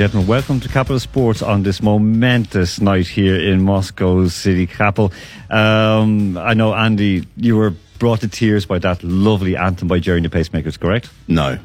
gentlemen, 0.00 0.26
welcome 0.26 0.58
to 0.58 0.66
Capital 0.66 0.98
Sports 0.98 1.42
on 1.42 1.62
this 1.62 1.82
momentous 1.82 2.80
night 2.80 3.06
here 3.06 3.36
in 3.38 3.60
Moscow's 3.60 4.32
city 4.32 4.66
capital. 4.66 5.12
Um, 5.50 6.38
I 6.38 6.54
know, 6.54 6.72
Andy, 6.72 7.28
you 7.36 7.58
were 7.58 7.74
brought 7.98 8.22
to 8.22 8.28
tears 8.28 8.64
by 8.64 8.78
that 8.78 9.04
lovely 9.04 9.58
anthem 9.58 9.88
by 9.88 9.98
Gerry 9.98 10.16
and 10.16 10.24
the 10.24 10.30
Pacemakers, 10.30 10.80
correct? 10.80 11.10
No, 11.28 11.58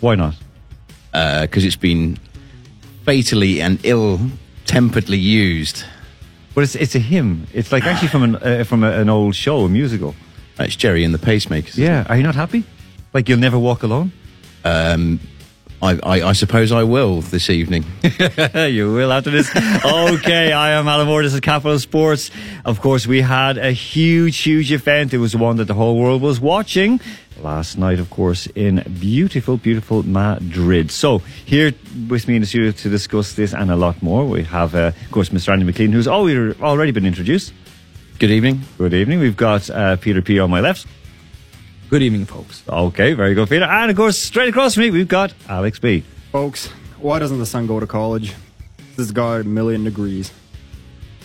Why 0.00 0.14
not? 0.14 0.36
because 1.12 1.66
it's 1.66 1.76
been 1.76 2.18
fatally 3.04 3.60
and 3.60 3.78
ill-temperedly 3.84 5.18
used. 5.18 5.84
But 6.54 6.64
it's 6.64 6.74
it's 6.74 6.94
a 6.94 6.98
hymn. 6.98 7.46
It's 7.52 7.72
like 7.72 7.84
actually 7.84 8.08
from 8.08 8.22
an 8.22 8.36
uh, 8.36 8.64
from 8.64 8.84
a, 8.84 8.90
an 8.92 9.10
old 9.10 9.34
show, 9.34 9.66
a 9.66 9.68
musical. 9.68 10.14
It's 10.58 10.76
Gerry 10.76 11.04
and 11.04 11.12
the 11.12 11.18
Pacemakers. 11.18 11.76
Yeah, 11.76 12.06
are 12.08 12.16
you 12.16 12.22
not 12.22 12.36
happy? 12.36 12.64
Like 13.12 13.28
you'll 13.28 13.38
never 13.38 13.58
walk 13.58 13.82
alone? 13.82 14.12
I, 15.82 15.98
I, 16.04 16.28
I 16.28 16.32
suppose 16.32 16.70
I 16.70 16.84
will 16.84 17.22
this 17.22 17.50
evening. 17.50 17.84
you 18.54 18.92
will 18.92 19.12
after 19.12 19.30
this. 19.30 19.50
okay, 19.84 20.52
I 20.52 20.70
am 20.70 20.86
Alan 20.86 21.08
Moore. 21.08 21.24
This 21.24 21.34
is 21.34 21.40
Capital 21.40 21.76
Sports. 21.80 22.30
Of 22.64 22.80
course, 22.80 23.04
we 23.04 23.20
had 23.20 23.58
a 23.58 23.72
huge, 23.72 24.38
huge 24.38 24.70
event. 24.70 25.12
It 25.12 25.18
was 25.18 25.32
the 25.32 25.38
one 25.38 25.56
that 25.56 25.64
the 25.64 25.74
whole 25.74 25.98
world 25.98 26.22
was 26.22 26.38
watching 26.38 27.00
last 27.40 27.78
night, 27.78 27.98
of 27.98 28.10
course, 28.10 28.46
in 28.54 28.84
beautiful, 29.00 29.56
beautiful 29.56 30.04
Madrid. 30.04 30.92
So, 30.92 31.18
here 31.44 31.72
with 32.08 32.28
me 32.28 32.36
in 32.36 32.42
the 32.42 32.46
studio 32.46 32.70
to 32.70 32.88
discuss 32.88 33.32
this 33.32 33.52
and 33.52 33.68
a 33.68 33.76
lot 33.76 34.00
more, 34.04 34.24
we 34.24 34.44
have, 34.44 34.76
uh, 34.76 34.92
of 35.04 35.10
course, 35.10 35.30
Mr. 35.30 35.52
Andy 35.52 35.64
McLean, 35.64 35.90
who's 35.90 36.06
already, 36.06 36.54
already 36.60 36.92
been 36.92 37.06
introduced. 37.06 37.52
Good 38.20 38.30
evening. 38.30 38.60
Good 38.78 38.94
evening. 38.94 39.18
We've 39.18 39.36
got 39.36 39.68
uh, 39.68 39.96
Peter 39.96 40.22
P 40.22 40.38
on 40.38 40.48
my 40.48 40.60
left. 40.60 40.86
Good 41.92 42.02
evening, 42.02 42.24
folks. 42.24 42.62
Okay, 42.66 43.12
very 43.12 43.34
good, 43.34 43.50
Peter. 43.50 43.66
And 43.66 43.90
of 43.90 43.96
course, 43.98 44.16
straight 44.16 44.48
across 44.48 44.72
from 44.76 44.84
me, 44.84 44.90
we've 44.90 45.06
got 45.06 45.34
Alex 45.46 45.78
B. 45.78 46.02
Folks, 46.32 46.68
why 46.98 47.18
doesn't 47.18 47.38
the 47.38 47.44
sun 47.44 47.66
go 47.66 47.78
to 47.80 47.86
college? 47.86 48.32
This 48.78 48.96
has 48.96 49.12
got 49.12 49.42
a 49.42 49.44
million 49.44 49.84
degrees. 49.84 50.32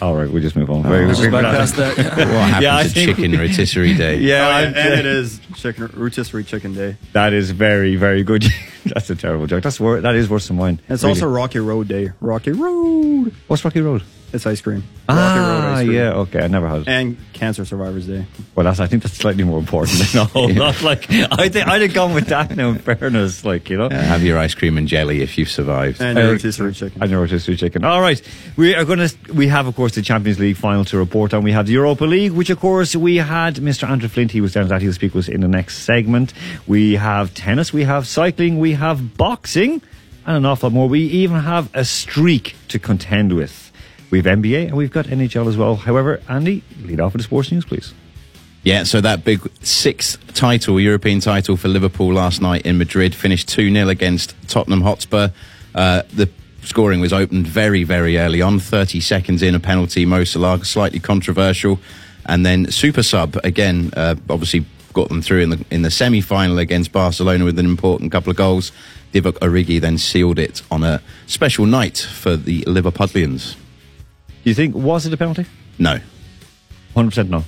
All 0.02 0.14
right, 0.14 0.30
we'll 0.30 0.42
just 0.42 0.58
move 0.58 0.70
on. 0.70 0.86
Oh, 0.86 0.90
very 0.90 1.06
Let's 1.08 1.22
good. 1.22 1.32
just 1.32 1.42
bypass 1.42 1.72
that. 1.72 1.98
What 2.18 2.28
happened 2.28 2.64
Yeah, 2.64 2.76
I 2.76 2.84
to 2.84 2.90
think- 2.90 3.16
Chicken 3.16 3.40
Rotisserie 3.40 3.94
Day? 3.94 4.18
Yeah, 4.20 4.46
Oh, 4.46 4.52
I- 4.52 4.62
and, 4.64 4.76
and 4.76 4.94
it 5.00 5.06
is 5.06 5.40
chicken 5.56 5.90
rotisserie 5.96 6.44
chicken 6.44 6.74
day. 6.74 6.98
That 7.14 7.32
is 7.32 7.52
very, 7.52 7.96
very 7.96 8.24
good. 8.24 8.44
That's 8.86 9.10
a 9.10 9.16
terrible 9.16 9.48
joke. 9.48 9.64
That's 9.64 9.80
wor- 9.80 10.02
that 10.02 10.16
is 10.16 10.30
worse 10.30 10.50
than 10.50 10.58
mine. 10.58 10.82
It's 10.90 11.02
Really. 11.02 11.14
also 11.14 11.30
Rocky 11.30 11.60
Road 11.60 11.88
Day. 11.88 12.12
Rocky 12.20 12.52
Road. 12.52 13.34
what's 13.48 13.64
Rocky 13.64 13.80
Road? 13.80 14.04
It's 14.38 14.46
ice 14.46 14.62
cream. 14.62 14.84
Rocky 15.10 15.20
Ah, 15.20 15.36
Road 15.66 15.74
ice 15.74 15.86
cream. 15.86 15.92
yeah. 15.98 16.14
Okay, 16.14 16.40
I 16.44 16.48
never 16.48 16.68
had 16.70 16.82
it. 16.82 16.88
And 16.88 17.18
Cancer 17.34 17.66
Survivors 17.66 18.08
Day. 18.08 18.26
Well, 18.56 18.64
that's 18.64 18.80
I 18.80 18.88
think 18.88 19.04
that's 19.04 19.16
slightly 19.18 19.44
more 19.44 19.60
important 19.60 19.98
than 20.00 20.22
a 20.22 20.26
whole 20.26 20.48
lot. 20.54 20.82
Like 20.82 21.12
I 21.12 21.50
think 21.50 21.68
I'd 21.68 21.82
have 21.82 21.94
gone 21.94 22.14
with 22.14 22.28
that. 22.28 22.56
Now, 22.56 22.70
in 22.70 22.78
fairness, 22.80 23.44
like 23.44 23.70
you 23.70 23.78
know. 23.78 23.88
Uh, 23.88 24.00
have 24.02 24.24
your 24.24 24.38
ice 24.38 24.54
cream 24.56 24.78
and 24.78 24.88
jelly 24.88 25.22
if 25.22 25.38
you've 25.38 25.50
survived. 25.52 26.02
And 26.02 26.18
Uh, 26.18 26.32
rotisserie 26.32 26.74
chicken. 26.74 27.02
I 27.04 27.08
know 27.08 27.20
rotisserie 27.20 27.58
chicken. 27.58 27.84
All 27.84 28.00
right, 28.02 28.22
we 28.56 28.74
are 28.76 28.86
going 28.86 29.00
to. 29.00 29.14
We 29.34 29.48
have, 29.48 29.68
of 29.68 29.76
course, 29.76 29.96
the 29.96 30.02
Champions 30.02 30.40
League 30.40 30.56
final 30.58 30.86
to 30.86 30.98
report 30.98 31.34
on. 31.34 31.44
We 31.44 31.52
have 31.52 31.66
the 31.66 31.74
Europa 31.74 32.06
League, 32.06 32.32
which, 32.32 32.50
of 32.50 32.60
course, 32.60 32.96
we 32.96 33.18
had 33.18 33.56
Mr. 33.56 33.90
Andrew 33.90 34.08
Flint. 34.10 34.32
He 34.32 34.40
was 34.42 34.54
down 34.54 34.68
that. 34.70 34.82
He'll 34.82 34.94
speak 34.94 35.14
with 35.14 35.26
us 35.26 35.30
in 35.34 35.42
the 35.42 35.48
next 35.48 35.80
segment. 35.80 36.32
We 36.68 36.96
have 36.96 37.34
tennis. 37.34 37.74
We 37.74 37.84
have 37.86 38.06
cycling. 38.08 38.60
We 38.60 38.74
have 38.74 39.18
boxing, 39.18 39.82
and 40.26 40.38
an 40.38 40.46
awful 40.46 40.70
lot 40.70 40.74
more. 40.74 40.88
We 40.90 41.02
even 41.02 41.40
have 41.42 41.70
a 41.74 41.84
streak 41.86 42.56
to 42.70 42.80
contend 42.80 43.34
with. 43.34 43.67
We 44.10 44.20
have 44.20 44.26
NBA 44.26 44.68
and 44.68 44.78
we've 44.78 44.92
got 44.92 45.06
NHL 45.06 45.48
as 45.48 45.58
well. 45.58 45.76
However, 45.76 46.22
Andy, 46.30 46.64
lead 46.84 47.00
off 47.00 47.14
with 47.14 47.22
the 47.22 47.24
sports 47.24 47.52
news, 47.52 47.66
please. 47.66 47.94
Yeah, 48.64 48.84
so 48.84 49.00
that 49.02 49.24
big 49.24 49.40
sixth 49.62 50.34
title, 50.34 50.80
European 50.80 51.20
title 51.20 51.56
for 51.58 51.68
Liverpool 51.68 52.14
last 52.14 52.42
night 52.42 52.66
in 52.66 52.78
Madrid, 52.78 53.16
finished 53.16 53.48
2 53.50 53.72
0 53.72 53.88
against 53.88 54.36
Tottenham 54.50 54.82
Hotspur. 54.82 55.30
Uh, 55.74 56.02
the 56.14 56.30
scoring 56.64 57.00
was 57.00 57.14
opened 57.14 57.48
very, 57.48 57.84
very 57.84 58.18
early 58.18 58.42
on, 58.42 58.60
30 58.60 59.00
seconds 59.00 59.42
in, 59.42 59.56
a 59.56 59.60
penalty, 59.60 60.06
Mo 60.06 60.24
Salah, 60.24 60.66
slightly 60.66 61.00
controversial. 61.00 61.80
And 62.26 62.46
then 62.46 62.70
Super 62.72 63.04
Sub, 63.04 63.38
again, 63.44 63.92
uh, 63.96 64.16
obviously 64.30 64.66
got 64.92 65.10
them 65.10 65.22
through 65.22 65.42
in 65.42 65.50
the, 65.52 65.66
in 65.72 65.82
the 65.84 65.92
semi 65.92 66.22
final 66.22 66.58
against 66.58 66.92
Barcelona 66.92 67.46
with 67.46 67.60
an 67.60 67.66
important 67.66 68.12
couple 68.12 68.32
of 68.32 68.36
goals. 68.36 68.72
Divock 69.14 69.40
Origi 69.40 69.80
then 69.80 69.98
sealed 69.98 70.40
it 70.40 70.62
on 70.70 70.84
a 70.84 71.02
special 71.26 71.66
night 71.66 71.98
for 72.00 72.36
the 72.36 72.64
Liverpudlians. 72.64 73.56
Do 74.48 74.52
you 74.52 74.56
think 74.56 74.76
was 74.76 75.06
it 75.06 75.12
a 75.12 75.18
penalty? 75.18 75.46
No. 75.78 76.00
Hundred 76.96 77.10
percent 77.10 77.30
no. 77.30 77.44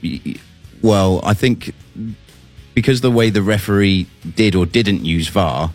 y- 0.00 0.36
well, 0.80 1.20
I 1.24 1.34
think 1.34 1.74
because 2.72 3.00
the 3.00 3.10
way 3.10 3.30
the 3.30 3.42
referee 3.42 4.06
did 4.36 4.54
or 4.54 4.64
didn't 4.64 5.04
use 5.04 5.26
VAR, 5.26 5.72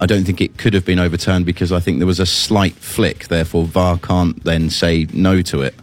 I 0.00 0.06
don't 0.06 0.24
think 0.24 0.40
it 0.40 0.56
could 0.56 0.72
have 0.72 0.86
been 0.86 0.98
overturned 0.98 1.44
because 1.44 1.72
I 1.72 1.78
think 1.78 1.98
there 1.98 2.06
was 2.06 2.20
a 2.20 2.24
slight 2.24 2.72
flick. 2.72 3.28
Therefore, 3.28 3.66
VAR 3.66 3.98
can't 3.98 4.42
then 4.44 4.70
say 4.70 5.06
no 5.12 5.42
to 5.42 5.60
it. 5.60 5.74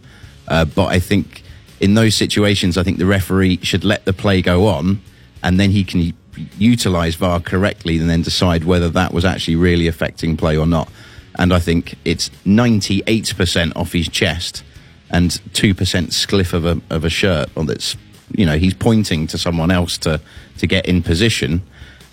Uh, 0.47 0.65
but 0.65 0.87
I 0.87 0.97
think 0.97 1.43
in 1.79 1.93
those 1.93 2.15
situations, 2.15 2.79
I 2.79 2.83
think 2.83 2.97
the 2.97 3.05
referee 3.05 3.59
should 3.61 3.83
let 3.83 4.05
the 4.05 4.13
play 4.13 4.41
go 4.41 4.65
on, 4.65 5.03
and 5.43 5.59
then 5.59 5.69
he 5.69 5.83
can 5.83 6.13
utilize 6.57 7.13
VAR 7.13 7.41
correctly, 7.41 7.99
and 7.99 8.09
then 8.09 8.23
decide 8.23 8.63
whether 8.63 8.89
that 8.89 9.13
was 9.13 9.23
actually 9.23 9.55
really 9.55 9.85
affecting 9.85 10.35
play 10.35 10.57
or 10.57 10.65
not. 10.65 10.89
And 11.39 11.51
I 11.51 11.59
think 11.59 11.95
it's 12.05 12.29
98% 12.45 13.75
off 13.75 13.93
his 13.93 14.07
chest 14.09 14.63
and 15.09 15.31
2% 15.31 15.73
spliff 15.73 16.53
of 16.53 16.65
a, 16.65 16.79
of 16.91 17.03
a 17.03 17.09
shirt 17.09 17.49
that's, 17.55 17.97
you 18.35 18.45
know, 18.45 18.57
he's 18.57 18.75
pointing 18.75 19.25
to 19.27 19.37
someone 19.37 19.71
else 19.71 19.97
to, 19.99 20.21
to 20.59 20.67
get 20.67 20.85
in 20.85 21.01
position. 21.01 21.63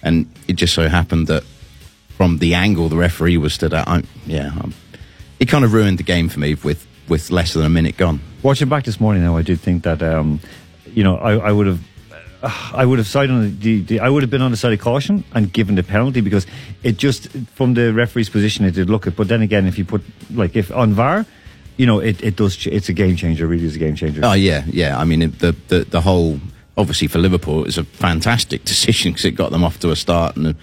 And 0.02 0.32
it 0.48 0.54
just 0.54 0.72
so 0.72 0.88
happened 0.88 1.26
that 1.26 1.42
from 2.16 2.38
the 2.38 2.54
angle 2.54 2.88
the 2.88 2.96
referee 2.96 3.36
was 3.36 3.52
stood 3.52 3.74
at, 3.74 3.86
I'm, 3.86 4.06
yeah, 4.24 4.52
I'm, 4.58 4.72
it 5.40 5.46
kind 5.46 5.64
of 5.64 5.74
ruined 5.74 5.98
the 5.98 6.04
game 6.04 6.30
for 6.30 6.40
me 6.40 6.54
with, 6.54 6.86
with 7.08 7.30
less 7.30 7.52
than 7.52 7.64
a 7.64 7.68
minute 7.68 7.96
gone. 7.96 8.20
Watching 8.42 8.68
back 8.68 8.84
this 8.84 9.00
morning, 9.00 9.24
though, 9.24 9.36
I 9.36 9.42
did 9.42 9.60
think 9.60 9.82
that 9.82 10.02
um, 10.02 10.40
you 10.86 11.02
know 11.02 11.16
I, 11.16 11.48
I 11.48 11.52
would 11.52 11.66
have. 11.66 11.80
I 12.42 12.84
would 12.84 12.98
have 12.98 13.06
sided 13.06 13.32
on 13.32 13.58
the, 13.58 13.82
the. 13.82 14.00
I 14.00 14.08
would 14.08 14.22
have 14.22 14.30
been 14.30 14.42
on 14.42 14.50
the 14.50 14.56
side 14.56 14.72
of 14.72 14.80
caution 14.80 15.24
and 15.32 15.52
given 15.52 15.74
the 15.74 15.82
penalty 15.82 16.20
because 16.20 16.46
it 16.82 16.96
just 16.96 17.28
from 17.54 17.74
the 17.74 17.92
referee's 17.92 18.28
position 18.28 18.64
it 18.64 18.72
did 18.72 18.90
look 18.90 19.06
it. 19.06 19.16
But 19.16 19.28
then 19.28 19.42
again, 19.42 19.66
if 19.66 19.78
you 19.78 19.84
put 19.84 20.02
like 20.30 20.54
if 20.54 20.70
on 20.70 20.92
VAR, 20.92 21.26
you 21.76 21.86
know 21.86 21.98
it, 21.98 22.22
it 22.22 22.36
does. 22.36 22.66
It's 22.66 22.88
a 22.88 22.92
game 22.92 23.16
changer. 23.16 23.46
Really, 23.46 23.64
is 23.64 23.76
a 23.76 23.78
game 23.78 23.96
changer. 23.96 24.20
Oh 24.24 24.34
yeah, 24.34 24.64
yeah. 24.66 24.98
I 24.98 25.04
mean, 25.04 25.20
the 25.20 25.56
the 25.68 25.84
the 25.84 26.00
whole 26.00 26.40
obviously 26.76 27.08
for 27.08 27.18
Liverpool 27.18 27.60
it 27.60 27.66
was 27.66 27.78
a 27.78 27.84
fantastic 27.84 28.64
decision 28.72 29.12
because 29.12 29.24
it 29.24 29.32
got 29.32 29.50
them 29.50 29.64
off 29.64 29.80
to 29.80 29.90
a 29.90 29.96
start 29.96 30.36
and 30.36 30.54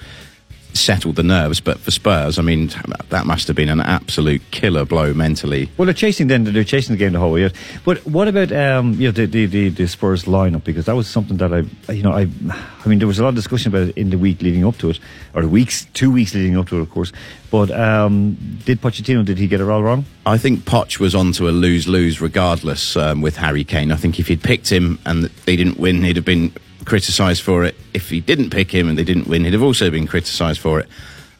settled 0.73 1.15
the 1.15 1.23
nerves. 1.23 1.59
But 1.59 1.79
for 1.79 1.91
Spurs, 1.91 2.39
I 2.39 2.41
mean, 2.41 2.71
that 3.09 3.25
must 3.25 3.47
have 3.47 3.55
been 3.55 3.69
an 3.69 3.79
absolute 3.79 4.41
killer 4.51 4.85
blow 4.85 5.13
mentally. 5.13 5.69
Well, 5.77 5.85
they're 5.85 5.93
chasing 5.93 6.27
then. 6.27 6.43
They're 6.43 6.63
chasing 6.63 6.93
the 6.93 6.99
game 6.99 7.13
the 7.13 7.19
whole 7.19 7.31
way. 7.31 7.49
But 7.85 8.05
what 8.05 8.27
about 8.27 8.51
um, 8.51 8.93
you 8.93 9.07
know 9.07 9.11
the, 9.11 9.25
the, 9.25 9.45
the, 9.45 9.69
the 9.69 9.87
Spurs 9.87 10.25
lineup? 10.25 10.63
Because 10.63 10.85
that 10.85 10.95
was 10.95 11.07
something 11.07 11.37
that 11.37 11.53
I, 11.53 11.91
you 11.91 12.03
know, 12.03 12.11
I, 12.11 12.27
I 12.49 12.89
mean, 12.89 12.99
there 12.99 13.07
was 13.07 13.19
a 13.19 13.23
lot 13.23 13.29
of 13.29 13.35
discussion 13.35 13.69
about 13.69 13.89
it 13.89 13.97
in 13.97 14.09
the 14.09 14.17
week 14.17 14.41
leading 14.41 14.65
up 14.65 14.77
to 14.77 14.89
it, 14.89 14.99
or 15.33 15.41
the 15.41 15.49
weeks, 15.49 15.85
two 15.93 16.11
weeks 16.11 16.33
leading 16.33 16.57
up 16.57 16.67
to 16.69 16.77
it, 16.77 16.81
of 16.81 16.89
course. 16.89 17.11
But 17.51 17.71
um, 17.71 18.35
did 18.65 18.81
Pochettino? 18.81 19.23
Did 19.23 19.37
he 19.37 19.47
get 19.47 19.61
it 19.61 19.69
all 19.69 19.83
wrong? 19.83 20.05
I 20.25 20.37
think 20.37 20.61
Poch 20.61 20.99
was 20.99 21.13
on 21.13 21.33
to 21.33 21.49
a 21.49 21.51
lose 21.51 21.87
lose 21.87 22.21
regardless 22.21 22.95
um, 22.95 23.21
with 23.21 23.37
Harry 23.37 23.63
Kane. 23.63 23.91
I 23.91 23.95
think 23.95 24.19
if 24.19 24.27
he'd 24.27 24.41
picked 24.41 24.71
him 24.71 24.99
and 25.05 25.25
they 25.45 25.55
didn't 25.55 25.77
win, 25.77 26.03
he'd 26.03 26.15
have 26.15 26.25
been 26.25 26.53
criticised 26.85 27.41
for 27.41 27.63
it. 27.63 27.75
If 27.93 28.09
he 28.09 28.19
didn't 28.19 28.49
pick 28.49 28.71
him 28.71 28.87
and 28.89 28.97
they 28.97 29.03
didn't 29.03 29.27
win, 29.27 29.43
he'd 29.45 29.53
have 29.53 29.63
also 29.63 29.89
been 29.89 30.07
criticised 30.07 30.59
for 30.59 30.79
it. 30.79 30.87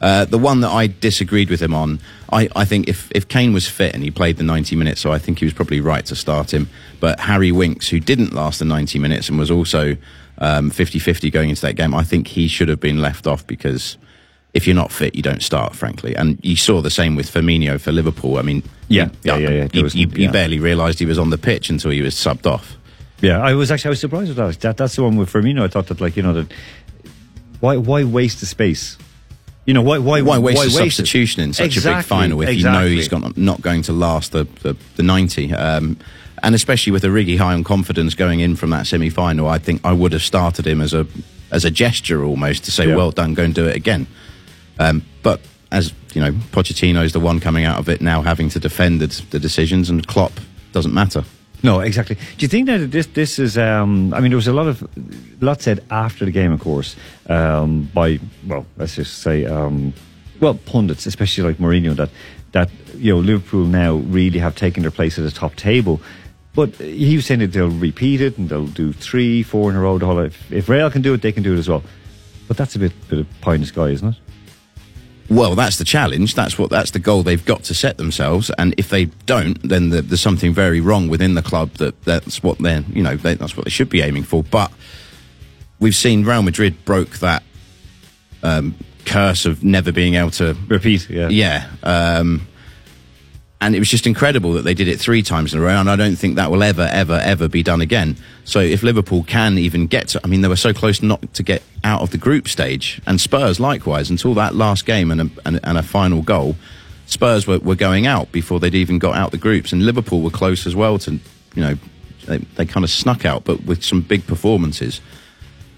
Uh, 0.00 0.24
the 0.26 0.38
one 0.38 0.60
that 0.60 0.68
I 0.70 0.88
disagreed 0.88 1.48
with 1.48 1.62
him 1.62 1.72
on, 1.72 1.98
I, 2.30 2.48
I 2.54 2.64
think 2.64 2.88
if, 2.88 3.10
if 3.12 3.28
Kane 3.28 3.52
was 3.54 3.66
fit 3.68 3.94
and 3.94 4.02
he 4.02 4.10
played 4.10 4.36
the 4.36 4.42
90 4.44 4.76
minutes, 4.76 5.00
so 5.00 5.12
I 5.12 5.18
think 5.18 5.38
he 5.38 5.44
was 5.46 5.54
probably 5.54 5.80
right 5.80 6.04
to 6.06 6.14
start 6.16 6.52
him. 6.52 6.68
But 7.00 7.20
Harry 7.20 7.52
Winks, 7.52 7.88
who 7.88 8.00
didn't 8.00 8.34
last 8.34 8.58
the 8.58 8.64
90 8.66 8.98
minutes 8.98 9.28
and 9.28 9.38
was 9.38 9.50
also 9.50 9.96
50 10.38 10.98
50 10.98 11.30
going 11.30 11.48
into 11.50 11.62
that 11.62 11.74
game, 11.74 11.94
I 11.94 12.02
think 12.02 12.28
he 12.28 12.48
should 12.48 12.68
have 12.68 12.80
been 12.80 13.00
left 13.00 13.26
off 13.26 13.46
because 13.46 13.96
if 14.52 14.66
you're 14.66 14.76
not 14.76 14.92
fit, 14.92 15.14
you 15.14 15.22
don't 15.22 15.42
start, 15.42 15.74
frankly. 15.74 16.14
And 16.14 16.38
you 16.42 16.56
saw 16.56 16.80
the 16.82 16.90
same 16.90 17.16
with 17.16 17.30
Firmino 17.30 17.80
for 17.80 17.90
Liverpool. 17.90 18.36
I 18.36 18.42
mean, 18.42 18.62
Yeah, 18.88 19.08
yeah, 19.22 19.36
yeah, 19.36 19.50
yeah. 19.50 19.68
You, 19.72 19.82
was- 19.84 19.94
you, 19.94 20.06
you 20.08 20.24
yeah. 20.24 20.30
barely 20.30 20.58
realised 20.60 20.98
he 20.98 21.06
was 21.06 21.18
on 21.18 21.30
the 21.30 21.38
pitch 21.38 21.70
until 21.70 21.90
he 21.90 22.02
was 22.02 22.14
subbed 22.14 22.46
off. 22.46 22.76
Yeah, 23.20 23.40
I 23.40 23.54
was 23.54 23.70
actually 23.70 23.88
I 23.88 23.90
was 23.90 24.00
surprised 24.00 24.28
with 24.28 24.36
that. 24.36 24.60
that 24.60 24.76
that's 24.76 24.96
the 24.96 25.02
one 25.02 25.16
with 25.16 25.30
Firmino. 25.32 25.62
I 25.62 25.68
thought 25.68 25.86
that 25.86 26.00
like 26.00 26.16
you 26.16 26.22
know 26.22 26.32
that 26.34 26.52
why 27.60 27.76
why 27.76 28.04
waste 28.04 28.40
the 28.40 28.46
space? 28.46 28.98
You 29.66 29.72
know 29.72 29.82
why 29.82 29.98
why 29.98 30.20
Why 30.20 30.38
waste 30.38 30.62
a 30.62 30.66
it? 30.66 30.70
substitution 30.72 31.42
in 31.42 31.52
such 31.54 31.76
a 31.78 31.80
big 31.80 32.04
final 32.04 32.42
if 32.42 32.54
you 32.54 32.64
know 32.64 32.86
he's 32.86 33.08
got, 33.08 33.36
not 33.36 33.62
going 33.62 33.80
to 33.82 33.92
last 33.94 34.32
the, 34.32 34.44
the, 34.62 34.76
the 34.96 35.02
90? 35.02 35.54
Um, 35.54 35.96
and 36.42 36.54
especially 36.54 36.92
with 36.92 37.02
a 37.04 37.08
Origi 37.08 37.38
high 37.38 37.54
on 37.54 37.64
confidence 37.64 38.12
going 38.14 38.40
in 38.40 38.56
from 38.56 38.68
that 38.70 38.86
semi 38.86 39.08
final, 39.08 39.48
I 39.48 39.56
think 39.58 39.80
I 39.82 39.92
would 39.94 40.12
have 40.12 40.22
started 40.22 40.66
him 40.66 40.82
as 40.82 40.92
a 40.92 41.06
as 41.50 41.64
a 41.64 41.70
gesture 41.70 42.24
almost 42.24 42.64
to 42.64 42.72
say, 42.72 42.88
Yeah. 42.88 42.96
well 42.96 43.10
done, 43.12 43.32
go 43.32 43.44
and 43.44 43.54
do 43.54 43.64
it 43.66 43.76
again. 43.76 44.06
Um, 44.78 45.02
but 45.22 45.40
as 45.72 45.94
you 46.12 46.20
know, 46.20 46.32
Pochettino's 46.52 47.12
the 47.12 47.20
one 47.20 47.40
coming 47.40 47.64
out 47.64 47.78
of 47.78 47.88
it 47.88 48.02
now 48.02 48.20
having 48.20 48.50
to 48.50 48.60
defend 48.60 49.00
the, 49.00 49.22
the 49.30 49.38
decisions, 49.38 49.88
and 49.88 50.06
Klopp 50.06 50.32
doesn't 50.72 50.92
matter. 50.92 51.24
No, 51.64 51.80
exactly. 51.80 52.16
Do 52.16 52.44
you 52.44 52.48
think 52.48 52.66
that 52.66 52.90
this 52.90 53.06
this 53.06 53.38
is? 53.38 53.56
Um, 53.56 54.12
I 54.12 54.20
mean, 54.20 54.30
there 54.30 54.36
was 54.36 54.46
a 54.46 54.52
lot 54.52 54.66
of 54.66 54.86
lot 55.42 55.62
said 55.62 55.82
after 55.90 56.26
the 56.26 56.30
game, 56.30 56.52
of 56.52 56.60
course, 56.60 56.94
um, 57.30 57.90
by 57.94 58.20
well, 58.46 58.66
let's 58.76 58.96
just 58.96 59.22
say, 59.22 59.46
um, 59.46 59.94
well, 60.40 60.54
pundits, 60.66 61.06
especially 61.06 61.44
like 61.44 61.56
Mourinho, 61.56 61.96
that 61.96 62.10
that 62.52 62.70
you 62.96 63.14
know 63.14 63.18
Liverpool 63.18 63.64
now 63.64 63.94
really 63.94 64.38
have 64.40 64.54
taken 64.54 64.82
their 64.82 64.90
place 64.90 65.18
at 65.18 65.24
the 65.24 65.30
top 65.30 65.56
table. 65.56 66.02
But 66.54 66.74
he 66.74 67.16
was 67.16 67.24
saying 67.24 67.40
that 67.40 67.52
they'll 67.52 67.70
repeat 67.70 68.20
it 68.20 68.36
and 68.36 68.50
they'll 68.50 68.66
do 68.66 68.92
three, 68.92 69.42
four 69.42 69.70
in 69.70 69.76
a 69.76 69.80
row. 69.80 69.96
The 69.96 70.04
whole 70.04 70.18
if, 70.18 70.52
if 70.52 70.68
Real 70.68 70.90
can 70.90 71.00
do 71.00 71.14
it, 71.14 71.22
they 71.22 71.32
can 71.32 71.42
do 71.42 71.54
it 71.54 71.58
as 71.58 71.68
well. 71.68 71.82
But 72.46 72.58
that's 72.58 72.76
a 72.76 72.78
bit 72.78 72.92
bit 73.08 73.20
of 73.20 73.40
pie 73.40 73.54
in 73.54 73.62
the 73.62 73.66
sky, 73.66 73.88
isn't 73.88 74.08
it? 74.08 74.16
Well, 75.30 75.54
that's 75.54 75.78
the 75.78 75.84
challenge. 75.84 76.34
That's 76.34 76.58
what 76.58 76.70
that's 76.70 76.90
the 76.90 76.98
goal 76.98 77.22
they've 77.22 77.44
got 77.44 77.64
to 77.64 77.74
set 77.74 77.96
themselves. 77.96 78.50
And 78.58 78.74
if 78.76 78.90
they 78.90 79.06
don't, 79.26 79.60
then 79.66 79.90
the, 79.90 80.02
there's 80.02 80.20
something 80.20 80.52
very 80.52 80.80
wrong 80.80 81.08
within 81.08 81.34
the 81.34 81.42
club. 81.42 81.70
That 81.74 82.02
that's 82.04 82.42
what 82.42 82.58
they're 82.58 82.84
you 82.92 83.02
know 83.02 83.16
they, 83.16 83.34
that's 83.34 83.56
what 83.56 83.64
they 83.64 83.70
should 83.70 83.88
be 83.88 84.02
aiming 84.02 84.24
for. 84.24 84.42
But 84.42 84.70
we've 85.80 85.96
seen 85.96 86.24
Real 86.24 86.42
Madrid 86.42 86.84
broke 86.84 87.18
that 87.20 87.42
um, 88.42 88.74
curse 89.06 89.46
of 89.46 89.64
never 89.64 89.92
being 89.92 90.14
able 90.14 90.30
to 90.32 90.56
Repeat, 90.68 91.08
yeah. 91.10 91.28
yeah. 91.28 91.70
Um, 91.82 92.46
and 93.60 93.74
it 93.74 93.78
was 93.78 93.88
just 93.88 94.06
incredible 94.06 94.52
that 94.54 94.62
they 94.62 94.74
did 94.74 94.88
it 94.88 95.00
three 95.00 95.22
times 95.22 95.54
in 95.54 95.60
a 95.60 95.62
row, 95.62 95.76
and 95.80 95.88
I 95.88 95.96
don't 95.96 96.16
think 96.16 96.36
that 96.36 96.50
will 96.50 96.62
ever, 96.62 96.88
ever, 96.92 97.20
ever 97.22 97.48
be 97.48 97.62
done 97.62 97.80
again. 97.80 98.16
So 98.44 98.60
if 98.60 98.82
Liverpool 98.82 99.22
can 99.22 99.58
even 99.58 99.86
get 99.86 100.08
to, 100.08 100.20
I 100.22 100.26
mean, 100.26 100.42
they 100.42 100.48
were 100.48 100.56
so 100.56 100.74
close 100.74 101.02
not 101.02 101.32
to 101.34 101.42
get 101.42 101.62
out 101.82 102.02
of 102.02 102.10
the 102.10 102.18
group 102.18 102.48
stage, 102.48 103.00
and 103.06 103.20
Spurs 103.20 103.60
likewise, 103.60 104.10
until 104.10 104.34
that 104.34 104.54
last 104.54 104.86
game 104.86 105.10
and 105.10 105.20
a, 105.20 105.30
and, 105.46 105.60
and 105.62 105.78
a 105.78 105.82
final 105.82 106.22
goal, 106.22 106.56
Spurs 107.06 107.46
were, 107.46 107.58
were 107.58 107.74
going 107.74 108.06
out 108.06 108.32
before 108.32 108.60
they'd 108.60 108.74
even 108.74 108.98
got 108.98 109.16
out 109.16 109.30
the 109.30 109.38
groups, 109.38 109.72
and 109.72 109.84
Liverpool 109.84 110.20
were 110.20 110.30
close 110.30 110.66
as 110.66 110.74
well 110.74 110.98
to, 110.98 111.12
you 111.12 111.62
know, 111.62 111.76
they, 112.26 112.38
they 112.38 112.66
kind 112.66 112.84
of 112.84 112.90
snuck 112.90 113.24
out, 113.24 113.44
but 113.44 113.64
with 113.64 113.84
some 113.84 114.00
big 114.00 114.26
performances. 114.26 115.00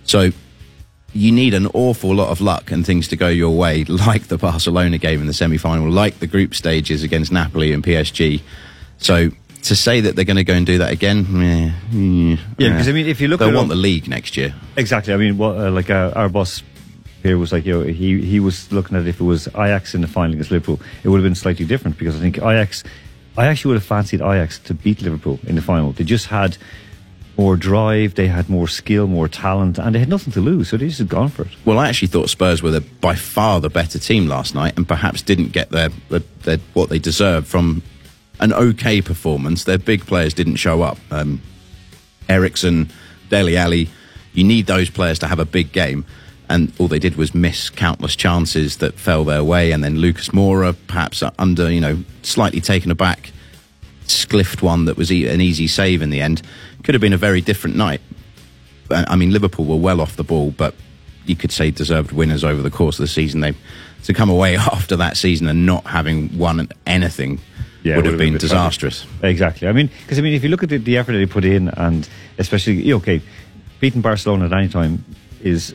So 0.05 0.31
you 1.17 1.33
need 1.33 1.55
an 1.55 1.67
awful 1.75 2.15
lot 2.15 2.29
of 2.29 2.41
luck 2.41 2.71
and 2.71 2.85
things 2.85 3.09
to 3.09 3.17
go 3.17 3.29
your 3.29 3.57
way, 3.57 3.85
like 4.09 4.25
the 4.29 4.39
Barcelona 4.39 4.99
game 4.99 5.21
in 5.21 5.27
the 5.27 5.35
semi 5.35 5.57
final, 5.57 5.91
like 5.91 6.19
the 6.19 6.27
group 6.27 6.55
stages 6.55 7.03
against 7.03 7.33
Napoli 7.33 7.73
and 7.73 7.83
PSG. 7.83 8.41
So 8.99 9.31
to 9.63 9.75
say 9.77 10.01
that 10.01 10.15
they're 10.15 10.25
going 10.25 10.37
to 10.37 10.45
go 10.45 10.55
and 10.55 10.65
do 10.67 10.79
that 10.79 10.93
again, 10.93 11.25
mm, 11.25 12.39
Yeah, 12.59 12.69
because 12.71 12.89
I 12.89 12.93
mean, 12.93 13.07
if 13.07 13.21
you 13.21 13.29
look 13.29 13.41
it 13.41 13.47
want 13.47 13.57
all- 13.57 13.65
the 13.65 13.75
league 13.75 14.07
next 14.09 14.37
year. 14.37 14.55
Exactly. 14.77 15.13
I 15.13 15.17
mean, 15.17 15.39
what, 15.39 15.57
uh, 15.59 15.71
like 15.71 15.91
uh, 15.91 16.13
our 16.15 16.29
boss 16.29 16.63
here 17.23 17.37
was 17.39 17.53
like, 17.53 17.67
you 17.67 17.73
know, 17.73 17.83
he 17.85 18.21
he 18.21 18.39
was 18.39 18.71
looking 18.71 18.97
at 18.97 19.07
if 19.07 19.21
it 19.21 19.25
was 19.25 19.49
Ajax 19.49 19.95
in 19.95 20.01
the 20.03 20.07
final 20.09 20.33
against 20.35 20.51
Liverpool, 20.53 20.79
it 21.03 21.09
would 21.09 21.17
have 21.19 21.25
been 21.25 21.35
slightly 21.35 21.65
different 21.65 21.99
because 21.99 22.15
I 22.17 22.21
think 22.21 22.37
Ajax, 22.39 22.85
I 23.37 23.47
actually 23.47 23.71
would 23.71 23.79
have 23.81 23.85
fancied 23.89 24.21
Ajax 24.21 24.59
to 24.61 24.75
beat 24.75 25.03
Liverpool 25.03 25.41
in 25.47 25.57
the 25.57 25.63
final. 25.63 25.91
They 25.93 26.05
just 26.05 26.27
had 26.27 26.57
more 27.37 27.57
drive, 27.57 28.15
they 28.15 28.29
had 28.29 28.49
more 28.49 28.67
skill, 28.67 29.07
more 29.07 29.29
talent, 29.29 29.79
and 29.79 29.95
they 29.95 29.99
had 29.99 30.09
nothing 30.09 30.33
to 30.33 30.41
lose, 30.41 30.71
so 30.71 30.77
they 30.77 30.87
just 30.89 30.99
had 30.99 31.09
gone 31.09 31.29
for 31.29 31.43
it. 31.43 31.51
Well, 31.65 31.79
I 31.79 31.89
actually 31.89 32.09
thought 32.09 32.31
Spurs 32.31 32.63
were 32.63 32.71
the, 32.71 32.81
by 32.81 33.15
far 33.15 33.61
the 33.61 33.69
better 33.69 33.99
team 33.99 34.27
last 34.27 34.55
night, 34.55 34.77
and 34.77 34.89
perhaps 34.89 35.23
didn't 35.23 35.53
get 35.53 35.71
their, 35.71 35.91
their, 36.09 36.23
their 36.43 36.59
what 36.73 36.89
they 36.89 36.99
deserved 36.99 37.47
from 37.47 37.83
an 38.41 38.53
okay 38.53 39.03
performance. 39.03 39.65
Their 39.65 39.79
big 39.79 40.07
players 40.07 40.35
didn't 40.35 40.57
show 40.57 40.83
up. 40.83 40.99
Um, 41.11 41.41
Eriksen, 42.29 42.91
Dele 43.29 43.57
Alli, 43.57 43.89
you 44.33 44.45
need 44.45 44.67
those 44.67 44.91
players 44.91 45.19
to 45.21 45.27
have 45.27 45.39
a 45.39 45.45
big 45.45 45.73
game. 45.73 46.05
And 46.49 46.73
all 46.79 46.87
they 46.87 47.01
did 47.01 47.17
was 47.17 47.35
miss 47.35 47.71
countless 47.71 48.15
chances 48.15 48.77
that 48.77 48.95
fell 48.95 49.25
their 49.25 49.43
way. 49.43 49.73
And 49.73 49.83
then 49.83 49.99
Lucas 49.99 50.29
Moura, 50.29 50.77
perhaps 50.87 51.23
under, 51.39 51.71
you 51.73 51.81
know, 51.81 52.05
slightly 52.23 52.61
taken 52.61 52.91
aback, 52.91 53.33
spliffed 54.07 54.63
one 54.63 54.85
that 54.85 54.97
was 54.97 55.11
an 55.11 55.41
easy 55.41 55.67
save 55.67 56.03
in 56.03 56.11
the 56.11 56.21
end. 56.21 56.43
Could 56.85 56.95
have 56.95 57.01
been 57.01 57.13
a 57.13 57.19
very 57.19 57.41
different 57.41 57.77
night. 57.77 58.01
Uh, 58.91 59.05
I 59.09 59.17
mean, 59.17 59.33
Liverpool 59.33 59.65
were 59.65 59.77
well 59.77 60.01
off 60.01 60.17
the 60.17 60.25
ball, 60.25 60.51
but 60.53 60.75
you 61.25 61.35
could 61.37 61.51
say 61.51 61.71
deserved 61.71 62.13
winners 62.13 62.45
over 62.45 62.63
the 62.63 62.71
course 62.71 62.99
of 62.99 63.03
the 63.05 63.09
season. 63.09 63.41
They 63.41 63.55
to 64.05 64.15
come 64.15 64.31
away 64.31 64.57
after 64.73 64.97
that 64.97 65.17
season 65.17 65.49
and 65.49 65.67
not 65.67 65.85
having 65.87 66.37
won 66.39 66.69
anything 66.87 67.41
Yeah, 67.83 67.97
would 67.97 68.05
have 68.05 68.15
would 68.15 68.19
been 68.19 68.35
been 68.35 68.41
disastrous. 68.41 69.05
Exactly. 69.23 69.67
I 69.69 69.73
mean, 69.73 69.91
because 70.03 70.19
I 70.19 70.23
mean, 70.23 70.35
if 70.35 70.43
you 70.45 70.49
look 70.49 70.63
at 70.63 70.69
the, 70.69 70.79
the 70.79 70.97
effort 70.97 71.13
that 71.13 71.19
they 71.19 71.27
put 71.27 71.45
in, 71.45 71.69
and 71.69 72.09
especially 72.39 72.93
okay, 72.93 73.21
beating 73.81 74.01
Barcelona 74.03 74.47
at 74.47 74.53
any 74.53 74.69
time 74.69 75.05
is 75.43 75.75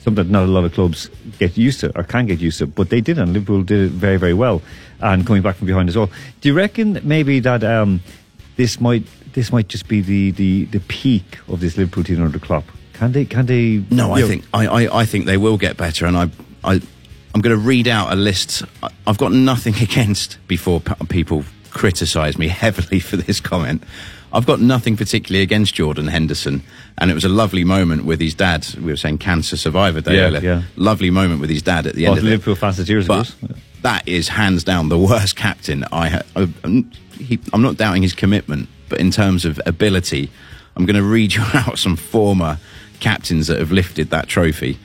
something 0.00 0.24
that 0.24 0.30
not 0.30 0.44
a 0.44 0.46
lot 0.46 0.64
of 0.64 0.72
clubs 0.72 1.10
get 1.40 1.56
used 1.56 1.80
to 1.80 1.96
or 1.98 2.04
can 2.04 2.26
get 2.26 2.38
used 2.38 2.58
to. 2.58 2.66
But 2.66 2.90
they 2.90 3.00
did, 3.00 3.18
and 3.18 3.32
Liverpool 3.32 3.62
did 3.64 3.86
it 3.86 3.90
very, 3.90 4.16
very 4.16 4.34
well, 4.34 4.62
and 5.00 5.26
coming 5.26 5.42
back 5.42 5.56
from 5.56 5.66
behind 5.66 5.88
as 5.88 5.96
well. 5.96 6.08
Do 6.40 6.48
you 6.48 6.54
reckon 6.54 7.00
maybe 7.02 7.40
that 7.40 7.64
um, 7.64 8.00
this 8.56 8.80
might 8.80 9.04
this 9.32 9.52
might 9.52 9.68
just 9.68 9.86
be 9.88 10.00
the, 10.00 10.30
the, 10.30 10.64
the 10.66 10.80
peak 10.80 11.38
of 11.48 11.60
this 11.60 11.76
Liverpool 11.76 12.02
team 12.04 12.22
under 12.22 12.38
Klopp? 12.38 12.64
Can 12.94 13.12
they? 13.12 13.24
Can 13.26 13.44
they? 13.46 13.84
No, 13.90 14.14
I 14.14 14.20
know, 14.20 14.28
think 14.28 14.44
I, 14.54 14.66
I, 14.86 15.00
I 15.00 15.04
think 15.04 15.26
they 15.26 15.36
will 15.36 15.58
get 15.58 15.76
better, 15.76 16.06
and 16.06 16.16
I 16.16 16.30
I 16.64 16.80
I'm 17.34 17.40
going 17.42 17.54
to 17.54 17.60
read 17.62 17.86
out 17.88 18.12
a 18.12 18.16
list. 18.16 18.62
I've 19.06 19.18
got 19.18 19.32
nothing 19.32 19.74
against 19.82 20.38
before 20.48 20.80
people 21.08 21.44
criticise 21.70 22.38
me 22.38 22.48
heavily 22.64 23.00
for 23.00 23.16
this 23.16 23.40
comment. 23.40 23.82
I've 24.32 24.46
got 24.46 24.60
nothing 24.60 24.96
particularly 24.96 25.42
against 25.42 25.74
Jordan 25.74 26.08
Henderson, 26.08 26.62
and 26.98 27.10
it 27.10 27.14
was 27.14 27.24
a 27.24 27.28
lovely 27.28 27.64
moment 27.64 28.04
with 28.06 28.20
his 28.20 28.34
dad. 28.34 28.66
We 28.76 28.90
were 28.90 28.96
saying 28.96 29.18
Cancer 29.18 29.56
Survivor 29.56 30.00
Day 30.00 30.16
Yeah, 30.16 30.22
earlier. 30.24 30.40
yeah. 30.42 30.62
Lovely 30.76 31.10
moment 31.10 31.40
with 31.40 31.48
his 31.50 31.62
dad 31.62 31.86
at 31.86 31.94
the 31.94 32.06
Oh, 32.06 32.10
end 32.10 32.18
of 32.18 32.24
the 32.24 32.30
it. 32.30 32.32
Liverpool 32.32 32.54
fans, 32.56 32.76
But 33.06 33.06
course. 33.06 33.36
that 33.82 34.06
is 34.08 34.28
hands 34.28 34.64
down 34.64 34.88
the 34.88 34.98
worst 34.98 35.36
captain 35.44 35.84
I 35.92 36.08
ha- 36.08 36.22
I- 36.34 36.48
I'm, 36.64 36.90
he, 37.18 37.38
I'm 37.52 37.62
not 37.62 37.76
doubting 37.76 38.02
his 38.02 38.12
commitment, 38.12 38.68
but 38.88 39.00
in 39.00 39.10
terms 39.10 39.44
of 39.44 39.60
ability, 39.66 40.30
I'm 40.76 40.86
going 40.86 40.96
to 40.96 41.02
read 41.02 41.34
you 41.36 41.42
out 41.54 41.78
some 41.78 41.96
former 41.96 42.58
captains 43.00 43.46
that 43.48 43.58
have 43.58 43.72
lifted 43.72 44.10
that 44.10 44.28
trophy. 44.28 44.78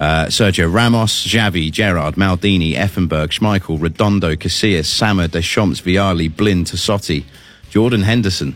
Uh, 0.00 0.26
Sergio 0.26 0.72
Ramos, 0.72 1.26
Xavi, 1.26 1.72
Gerrard, 1.72 2.14
Maldini, 2.14 2.74
Effenberg, 2.74 3.30
Schmeichel, 3.30 3.80
Redondo, 3.80 4.36
Casillas, 4.36 4.84
Sammer, 4.84 5.26
Deschamps, 5.26 5.80
Vialli, 5.80 6.34
Blin, 6.34 6.64
Tassotti, 6.64 7.24
Jordan 7.70 8.02
Henderson. 8.02 8.54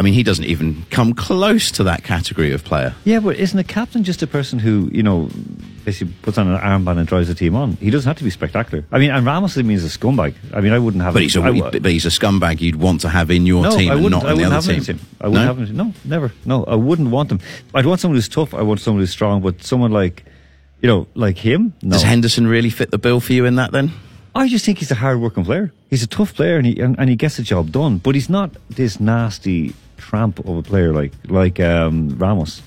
I 0.00 0.02
mean, 0.02 0.14
he 0.14 0.22
doesn't 0.22 0.46
even 0.46 0.86
come 0.88 1.12
close 1.12 1.70
to 1.72 1.84
that 1.84 2.04
category 2.04 2.52
of 2.52 2.64
player. 2.64 2.94
Yeah, 3.04 3.20
but 3.20 3.36
isn't 3.36 3.58
a 3.58 3.62
captain 3.64 4.02
just 4.02 4.22
a 4.22 4.26
person 4.26 4.58
who, 4.58 4.88
you 4.94 5.02
know, 5.02 5.28
basically 5.84 6.14
puts 6.22 6.38
on 6.38 6.48
an 6.48 6.58
armband 6.58 6.96
and 6.96 7.06
drives 7.06 7.28
the 7.28 7.34
team 7.34 7.54
on? 7.54 7.72
He 7.74 7.90
doesn't 7.90 8.08
have 8.08 8.16
to 8.16 8.24
be 8.24 8.30
spectacular. 8.30 8.82
I 8.92 8.98
mean, 8.98 9.10
and 9.10 9.26
Ramos 9.26 9.52
to 9.54 9.62
me 9.62 9.74
is 9.74 9.84
a 9.84 9.98
scumbag. 9.98 10.34
I 10.54 10.62
mean, 10.62 10.72
I 10.72 10.78
wouldn't 10.78 11.02
have 11.04 11.12
But 11.12 11.18
him- 11.22 11.28
he's 11.28 11.36
a 11.36 11.42
I 11.42 11.70
but 11.80 11.84
he's 11.92 12.06
a 12.06 12.08
scumbag 12.08 12.62
you'd 12.62 12.76
want 12.76 13.02
to 13.02 13.10
have 13.10 13.30
in 13.30 13.44
your 13.44 13.62
no, 13.64 13.76
team 13.76 13.90
and 13.90 14.02
wouldn't, 14.02 14.22
in 14.24 14.38
the 14.38 14.44
other 14.44 14.54
have 14.54 14.64
him 14.64 14.76
in 14.76 14.82
team. 14.84 14.96
team. 14.96 15.06
I 15.20 15.28
wouldn't 15.28 15.44
No? 15.44 15.54
have 15.54 15.68
him. 15.68 15.76
No, 15.76 15.92
never. 16.06 16.32
No, 16.46 16.64
I 16.64 16.76
wouldn't 16.76 17.10
want 17.10 17.30
him. 17.30 17.40
I'd 17.74 17.84
want 17.84 18.00
someone 18.00 18.16
who's 18.16 18.28
tough. 18.30 18.54
I 18.54 18.62
want 18.62 18.80
someone 18.80 19.02
who's 19.02 19.10
strong. 19.10 19.42
But 19.42 19.62
someone 19.62 19.90
like 19.92 20.24
you 20.80 20.86
know, 20.88 21.06
like 21.14 21.36
him. 21.36 21.74
No. 21.82 21.90
Does 21.92 22.04
Henderson 22.04 22.46
really 22.46 22.70
fit 22.70 22.90
the 22.90 22.96
bill 22.96 23.20
for 23.20 23.34
you 23.34 23.44
in 23.44 23.56
that 23.56 23.70
then? 23.70 23.92
I 24.34 24.48
just 24.48 24.64
think 24.64 24.78
he's 24.78 24.90
a 24.90 24.94
hard 24.94 25.20
working 25.20 25.44
player. 25.44 25.72
He's 25.90 26.02
a 26.04 26.06
tough 26.06 26.34
player 26.34 26.56
and 26.56 26.64
he 26.64 26.80
and, 26.80 26.96
and 26.98 27.10
he 27.10 27.16
gets 27.16 27.36
the 27.36 27.42
job 27.42 27.70
done. 27.70 27.98
But 27.98 28.14
he's 28.14 28.30
not 28.30 28.50
this 28.70 28.98
nasty 29.00 29.74
tramp 30.00 30.38
of 30.40 30.56
a 30.56 30.62
player 30.62 30.92
like 30.92 31.12
like 31.28 31.60
um, 31.60 32.16
Ramos. 32.18 32.62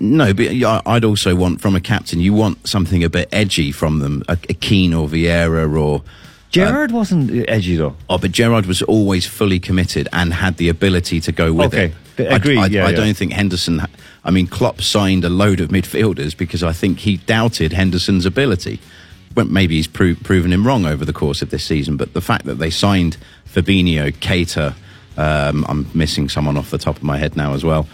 No, 0.00 0.34
but 0.34 0.48
I- 0.48 0.82
I'd 0.84 1.04
also 1.04 1.34
want 1.34 1.60
from 1.60 1.74
a 1.74 1.80
captain, 1.80 2.20
you 2.20 2.34
want 2.34 2.66
something 2.68 3.02
a 3.04 3.08
bit 3.08 3.28
edgy 3.32 3.72
from 3.72 4.00
them, 4.00 4.22
a, 4.28 4.32
a 4.48 4.54
Keane 4.54 4.92
or 4.94 5.08
Vieira 5.08 5.78
or. 5.80 6.02
Gerrard 6.50 6.92
wasn't 6.92 7.30
edgy 7.48 7.76
though. 7.76 7.94
Oh, 8.08 8.16
but 8.18 8.32
Gerrard 8.32 8.66
was 8.66 8.80
always 8.82 9.26
fully 9.26 9.58
committed 9.60 10.08
and 10.12 10.32
had 10.32 10.56
the 10.56 10.68
ability 10.70 11.20
to 11.20 11.32
go 11.32 11.52
with 11.52 11.74
Okay. 11.74 11.92
it. 12.18 12.26
I- 12.32 12.36
agree, 12.36 12.58
I, 12.58 12.66
yeah, 12.66 12.86
I 12.86 12.90
yeah. 12.90 12.96
don't 12.96 13.16
think 13.16 13.32
Henderson. 13.32 13.82
I 14.24 14.30
mean, 14.30 14.46
Klopp 14.46 14.80
signed 14.82 15.24
a 15.24 15.28
load 15.28 15.60
of 15.60 15.68
midfielders 15.70 16.36
because 16.36 16.62
I 16.62 16.72
think 16.72 16.98
he 17.00 17.18
doubted 17.18 17.72
Henderson's 17.72 18.26
ability. 18.26 18.80
Well, 19.36 19.46
maybe 19.46 19.76
he's 19.76 19.86
pro- 19.86 20.16
proven 20.16 20.52
him 20.52 20.66
wrong 20.66 20.84
over 20.84 21.04
the 21.04 21.12
course 21.12 21.42
of 21.42 21.50
this 21.50 21.64
season, 21.64 21.96
but 21.96 22.12
the 22.12 22.20
fact 22.20 22.44
that 22.46 22.56
they 22.58 22.70
signed 22.70 23.16
Fabinho, 23.46 24.12
Keita, 24.12 24.74
um, 25.18 25.66
I'm 25.68 25.86
missing 25.94 26.28
someone 26.28 26.56
off 26.56 26.70
the 26.70 26.78
top 26.78 26.96
of 26.96 27.02
my 27.02 27.18
head 27.18 27.36
now 27.36 27.52
as 27.52 27.64
well, 27.64 27.86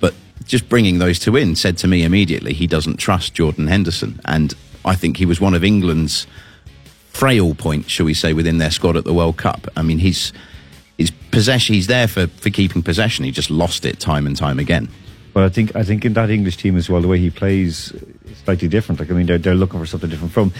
but 0.00 0.14
just 0.44 0.68
bringing 0.68 0.98
those 0.98 1.18
two 1.18 1.34
in 1.34 1.56
said 1.56 1.76
to 1.78 1.88
me 1.88 2.04
immediately 2.04 2.52
he 2.52 2.66
doesn't 2.66 2.98
trust 2.98 3.34
Jordan 3.34 3.66
Henderson, 3.66 4.20
and 4.24 4.54
I 4.84 4.94
think 4.94 5.16
he 5.16 5.26
was 5.26 5.40
one 5.40 5.54
of 5.54 5.64
England's 5.64 6.26
frail 7.08 7.54
points, 7.54 7.88
shall 7.88 8.06
we 8.06 8.14
say, 8.14 8.32
within 8.32 8.58
their 8.58 8.70
squad 8.70 8.96
at 8.96 9.04
the 9.04 9.14
World 9.14 9.38
Cup. 9.38 9.66
I 9.74 9.82
mean, 9.82 9.98
he's 9.98 10.32
his 10.98 11.10
possession. 11.30 11.74
He's 11.74 11.86
there 11.86 12.08
for, 12.08 12.26
for 12.26 12.50
keeping 12.50 12.82
possession. 12.82 13.24
He 13.24 13.30
just 13.30 13.50
lost 13.50 13.84
it 13.84 13.98
time 13.98 14.26
and 14.26 14.36
time 14.36 14.58
again. 14.58 14.88
But 15.32 15.44
I 15.44 15.48
think 15.50 15.76
I 15.76 15.82
think 15.82 16.04
in 16.04 16.14
that 16.14 16.30
English 16.30 16.56
team 16.56 16.76
as 16.76 16.88
well, 16.88 17.02
the 17.02 17.08
way 17.08 17.18
he 17.18 17.28
plays 17.30 17.92
is 17.92 18.38
slightly 18.44 18.68
different. 18.68 19.00
Like 19.00 19.10
I 19.10 19.14
mean, 19.14 19.26
they're 19.26 19.36
they're 19.36 19.54
looking 19.54 19.78
for 19.78 19.84
something 19.84 20.08
different 20.08 20.32
from 20.32 20.52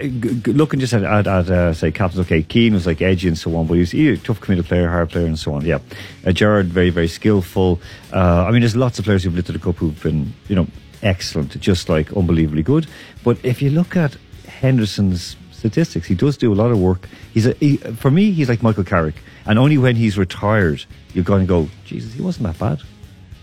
looking 0.00 0.80
just 0.80 0.92
at 0.92 1.02
at, 1.02 1.26
at 1.26 1.50
uh, 1.50 1.72
say 1.72 1.90
captains. 1.90 2.20
Okay, 2.26 2.42
Keane 2.42 2.74
was 2.74 2.86
like 2.86 3.02
edgy 3.02 3.28
and 3.28 3.38
so 3.38 3.54
on, 3.56 3.66
but 3.66 3.74
he's 3.74 3.90
he, 3.90 4.08
a 4.10 4.16
tough 4.16 4.40
committed 4.40 4.66
player, 4.66 4.88
hard 4.88 5.10
player, 5.10 5.26
and 5.26 5.38
so 5.38 5.54
on. 5.54 5.64
Yeah, 5.64 5.78
uh, 6.26 6.32
Gerrard 6.32 6.66
very 6.66 6.90
very 6.90 7.08
skillful. 7.08 7.80
Uh, 8.12 8.44
I 8.44 8.50
mean, 8.50 8.60
there's 8.60 8.76
lots 8.76 8.98
of 8.98 9.04
players 9.04 9.24
who've 9.24 9.34
lifted 9.34 9.52
the 9.52 9.58
cup 9.58 9.76
who've 9.76 10.00
been 10.02 10.32
you 10.48 10.56
know 10.56 10.66
excellent, 11.02 11.58
just 11.60 11.88
like 11.88 12.12
unbelievably 12.12 12.62
good. 12.62 12.86
But 13.24 13.38
if 13.44 13.62
you 13.62 13.70
look 13.70 13.96
at 13.96 14.16
Henderson's 14.46 15.36
statistics, 15.52 16.06
he 16.06 16.14
does 16.14 16.36
do 16.36 16.52
a 16.52 16.54
lot 16.54 16.70
of 16.70 16.78
work. 16.78 17.08
He's 17.34 17.46
a 17.46 17.52
he, 17.54 17.76
for 17.76 18.10
me, 18.10 18.30
he's 18.32 18.48
like 18.48 18.62
Michael 18.62 18.84
Carrick, 18.84 19.16
and 19.46 19.58
only 19.58 19.78
when 19.78 19.96
he's 19.96 20.16
retired, 20.16 20.84
you're 21.14 21.24
going 21.24 21.42
to 21.42 21.46
go, 21.46 21.68
Jesus, 21.84 22.12
he 22.12 22.22
wasn't 22.22 22.46
that 22.46 22.58
bad. 22.58 22.82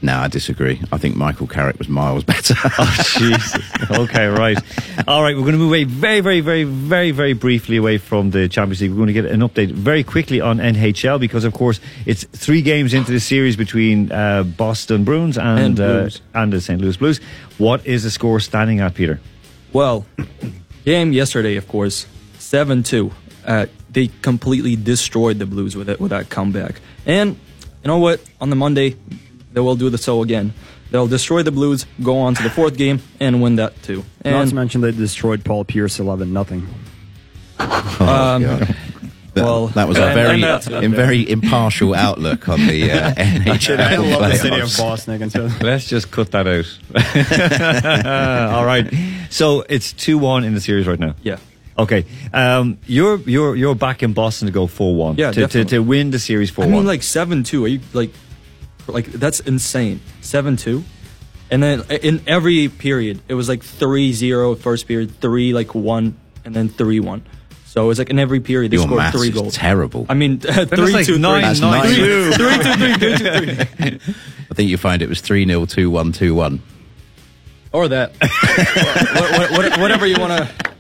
No, 0.06 0.20
I 0.20 0.28
disagree. 0.28 0.80
I 0.92 1.00
think 1.00 1.16
Michael 1.16 1.48
Carrick 1.48 1.80
was 1.80 1.90
miles 1.90 2.24
better. 2.34 2.54
Oh, 2.78 3.04
Jesus. 3.18 3.58
okay, 3.90 4.28
right. 4.28 4.56
All 5.08 5.24
right, 5.24 5.36
we're 5.36 5.42
going 5.42 5.54
to 5.54 5.58
move 5.58 5.70
away 5.70 5.84
very, 5.84 6.20
very, 6.20 6.42
very, 6.42 6.64
very, 6.64 7.10
very 7.10 7.34
briefly 7.34 7.78
away 7.78 7.98
from 7.98 8.30
the 8.30 8.48
Champions 8.48 8.82
League. 8.82 8.92
We're 8.92 8.98
going 8.98 9.08
to 9.08 9.14
get 9.14 9.26
an 9.26 9.40
update 9.40 9.72
very 9.72 10.04
quickly 10.04 10.42
on 10.42 10.60
NHL 10.60 11.20
because, 11.20 11.44
of 11.44 11.54
course, 11.54 11.80
it's 12.06 12.24
three 12.24 12.62
games 12.62 12.94
into 12.94 13.12
the 13.12 13.20
series 13.20 13.56
between 13.56 14.12
uh, 14.12 14.44
Boston 14.44 15.06
Bruins 15.06 15.40
and, 15.40 15.80
And 15.80 15.80
uh, 15.80 16.10
and 16.36 16.54
the 16.54 16.62
St. 16.62 16.80
Louis 16.80 16.98
Blues. 16.98 17.20
What 17.58 17.84
is 17.88 18.04
the 18.04 18.12
score 18.12 18.40
standing 18.40 18.82
at, 18.82 18.94
Peter? 18.94 19.20
Well, 19.74 20.06
game 20.86 21.14
yesterday, 21.14 21.56
of 21.56 21.68
course, 21.68 22.06
seven 22.38 22.84
two. 22.84 23.12
Uh, 23.44 23.66
they 23.90 24.12
completely 24.22 24.76
destroyed 24.76 25.40
the 25.40 25.48
Blues 25.48 25.76
with 25.76 25.90
it 25.90 26.00
with 26.00 26.12
that 26.12 26.30
comeback. 26.30 26.80
And 27.08 27.38
you 27.84 27.88
know 27.88 27.98
what? 27.98 28.22
On 28.40 28.52
the 28.52 28.56
Monday, 28.56 28.98
they 29.56 29.62
will 29.62 29.76
do 29.76 29.90
the 29.90 29.98
so 29.98 30.22
again. 30.22 30.54
They'll 30.92 31.08
destroy 31.08 31.42
the 31.42 31.52
Blues, 31.52 31.86
go 32.04 32.20
on 32.20 32.36
to 32.36 32.44
the 32.44 32.50
fourth 32.50 32.78
game, 32.78 33.00
and 33.20 33.42
win 33.42 33.56
that 33.56 33.82
too. 33.82 34.04
Not 34.24 34.34
And 34.42 34.50
to 34.50 34.56
mention 34.56 34.82
they 34.82 34.92
destroyed 34.92 35.44
Paul 35.44 35.66
Pierce 35.66 35.98
11 36.00 36.32
nothing. 36.32 36.68
um, 37.60 38.44
That- 38.44 38.76
well, 39.44 39.68
that 39.68 39.88
was 39.90 39.98
a 39.98 40.02
very, 40.14 40.36
and 40.36 40.44
that's- 40.44 40.68
in 40.84 40.94
very 40.94 41.28
impartial 41.30 41.94
outlook 41.94 42.48
on 42.48 42.66
the 42.68 42.90
uh, 42.92 43.14
NHL 43.18 43.80
I 43.80 43.96
love 43.98 44.32
the 44.32 44.38
city 44.38 44.60
of. 44.62 44.74
Boston 44.78 45.16
against 45.16 45.36
it. 45.36 45.52
Let's 45.62 45.88
just 45.90 46.10
cut 46.12 46.32
that 46.32 46.48
out. 46.48 46.66
All 48.56 48.66
right. 48.66 48.88
So 49.30 49.66
it's 49.68 49.92
2 49.92 50.18
1 50.18 50.44
in 50.46 50.54
the 50.54 50.62
series 50.62 50.88
right 50.88 51.00
now. 51.00 51.16
yeah. 51.24 51.38
Okay, 51.78 52.06
um, 52.32 52.78
you're 52.88 53.18
you're 53.28 53.54
you're 53.54 53.76
back 53.76 54.02
in 54.02 54.14
Boston 54.14 54.46
to 54.46 54.54
go 54.54 54.66
four 54.66 54.96
one. 54.96 55.18
Yeah, 55.18 55.34
to, 55.34 55.46
to 55.46 55.66
to 55.66 55.80
win 55.80 56.10
the 56.10 56.20
series 56.20 56.50
four 56.50 56.64
one. 56.64 56.72
I 56.72 56.76
one. 56.78 56.84
mean, 56.86 56.88
like 56.88 57.04
seven 57.04 57.44
two. 57.44 57.66
Are 57.66 57.68
you 57.68 57.82
like, 57.92 58.12
like 58.88 59.06
that's 59.08 59.40
insane. 59.42 60.00
Seven 60.22 60.58
two, 60.58 60.84
and 61.52 61.62
then 61.64 61.82
uh, 61.82 61.96
in 62.02 62.22
every 62.28 62.70
period 62.70 63.22
it 63.28 63.34
was 63.34 63.48
like 63.50 63.62
3-0 63.62 64.58
first 64.60 64.88
period, 64.88 65.20
three 65.22 65.54
like 65.54 65.74
one, 65.76 66.18
and 66.44 66.56
then 66.56 66.70
three 66.70 67.00
one. 67.00 67.24
So 67.66 67.84
it 67.84 67.88
was 67.88 68.00
like 68.00 68.10
in 68.10 68.20
every 68.20 68.40
period 68.40 68.72
they 68.72 68.78
Your 68.78 68.86
scored 68.86 68.98
maths 69.00 69.18
three 69.18 69.28
is 69.30 69.34
goals. 69.34 69.56
terrible. 69.56 70.06
I 70.08 70.14
mean, 70.14 70.38
Then 70.40 70.68
three 70.68 70.84
it's 70.86 70.94
like 70.94 71.06
two 71.06 71.20
nine, 71.20 71.42
three. 71.42 71.48
That's 71.50 71.60
nine, 71.60 71.84
nine. 71.84 71.96
two. 71.96 72.32
Three, 72.32 72.58
two, 72.58 72.74
three, 72.74 72.94
two, 72.94 73.18
two, 73.18 73.98
three. 73.98 74.14
I 74.52 74.54
think 74.54 74.70
you 74.70 74.78
find 74.78 75.02
it 75.02 75.10
was 75.10 75.20
3 75.20 75.46
0, 75.46 75.66
2 75.66 75.90
1, 75.90 76.12
2 76.14 76.34
1. 76.36 76.62
or 77.74 77.88
that. 77.90 78.14
what, 78.22 79.32
what, 79.32 79.52
what, 79.52 79.80
whatever 79.82 80.06
you 80.06 80.18
want 80.20 80.38
to. 80.50 80.75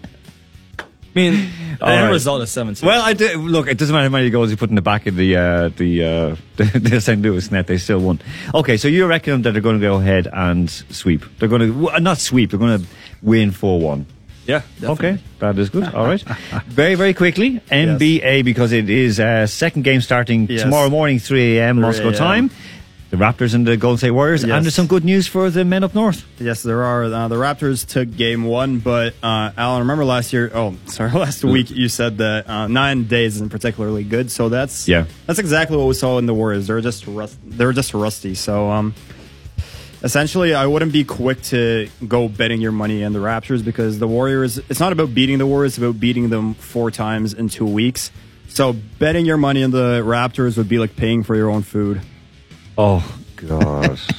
I 1.15 1.19
mean, 1.19 1.33
the 1.79 1.85
end 1.87 2.03
right. 2.05 2.11
result 2.11 2.41
is 2.41 2.51
seven. 2.51 2.75
Well, 2.83 3.01
I 3.01 3.13
do, 3.13 3.37
look. 3.37 3.67
It 3.67 3.77
doesn't 3.77 3.93
matter 3.93 4.03
how 4.03 4.09
many 4.09 4.29
goals 4.29 4.51
you 4.51 4.57
put 4.57 4.69
in 4.69 4.75
the 4.75 4.81
back 4.81 5.07
of 5.07 5.15
the 5.15 5.35
uh, 5.37 5.69
the, 5.69 6.03
uh, 6.03 6.35
the 6.57 6.79
the 6.79 6.99
St. 7.01 7.21
Louis 7.21 7.49
net; 7.51 7.67
they 7.67 7.77
still 7.77 7.99
won. 7.99 8.19
Okay, 8.53 8.77
so 8.77 8.87
you 8.87 9.05
reckon 9.07 9.41
that 9.43 9.51
they're 9.51 9.61
going 9.61 9.79
to 9.79 9.85
go 9.85 9.95
ahead 9.95 10.27
and 10.31 10.69
sweep? 10.69 11.23
They're 11.39 11.49
going 11.49 11.61
to 11.73 11.99
not 11.99 12.17
sweep. 12.17 12.49
They're 12.51 12.59
going 12.59 12.81
to 12.81 12.87
win 13.21 13.51
four 13.51 13.79
one. 13.79 14.05
yeah, 14.45 14.61
definitely. 14.79 15.09
Okay, 15.09 15.23
that 15.39 15.57
is 15.57 15.69
good. 15.69 15.85
All 15.93 16.05
right. 16.05 16.21
very, 16.67 16.95
very 16.95 17.13
quickly, 17.13 17.59
NBA 17.71 18.43
because 18.43 18.71
it 18.73 18.89
is 18.89 19.19
uh, 19.19 19.47
second 19.47 19.83
game 19.83 20.01
starting 20.01 20.47
Yes. 20.47 20.61
tomorrow 20.63 20.89
morning, 20.89 21.17
3 21.19 21.57
a.m. 21.57 21.77
3 21.77 21.81
Moscow 21.81 22.11
time. 22.11 22.51
The 23.15 23.23
Raptors 23.23 23.53
and 23.53 23.65
the 23.65 23.77
Golden 23.77 23.97
State 23.97 24.11
Warriors, 24.11 24.43
Yes. 24.43 24.51
and 24.51 24.65
there's 24.65 24.75
some 24.75 24.87
good 24.87 25.05
news 25.05 25.25
for 25.25 25.49
the 25.49 25.63
men 25.63 25.83
up 25.85 25.95
north. 25.95 26.25
Yes, 26.37 26.63
there 26.63 26.83
are. 26.83 27.05
Uh, 27.05 27.27
the 27.29 27.35
Raptors 27.35 27.87
took 27.87 28.13
game 28.15 28.43
one, 28.43 28.79
but 28.79 29.13
uh, 29.23 29.51
Alan, 29.55 29.79
remember 29.79 30.03
last 30.03 30.33
year? 30.33 30.51
Oh, 30.53 30.75
sorry, 30.87 31.11
last 31.11 31.43
week 31.45 31.71
you 31.71 31.87
said 31.87 32.17
that 32.17 32.49
uh, 32.49 32.67
nine 32.67 33.05
days 33.05 33.35
isn't 33.37 33.51
particularly 33.51 34.03
good. 34.03 34.29
So 34.31 34.49
that's 34.49 34.87
Yeah. 34.87 35.05
that's 35.27 35.39
exactly 35.39 35.77
what 35.77 35.87
we 35.87 35.93
saw 35.93 36.17
in 36.17 36.25
the 36.25 36.33
Warriors. 36.33 36.67
They're 36.67 36.81
just 36.81 37.07
rust, 37.07 37.37
they're 37.45 37.71
just 37.71 37.93
rusty. 37.93 38.35
So 38.35 38.69
um, 38.69 38.93
essentially, 40.03 40.53
I 40.53 40.65
wouldn't 40.65 40.91
be 40.91 41.03
quick 41.03 41.41
to 41.43 41.87
go 42.07 42.27
betting 42.27 42.59
your 42.59 42.71
money 42.73 43.01
in 43.01 43.13
the 43.13 43.19
Raptors 43.19 43.63
because 43.63 43.97
the 43.99 44.07
Warriors. 44.07 44.57
It's 44.69 44.79
not 44.79 44.91
about 44.91 45.13
beating 45.13 45.37
the 45.37 45.47
Warriors; 45.47 45.71
it's 45.73 45.77
about 45.77 45.99
beating 45.99 46.29
them 46.29 46.53
four 46.55 46.91
times 46.91 47.33
in 47.33 47.49
two 47.49 47.65
weeks. 47.65 48.11
So 48.49 48.73
betting 48.73 49.25
your 49.25 49.37
money 49.37 49.61
in 49.61 49.71
the 49.71 50.01
Raptors 50.05 50.57
would 50.57 50.69
be 50.69 50.79
like 50.79 50.95
paying 50.95 51.23
for 51.23 51.35
your 51.35 51.49
own 51.49 51.61
food. 51.63 52.01
Oh 52.77 53.17
God. 53.35 53.99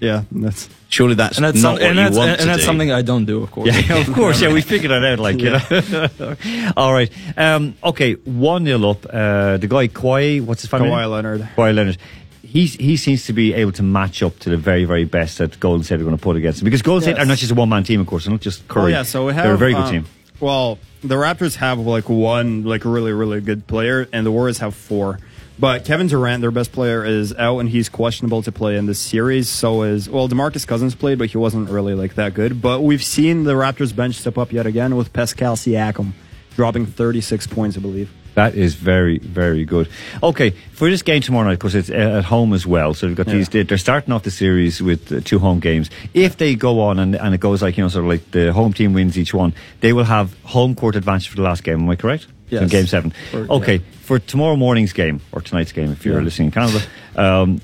Yeah, 0.00 0.24
that's 0.32 0.68
Surely 0.94 1.14
that's, 1.14 1.38
And 1.38 1.44
that's, 1.44 1.56
not 1.60 1.62
some, 1.62 1.72
what 1.72 1.82
and 1.82 1.96
you 1.96 2.04
that's, 2.04 2.16
want 2.16 2.30
and 2.30 2.40
to 2.40 2.46
that's 2.46 2.60
do. 2.60 2.66
something 2.66 2.92
I 2.92 3.02
don't 3.02 3.24
do, 3.24 3.42
of 3.42 3.50
course. 3.50 3.66
Yeah, 3.66 3.96
of 3.96 4.12
course. 4.14 4.40
Yeah, 4.40 4.52
we 4.52 4.60
figured 4.60 4.92
that 4.92 5.02
out. 5.02 5.18
Like, 5.18 5.38
you 5.40 5.50
know. 5.50 6.72
All 6.76 6.92
right. 6.92 7.10
Um, 7.36 7.74
okay, 7.82 8.12
one 8.12 8.62
nil 8.62 8.88
up. 8.88 9.04
Uh, 9.06 9.56
the 9.56 9.66
guy 9.66 9.88
Kawhi, 9.88 10.40
what's 10.40 10.60
his 10.62 10.70
family? 10.70 10.90
Kawhi 10.90 11.02
name? 11.02 11.10
Leonard. 11.10 11.40
Kawhi 11.56 11.74
Leonard. 11.74 11.98
He's, 12.42 12.74
he 12.74 12.96
seems 12.96 13.26
to 13.26 13.32
be 13.32 13.54
able 13.54 13.72
to 13.72 13.82
match 13.82 14.22
up 14.22 14.38
to 14.40 14.50
the 14.50 14.56
very, 14.56 14.84
very 14.84 15.04
best 15.04 15.38
that 15.38 15.58
Golden 15.58 15.82
State 15.82 16.00
are 16.00 16.04
going 16.04 16.16
to 16.16 16.22
put 16.22 16.36
against 16.36 16.60
him. 16.60 16.66
Because 16.66 16.82
Golden 16.82 17.02
State 17.02 17.18
are 17.18 17.26
not 17.26 17.38
just 17.38 17.50
a 17.50 17.54
one 17.56 17.68
man 17.70 17.82
team, 17.82 18.00
of 18.00 18.06
course. 18.06 18.26
They're 18.26 18.32
not 18.32 18.42
just 18.42 18.68
Curry. 18.68 18.92
Oh 18.92 18.96
yeah, 18.98 19.02
so 19.02 19.26
we 19.26 19.32
have. 19.32 19.44
They're 19.44 19.54
a 19.54 19.58
very 19.58 19.72
good 19.72 19.84
um, 19.84 19.90
team. 19.90 20.06
Well, 20.38 20.78
the 21.02 21.16
Raptors 21.16 21.56
have 21.56 21.78
like 21.80 22.08
one 22.08 22.62
like 22.62 22.84
really 22.84 23.12
really 23.12 23.40
good 23.40 23.66
player, 23.66 24.06
and 24.12 24.24
the 24.24 24.30
Warriors 24.30 24.58
have 24.58 24.74
four. 24.74 25.18
But 25.58 25.84
Kevin 25.84 26.08
Durant, 26.08 26.40
their 26.40 26.50
best 26.50 26.72
player, 26.72 27.04
is 27.04 27.32
out, 27.34 27.58
and 27.58 27.68
he's 27.68 27.88
questionable 27.88 28.42
to 28.42 28.50
play 28.50 28.76
in 28.76 28.86
this 28.86 28.98
series. 28.98 29.48
So 29.48 29.82
is 29.82 30.08
well, 30.10 30.28
Demarcus 30.28 30.66
Cousins 30.66 30.94
played, 30.96 31.18
but 31.18 31.30
he 31.30 31.38
wasn't 31.38 31.70
really 31.70 31.94
like 31.94 32.14
that 32.14 32.34
good. 32.34 32.60
But 32.60 32.80
we've 32.82 33.04
seen 33.04 33.44
the 33.44 33.52
Raptors 33.54 33.94
bench 33.94 34.16
step 34.16 34.36
up 34.36 34.52
yet 34.52 34.66
again 34.66 34.96
with 34.96 35.12
Pascal 35.12 35.54
Siakam 35.56 36.12
dropping 36.56 36.86
36 36.86 37.46
points, 37.48 37.76
I 37.76 37.80
believe. 37.80 38.10
That 38.34 38.56
is 38.56 38.74
very, 38.74 39.18
very 39.18 39.64
good. 39.64 39.88
Okay, 40.20 40.50
for 40.72 40.90
this 40.90 41.02
game 41.02 41.20
tomorrow 41.22 41.46
night, 41.48 41.54
because 41.60 41.76
it's 41.76 41.88
uh, 41.90 42.18
at 42.18 42.24
home 42.24 42.52
as 42.52 42.66
well, 42.66 42.92
so 42.92 43.06
they've 43.06 43.14
got 43.16 43.28
Yeah. 43.28 43.34
these. 43.34 43.48
They're 43.48 43.78
starting 43.78 44.12
off 44.12 44.24
the 44.24 44.32
series 44.32 44.82
with 44.82 45.24
two 45.24 45.38
home 45.38 45.60
games. 45.60 45.88
If 46.14 46.36
they 46.36 46.56
go 46.56 46.80
on 46.80 46.98
and, 46.98 47.14
and 47.14 47.32
it 47.32 47.38
goes 47.40 47.62
like 47.62 47.76
you 47.76 47.84
know, 47.84 47.88
sort 47.88 48.04
of 48.06 48.08
like 48.10 48.28
the 48.32 48.52
home 48.52 48.72
team 48.72 48.92
wins 48.92 49.16
each 49.16 49.32
one, 49.32 49.54
they 49.82 49.92
will 49.92 50.02
have 50.04 50.36
home 50.42 50.74
court 50.74 50.96
advantage 50.96 51.28
for 51.28 51.36
the 51.36 51.42
last 51.42 51.62
game. 51.62 51.80
Am 51.82 51.88
I 51.88 51.94
correct? 51.94 52.26
Yes. 52.54 52.62
In 52.62 52.68
game 52.68 52.86
seven. 52.86 53.12
Okay, 53.34 53.76
yeah. 53.76 53.82
for 54.02 54.18
tomorrow 54.18 54.56
morning's 54.56 54.92
game 54.92 55.20
or 55.32 55.40
tonight's 55.40 55.72
game, 55.72 55.90
if 55.92 56.04
you're 56.04 56.18
Yeah. 56.18 56.24
listening 56.24 56.48
in 56.48 56.52
Canada. 56.52 56.80
Um, 57.16 57.60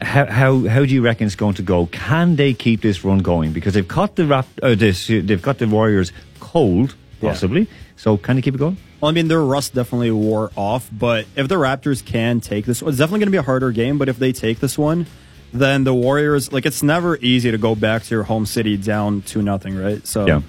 how, 0.00 0.26
how 0.26 0.66
how 0.66 0.84
do 0.84 0.92
you 0.92 1.02
reckon 1.02 1.26
it's 1.26 1.36
going 1.36 1.54
to 1.54 1.62
go? 1.62 1.86
Can 1.86 2.36
they 2.36 2.54
keep 2.54 2.80
this 2.82 3.04
run 3.04 3.18
going? 3.18 3.52
Because 3.52 3.74
they've 3.74 3.86
caught 3.86 4.16
the 4.16 4.26
rap, 4.26 4.46
uh, 4.62 4.74
this, 4.74 5.06
they've 5.06 5.40
got 5.40 5.58
the 5.58 5.66
Warriors 5.68 6.12
cold, 6.40 6.94
Yeah. 7.20 7.30
possibly. 7.30 7.68
So 7.96 8.16
can 8.16 8.34
they 8.36 8.42
keep 8.42 8.54
it 8.54 8.58
going? 8.58 8.76
Well, 9.00 9.10
I 9.10 9.14
mean, 9.14 9.28
their 9.28 9.42
rust 9.42 9.74
definitely 9.74 10.10
wore 10.10 10.50
off, 10.56 10.88
but 10.92 11.26
if 11.36 11.46
the 11.48 11.54
Raptors 11.56 12.04
can 12.04 12.40
take 12.40 12.66
this 12.66 12.82
it's 12.82 12.98
definitely 12.98 13.20
going 13.20 13.26
to 13.28 13.32
be 13.32 13.36
a 13.36 13.42
harder 13.42 13.70
game, 13.70 13.98
but 13.98 14.08
if 14.08 14.18
they 14.18 14.32
take 14.32 14.58
this 14.60 14.76
one, 14.78 15.06
then 15.52 15.84
the 15.84 15.92
Warriors, 15.94 16.52
like, 16.52 16.66
it's 16.66 16.82
never 16.82 17.16
easy 17.18 17.50
to 17.50 17.58
go 17.58 17.74
back 17.74 18.02
to 18.04 18.10
your 18.14 18.22
home 18.24 18.46
city 18.46 18.76
down 18.76 19.22
to 19.22 19.42
nothing, 19.42 19.76
right? 19.76 20.04
So, 20.06 20.26
Yeah. 20.26 20.40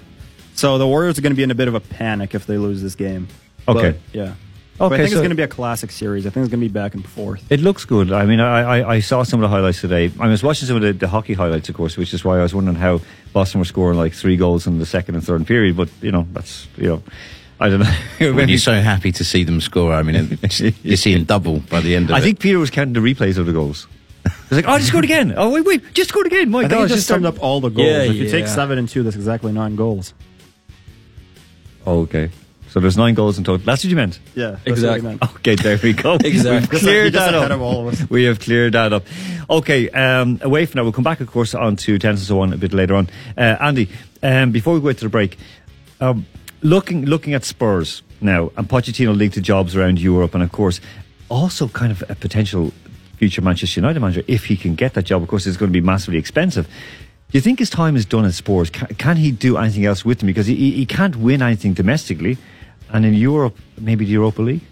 So 0.56 0.78
the 0.78 0.86
Warriors 0.86 1.18
are 1.18 1.22
going 1.22 1.32
to 1.32 1.36
be 1.36 1.42
in 1.42 1.50
a 1.50 1.54
bit 1.56 1.66
of 1.68 1.74
a 1.74 1.80
panic 1.80 2.32
if 2.34 2.46
they 2.46 2.58
lose 2.58 2.80
this 2.80 2.94
game. 2.94 3.26
Okay. 3.68 3.90
But, 3.92 4.00
yeah. 4.12 4.34
But 4.76 4.86
Okay, 4.86 4.94
I 4.94 4.98
think 4.98 5.10
so- 5.10 5.14
it's 5.16 5.20
going 5.20 5.30
to 5.30 5.36
be 5.36 5.42
a 5.42 5.48
classic 5.48 5.92
series. 5.92 6.26
I 6.26 6.30
think 6.30 6.44
it's 6.44 6.50
going 6.50 6.60
to 6.60 6.68
be 6.68 6.72
back 6.72 6.94
and 6.94 7.06
forth. 7.06 7.44
It 7.50 7.60
looks 7.60 7.84
good. 7.84 8.12
I 8.12 8.26
mean, 8.26 8.40
I, 8.40 8.80
I, 8.80 8.94
I 8.94 9.00
saw 9.00 9.22
some 9.22 9.38
of 9.38 9.48
the 9.48 9.54
highlights 9.54 9.80
today. 9.80 10.10
I 10.18 10.26
was 10.26 10.42
watching 10.42 10.66
some 10.66 10.76
of 10.76 10.82
the, 10.82 10.92
the 10.92 11.06
hockey 11.06 11.34
highlights, 11.34 11.68
of 11.68 11.76
course, 11.76 11.96
which 11.96 12.12
is 12.12 12.24
why 12.24 12.38
I 12.38 12.42
was 12.42 12.54
wondering 12.54 12.76
how 12.76 13.00
Boston 13.32 13.60
were 13.60 13.66
scoring 13.66 13.96
like 13.96 14.14
three 14.14 14.36
goals 14.36 14.66
in 14.66 14.80
the 14.80 14.86
second 14.86 15.14
and 15.14 15.24
third 15.24 15.46
period. 15.46 15.76
But 15.76 15.90
you 16.02 16.10
know, 16.10 16.26
that's 16.32 16.66
you 16.76 16.88
know, 16.88 17.02
I 17.60 17.68
don't 17.68 17.80
know. 17.80 18.32
When 18.34 18.48
you're 18.48 18.58
so 18.72 18.74
happy 18.74 19.12
to 19.12 19.24
see 19.24 19.44
them 19.44 19.60
score, 19.60 19.92
I 19.94 20.02
mean, 20.02 20.38
you're 20.82 20.96
seeing 20.96 21.22
double 21.22 21.60
by 21.60 21.80
the 21.80 21.94
end 21.94 22.06
of 22.06 22.10
it. 22.10 22.14
I 22.14 22.18
it. 22.18 22.22
think 22.22 22.40
Peter 22.40 22.58
was 22.58 22.70
counting 22.70 22.94
the 22.94 23.00
replays 23.14 23.38
of 23.38 23.46
the 23.46 23.52
goals. 23.52 23.86
He's 24.48 24.52
like, 24.52 24.64
oh, 24.66 24.76
just 24.78 24.88
scored 24.88 25.04
again. 25.04 25.34
Oh, 25.36 25.50
wait, 25.50 25.64
wait, 25.64 25.92
just 25.92 26.08
scored 26.08 26.26
again. 26.26 26.50
My 26.50 26.60
I 26.60 26.68
God, 26.68 26.78
it 26.78 26.88
just 26.88 26.94
just 26.94 27.06
summed 27.06 27.26
up 27.26 27.40
all 27.40 27.60
the 27.60 27.68
goals. 27.68 27.86
Yeah, 27.86 28.02
if 28.02 28.16
you 28.16 28.28
take 28.28 28.48
seven 28.48 28.76
and 28.78 28.88
two, 28.88 29.04
that's 29.04 29.14
exactly 29.14 29.52
nine 29.52 29.76
goals. 29.76 30.14
Oh, 31.86 32.00
okay. 32.00 32.30
So 32.74 32.80
there's 32.80 32.96
nine 32.96 33.14
goals 33.14 33.38
in 33.38 33.44
total. 33.44 33.64
That's 33.64 33.84
what 33.84 33.90
you 33.90 33.94
meant. 33.94 34.18
Yeah, 34.34 34.56
Exactly. 34.66 35.08
Meant. 35.08 35.22
Okay, 35.36 35.54
there 35.54 35.78
we 35.80 35.92
go. 35.92 36.14
Exactly. 36.24 36.68
We've 36.72 36.80
cleared 36.80 37.12
that 37.12 37.32
up. 37.32 37.48
of 37.52 37.62
all 37.62 37.86
of 37.86 37.94
us. 37.94 38.10
We 38.10 38.24
have 38.24 38.40
cleared 38.40 38.72
that 38.72 38.92
up. 38.92 39.04
Okay, 39.48 39.88
um, 39.90 40.40
away 40.42 40.66
from 40.66 40.78
that, 40.78 40.82
we'll 40.82 40.92
come 40.92 41.04
back, 41.04 41.20
of 41.20 41.28
course, 41.28 41.54
on 41.54 41.76
to 41.76 42.00
tennis 42.00 42.22
and 42.22 42.26
so 42.26 42.40
on 42.40 42.52
a 42.52 42.56
bit 42.56 42.72
later 42.72 42.96
on. 42.96 43.08
Uh, 43.38 43.56
Andy, 43.60 43.88
um, 44.24 44.50
before 44.50 44.74
we 44.74 44.80
go 44.80 44.92
to 44.92 45.04
the 45.04 45.08
break, 45.08 45.38
um, 46.00 46.26
looking 46.62 47.04
looking 47.04 47.32
at 47.32 47.44
Spurs 47.44 48.02
now 48.20 48.50
and 48.56 48.68
Pochettino 48.68 49.16
linked 49.16 49.34
to 49.36 49.40
jobs 49.40 49.76
around 49.76 50.00
Europe, 50.00 50.34
and 50.34 50.42
of 50.42 50.50
course, 50.50 50.80
also 51.28 51.68
kind 51.68 51.92
of 51.92 52.02
a 52.10 52.16
potential 52.16 52.72
future 53.18 53.40
Manchester 53.40 53.78
United 53.78 54.00
manager 54.00 54.24
if 54.26 54.46
he 54.46 54.56
can 54.56 54.74
get 54.74 54.94
that 54.94 55.04
job. 55.04 55.22
Of 55.22 55.28
course, 55.28 55.46
it's 55.46 55.56
going 55.56 55.70
to 55.70 55.80
be 55.80 55.80
massively 55.80 56.18
expensive. 56.18 56.66
Do 56.66 57.38
you 57.38 57.40
think 57.40 57.60
his 57.60 57.70
time 57.70 57.94
is 57.94 58.04
done 58.04 58.24
at 58.24 58.34
Spurs? 58.34 58.70
Can, 58.70 58.88
can 58.96 59.16
he 59.16 59.30
do 59.30 59.58
anything 59.58 59.84
else 59.86 60.04
with 60.04 60.18
them? 60.18 60.26
Because 60.26 60.48
he, 60.48 60.56
he 60.56 60.70
he 60.72 60.86
can't 60.86 61.14
win 61.14 61.40
anything 61.40 61.72
domestically, 61.72 62.36
and 62.94 63.04
in 63.04 63.12
Europe, 63.12 63.58
maybe 63.78 64.04
the 64.06 64.12
Europa 64.12 64.40
League. 64.40 64.62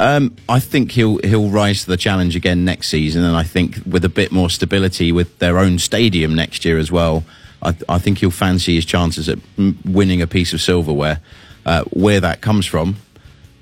Um, 0.00 0.34
I 0.48 0.58
think 0.58 0.92
he'll 0.92 1.18
he'll 1.18 1.50
rise 1.50 1.84
to 1.84 1.90
the 1.90 1.96
challenge 1.96 2.34
again 2.34 2.64
next 2.64 2.88
season, 2.88 3.22
and 3.22 3.36
I 3.36 3.44
think 3.44 3.76
with 3.86 4.04
a 4.04 4.08
bit 4.08 4.32
more 4.32 4.50
stability 4.50 5.12
with 5.12 5.38
their 5.38 5.58
own 5.58 5.78
stadium 5.78 6.34
next 6.34 6.64
year 6.64 6.78
as 6.78 6.90
well, 6.90 7.22
I, 7.62 7.76
I 7.88 7.98
think 7.98 8.18
he'll 8.18 8.32
fancy 8.32 8.74
his 8.74 8.86
chances 8.86 9.28
at 9.28 9.38
winning 9.84 10.20
a 10.22 10.26
piece 10.26 10.52
of 10.52 10.60
silverware. 10.60 11.20
Uh, 11.64 11.84
where 11.92 12.18
that 12.18 12.40
comes 12.40 12.66
from, 12.66 12.96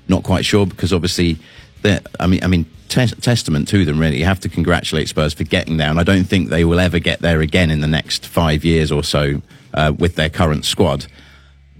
not 0.07 0.23
quite 0.23 0.43
sure 0.43 0.65
because 0.65 0.91
obviously, 0.91 1.37
I 2.19 2.25
mean, 2.25 2.43
I 2.43 2.47
mean, 2.47 2.65
tes- 2.89 3.13
testament 3.21 3.67
to 3.67 3.85
them 3.85 3.99
really. 3.99 4.17
You 4.17 4.25
have 4.25 4.39
to 4.39 4.49
congratulate 4.49 5.07
Spurs 5.09 5.35
for 5.35 5.43
getting 5.43 5.77
there, 5.77 5.89
and 5.89 5.99
I 5.99 6.03
don't 6.03 6.23
think 6.23 6.49
they 6.49 6.65
will 6.65 6.79
ever 6.79 6.97
get 6.97 7.19
there 7.19 7.41
again 7.41 7.69
in 7.69 7.81
the 7.81 7.87
next 7.87 8.25
five 8.25 8.65
years 8.65 8.91
or 8.91 9.03
so 9.03 9.43
uh, 9.75 9.93
with 9.95 10.15
their 10.15 10.29
current 10.29 10.65
squad 10.65 11.05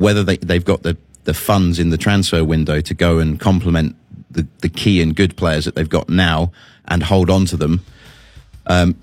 whether 0.01 0.23
they, 0.23 0.37
they've 0.37 0.65
got 0.65 0.81
the, 0.81 0.97
the 1.23 1.33
funds 1.33 1.79
in 1.79 1.89
the 1.89 1.97
transfer 1.97 2.43
window 2.43 2.81
to 2.81 2.93
go 2.93 3.19
and 3.19 3.39
complement 3.39 3.95
the, 4.29 4.47
the 4.59 4.69
key 4.69 5.01
and 5.01 5.15
good 5.15 5.35
players 5.35 5.65
that 5.65 5.75
they've 5.75 5.89
got 5.89 6.09
now 6.09 6.51
and 6.85 7.03
hold 7.03 7.29
on 7.29 7.45
to 7.45 7.57
them. 7.57 7.83
Um, 8.67 8.95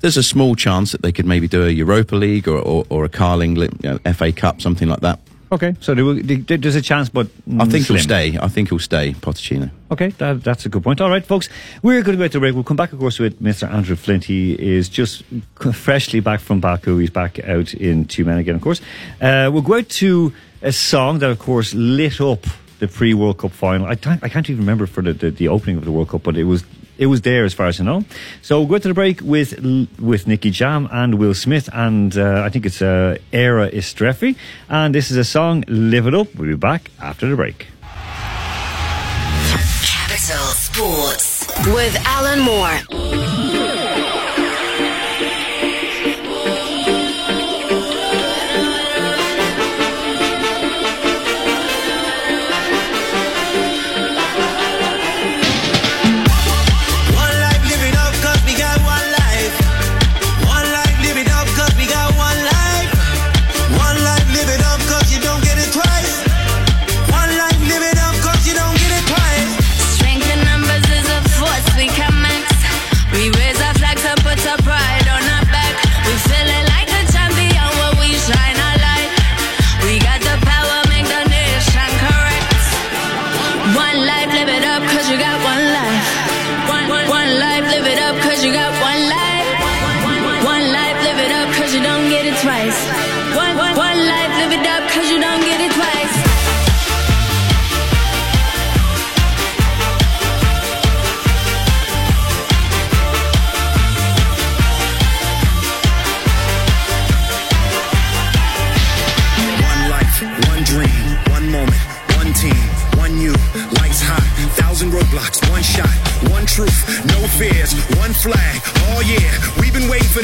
there's 0.00 0.16
a 0.16 0.22
small 0.22 0.54
chance 0.54 0.92
that 0.92 1.02
they 1.02 1.12
could 1.12 1.26
maybe 1.26 1.48
do 1.48 1.64
a 1.64 1.70
Europa 1.70 2.14
League 2.14 2.46
or, 2.46 2.58
or, 2.58 2.84
or 2.90 3.04
a 3.04 3.08
Carling 3.08 3.56
you 3.56 3.70
know, 3.82 3.98
FA 4.12 4.32
Cup, 4.32 4.60
something 4.60 4.88
like 4.88 5.00
that. 5.00 5.18
Okay, 5.52 5.76
so 5.80 5.94
there 5.94 6.04
will, 6.04 6.20
there's 6.20 6.74
a 6.74 6.82
chance, 6.82 7.08
but 7.08 7.28
I 7.60 7.66
think 7.66 7.86
slim. 7.86 7.98
he'll 7.98 8.02
stay. 8.02 8.38
I 8.40 8.48
think 8.48 8.70
he'll 8.70 8.80
stay, 8.80 9.12
Pochettino. 9.12 9.70
Okay, 9.90 10.08
that, 10.08 10.42
that's 10.42 10.66
a 10.66 10.68
good 10.68 10.82
point. 10.82 11.00
All 11.00 11.08
right, 11.08 11.24
folks, 11.24 11.48
we're 11.80 12.02
going 12.02 12.18
to 12.18 12.24
go 12.24 12.26
to 12.26 12.40
break. 12.40 12.54
We'll 12.54 12.64
come 12.64 12.76
back, 12.76 12.92
of 12.92 12.98
course, 12.98 13.20
with 13.20 13.40
Mr. 13.40 13.70
Andrew 13.70 13.94
Flint. 13.94 14.24
He 14.24 14.54
is 14.54 14.88
just 14.88 15.22
freshly 15.72 16.18
back 16.18 16.40
from 16.40 16.58
Baku. 16.58 16.98
He's 16.98 17.10
back 17.10 17.38
out 17.44 17.72
in 17.72 18.06
Tyumen 18.06 18.38
again, 18.38 18.56
of 18.56 18.62
course. 18.62 18.80
Uh, 19.20 19.48
we'll 19.52 19.62
go 19.62 19.78
out 19.78 19.88
to 19.90 20.32
a 20.64 20.72
song 20.72 21.18
that, 21.20 21.30
of 21.30 21.38
course, 21.38 21.74
lit 21.74 22.20
up 22.20 22.46
the 22.78 22.88
pre-World 22.88 23.38
Cup 23.38 23.52
final. 23.52 23.86
I 23.86 23.94
can't, 23.94 24.24
I 24.24 24.28
can't 24.28 24.48
even 24.50 24.62
remember 24.62 24.86
for 24.86 25.02
the, 25.02 25.12
the, 25.12 25.30
the 25.30 25.48
opening 25.48 25.76
of 25.76 25.84
the 25.84 25.92
World 25.92 26.08
Cup, 26.08 26.22
but 26.24 26.36
it 26.36 26.44
was 26.44 26.64
it 26.96 27.06
was 27.06 27.22
there 27.22 27.44
as 27.44 27.52
far 27.52 27.66
as 27.66 27.80
I 27.80 27.84
know. 27.84 28.04
So 28.40 28.60
we'll 28.60 28.68
go 28.68 28.78
to 28.78 28.88
the 28.88 28.94
break 28.94 29.20
with 29.20 29.58
with 29.98 30.26
Nicky 30.26 30.50
Jam 30.50 30.88
and 30.90 31.16
Will 31.16 31.34
Smith, 31.34 31.68
and 31.72 32.16
uh, 32.16 32.42
I 32.44 32.50
think 32.50 32.66
it's 32.66 32.80
uh, 32.82 33.18
Era 33.32 33.70
Istrefi. 33.70 34.36
And 34.68 34.94
this 34.94 35.10
is 35.10 35.16
a 35.16 35.24
song, 35.24 35.64
Live 35.68 36.06
It 36.06 36.14
Up. 36.14 36.34
We'll 36.34 36.48
be 36.48 36.56
back 36.56 36.90
after 37.00 37.28
the 37.28 37.36
break. 37.36 37.66
Capital 39.82 40.46
Sports. 40.54 41.46
With 41.66 41.96
Alan 42.06 42.40
Moore. 42.40 43.63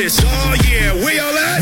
This. 0.01 0.19
Oh 0.25 0.55
yeah, 0.67 0.95
we 0.95 1.19
all 1.19 1.37
at? 1.37 1.60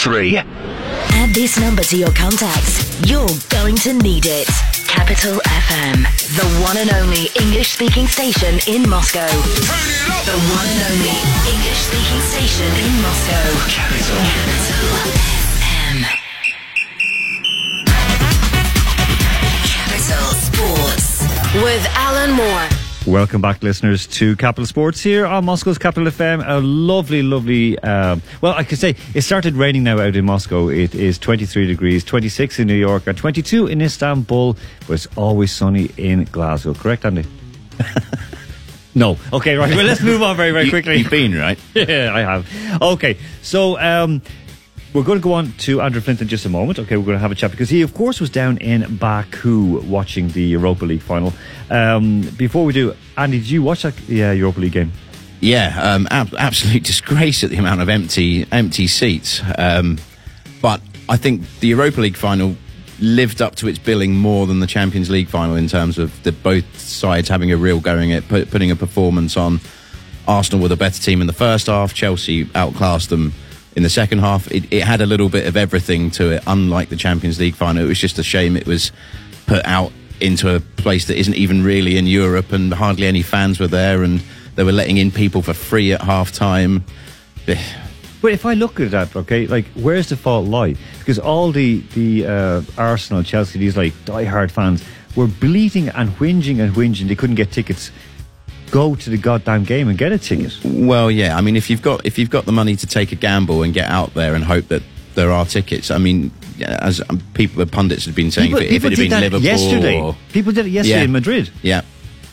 Three. 0.00 0.38
Add 0.38 1.34
this 1.34 1.60
number 1.60 1.82
to 1.82 1.96
your 1.96 2.12
contacts. 2.12 2.80
You're 3.04 3.28
going 3.50 3.76
to 3.84 3.92
need 3.92 4.24
it. 4.24 4.48
Capital 4.88 5.36
FM, 5.44 6.08
the 6.40 6.46
one 6.64 6.78
and 6.78 6.90
only 6.94 7.28
English 7.38 7.72
speaking 7.72 8.06
station 8.06 8.58
in 8.66 8.88
Moscow. 8.88 9.28
The 9.28 10.38
one 10.56 10.66
and 10.72 10.80
only 10.88 11.16
English 11.52 11.80
speaking 11.84 12.20
station 12.32 12.70
in 12.80 12.92
Moscow. 13.04 13.44
Capital. 13.68 14.16
Capital 14.24 14.88
FM. 15.36 15.98
Capital 19.68 20.26
Sports. 20.48 21.28
With 21.62 21.84
Alan 21.94 22.32
Moore. 22.32 22.79
Welcome 23.06 23.40
back, 23.40 23.62
listeners, 23.62 24.06
to 24.08 24.36
Capital 24.36 24.66
Sports 24.66 25.00
here 25.00 25.24
on 25.24 25.46
Moscow's 25.46 25.78
Capital 25.78 26.06
FM. 26.10 26.44
A 26.46 26.60
lovely, 26.60 27.22
lovely. 27.22 27.78
Um, 27.78 28.20
well, 28.42 28.52
I 28.52 28.62
could 28.62 28.78
say 28.78 28.94
it 29.14 29.22
started 29.22 29.54
raining 29.54 29.84
now 29.84 29.98
out 29.98 30.16
in 30.16 30.26
Moscow. 30.26 30.68
It 30.68 30.94
is 30.94 31.18
23 31.18 31.66
degrees, 31.66 32.04
26 32.04 32.58
in 32.58 32.66
New 32.66 32.74
York, 32.74 33.06
and 33.06 33.16
22 33.16 33.68
in 33.68 33.80
Istanbul, 33.80 34.54
but 34.86 34.92
it's 34.92 35.08
always 35.16 35.50
sunny 35.50 35.90
in 35.96 36.24
Glasgow. 36.24 36.74
Correct, 36.74 37.06
Andy? 37.06 37.24
no. 38.94 39.16
Okay, 39.32 39.56
right. 39.56 39.74
Well, 39.74 39.86
let's 39.86 40.02
move 40.02 40.20
on 40.22 40.36
very, 40.36 40.52
very 40.52 40.68
quickly. 40.68 40.96
you've 40.98 41.10
been, 41.10 41.34
right? 41.34 41.58
yeah, 41.74 42.12
I 42.14 42.20
have. 42.20 42.82
Okay, 42.82 43.16
so 43.40 43.78
um, 43.80 44.20
we're 44.92 45.04
going 45.04 45.18
to 45.18 45.22
go 45.22 45.34
on 45.34 45.52
to 45.58 45.80
Andrew 45.80 46.00
Flint 46.00 46.20
in 46.20 46.28
just 46.28 46.44
a 46.44 46.48
moment. 46.48 46.78
Okay, 46.78 46.96
we're 46.96 47.04
going 47.04 47.16
to 47.16 47.20
have 47.20 47.30
a 47.30 47.36
chat 47.36 47.50
because 47.50 47.70
he, 47.70 47.82
of 47.82 47.94
course, 47.94 48.20
was 48.20 48.30
down 48.30 48.58
in 48.58 48.96
Baku 48.96 49.80
watching 49.82 50.28
the 50.28 50.42
Europa 50.42 50.84
League 50.84 51.02
final. 51.02 51.32
Um, 51.70 52.22
before 52.36 52.64
we 52.64 52.72
do, 52.72 52.94
Andy, 53.16 53.38
did 53.38 53.50
you 53.50 53.62
watch 53.62 53.82
that 53.82 53.98
yeah, 54.08 54.32
Europa 54.32 54.60
League 54.60 54.72
game? 54.72 54.92
Yeah, 55.40 55.78
um, 55.80 56.08
ab- 56.10 56.34
absolute 56.36 56.82
disgrace 56.84 57.44
at 57.44 57.50
the 57.50 57.56
amount 57.56 57.80
of 57.80 57.88
empty 57.88 58.46
empty 58.50 58.86
seats. 58.88 59.40
Um, 59.56 59.98
but 60.60 60.80
I 61.08 61.16
think 61.16 61.42
the 61.60 61.68
Europa 61.68 62.00
League 62.00 62.16
final 62.16 62.56
lived 62.98 63.40
up 63.40 63.54
to 63.56 63.68
its 63.68 63.78
billing 63.78 64.14
more 64.14 64.46
than 64.46 64.60
the 64.60 64.66
Champions 64.66 65.08
League 65.08 65.28
final 65.28 65.56
in 65.56 65.68
terms 65.68 65.98
of 65.98 66.22
the 66.22 66.32
both 66.32 66.78
sides 66.78 67.28
having 67.28 67.50
a 67.50 67.56
real 67.56 67.80
going 67.80 68.12
at 68.12 68.28
put, 68.28 68.50
putting 68.50 68.70
a 68.70 68.76
performance 68.76 69.36
on. 69.36 69.60
Arsenal 70.28 70.60
were 70.60 70.68
the 70.68 70.76
better 70.76 71.00
team 71.00 71.20
in 71.20 71.26
the 71.26 71.32
first 71.32 71.68
half. 71.68 71.94
Chelsea 71.94 72.48
outclassed 72.54 73.08
them 73.08 73.32
in 73.76 73.82
the 73.82 73.90
second 73.90 74.18
half. 74.18 74.50
It, 74.50 74.72
it 74.72 74.84
had 74.84 75.00
a 75.00 75.06
little 75.06 75.28
bit 75.28 75.46
of 75.46 75.56
everything 75.56 76.10
to 76.12 76.30
it, 76.32 76.42
unlike 76.46 76.88
the 76.88 76.96
Champions 76.96 77.38
League 77.38 77.54
final. 77.54 77.84
It 77.84 77.88
was 77.88 77.98
just 77.98 78.18
a 78.18 78.22
shame 78.22 78.56
it 78.56 78.66
was 78.66 78.92
put 79.46 79.64
out 79.64 79.92
into 80.20 80.54
a 80.54 80.60
place 80.60 81.06
that 81.06 81.18
isn't 81.18 81.34
even 81.34 81.62
really 81.62 81.96
in 81.96 82.06
Europe, 82.06 82.52
and 82.52 82.72
hardly 82.74 83.06
any 83.06 83.22
fans 83.22 83.58
were 83.58 83.68
there, 83.68 84.02
and 84.02 84.22
they 84.56 84.64
were 84.64 84.72
letting 84.72 84.98
in 84.98 85.10
people 85.10 85.42
for 85.42 85.54
free 85.54 85.92
at 85.92 86.02
half 86.02 86.32
time. 86.32 86.84
But 88.22 88.32
if 88.32 88.44
I 88.44 88.52
look 88.52 88.80
at 88.80 88.90
that, 88.90 89.16
okay, 89.16 89.46
like 89.46 89.66
where's 89.74 90.10
the 90.10 90.16
fault 90.16 90.46
lie? 90.46 90.76
Because 90.98 91.18
all 91.18 91.52
the 91.52 91.80
the 91.94 92.26
uh, 92.26 92.62
Arsenal, 92.76 93.22
Chelsea, 93.22 93.58
these 93.58 93.76
like 93.76 93.94
diehard 94.04 94.50
fans 94.50 94.84
were 95.16 95.26
bleating 95.26 95.88
and 95.88 96.10
whinging 96.18 96.60
and 96.60 96.74
whinging. 96.74 97.08
They 97.08 97.14
couldn't 97.14 97.36
get 97.36 97.50
tickets. 97.50 97.90
Go 98.70 98.94
to 98.94 99.10
the 99.10 99.16
goddamn 99.18 99.64
game 99.64 99.88
and 99.88 99.98
get 99.98 100.12
a 100.12 100.18
ticket. 100.18 100.56
Well, 100.64 101.10
yeah. 101.10 101.36
I 101.36 101.40
mean, 101.40 101.56
if 101.56 101.68
you've 101.70 101.82
got 101.82 102.06
if 102.06 102.18
you've 102.18 102.30
got 102.30 102.44
the 102.46 102.52
money 102.52 102.76
to 102.76 102.86
take 102.86 103.10
a 103.12 103.16
gamble 103.16 103.62
and 103.62 103.74
get 103.74 103.90
out 103.90 104.14
there 104.14 104.34
and 104.34 104.44
hope 104.44 104.68
that 104.68 104.82
there 105.16 105.32
are 105.32 105.44
tickets, 105.44 105.90
I 105.90 105.98
mean, 105.98 106.30
as 106.64 107.00
um, 107.08 107.20
people, 107.34 107.64
the 107.64 107.70
pundits 107.70 108.06
have 108.06 108.14
been 108.14 108.30
saying, 108.30 108.48
People, 108.50 108.62
if 108.62 108.70
it, 108.70 108.74
if 108.74 108.84
it 108.84 108.90
had 108.90 109.10
been 109.10 109.20
Liverpool, 109.20 109.40
yesterday. 109.44 110.00
or- 110.00 110.16
People 110.32 110.52
did 110.52 110.66
it 110.66 110.70
yesterday 110.70 110.98
Yeah. 110.98 111.04
in 111.04 111.12
Madrid. 111.12 111.50
yeah. 111.62 111.82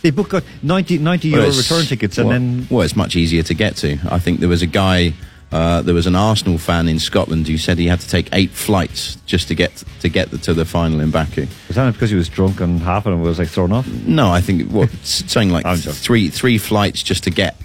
They 0.03 0.11
booked 0.11 0.29
got 0.29 0.43
90, 0.61 0.99
90 0.99 1.31
Well, 1.31 1.41
euro 1.41 1.57
return 1.57 1.83
tickets 1.85 2.19
and 2.19 2.27
well, 2.27 2.35
then 2.39 2.67
well, 2.69 2.81
it's 2.83 2.95
much 2.95 3.15
easier 3.15 3.41
to 3.41 3.53
get 3.55 3.75
to. 3.77 3.97
I 4.09 4.19
think 4.19 4.39
there 4.39 4.47
was 4.47 4.61
a 4.61 4.67
guy, 4.67 5.13
uh, 5.51 5.81
there 5.81 5.95
was 5.95 6.07
an 6.07 6.15
Arsenal 6.15 6.57
fan 6.57 6.87
in 6.89 6.99
Scotland 6.99 7.47
who 7.47 7.57
said 7.57 7.77
he 7.77 7.87
had 7.87 7.99
to 8.01 8.09
take 8.09 8.27
eight 8.33 8.51
flights 8.51 9.15
just 9.25 9.47
to 9.47 9.55
get 9.55 9.83
to 10.01 10.09
get 10.09 10.29
the, 10.31 10.37
to 10.39 10.53
the 10.53 10.65
final 10.65 10.99
in 10.99 11.09
Baku. 11.11 11.47
was 11.67 11.75
that 11.75 11.93
because 11.93 12.09
he 12.09 12.15
was 12.17 12.27
drunk 12.29 12.59
and 12.59 12.81
half 12.81 13.05
of 13.05 13.11
them 13.11 13.21
was 13.21 13.39
like 13.39 13.47
thrown 13.47 13.71
off 13.71 13.87
No, 13.87 14.29
I 14.29 14.41
think 14.41 14.69
what 14.71 14.89
something 15.03 15.49
like 15.51 15.65
three 15.79 16.29
three 16.29 16.57
flights 16.57 17.01
just 17.01 17.23
to 17.23 17.29
get 17.29 17.55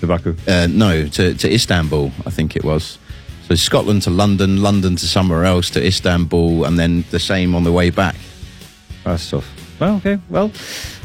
to 0.00 0.06
Baku. 0.06 0.36
uh, 0.46 0.66
no 0.70 1.06
to, 1.08 1.34
to 1.34 1.52
Istanbul. 1.52 2.12
I 2.26 2.30
think 2.30 2.54
it 2.56 2.64
was. 2.64 2.98
So 3.48 3.54
Scotland 3.54 4.02
to 4.02 4.10
London, 4.10 4.60
London 4.62 4.96
to 4.96 5.06
somewhere 5.06 5.44
else 5.44 5.70
to 5.70 5.84
Istanbul, 5.84 6.66
and 6.66 6.78
then 6.78 7.04
the 7.10 7.18
same 7.18 7.54
on 7.54 7.64
the 7.64 7.72
way 7.72 7.88
back. 7.88 8.14
That's 9.04 9.30
tough. 9.30 9.48
Well, 9.80 9.96
okay. 9.96 10.18
Well, 10.28 10.50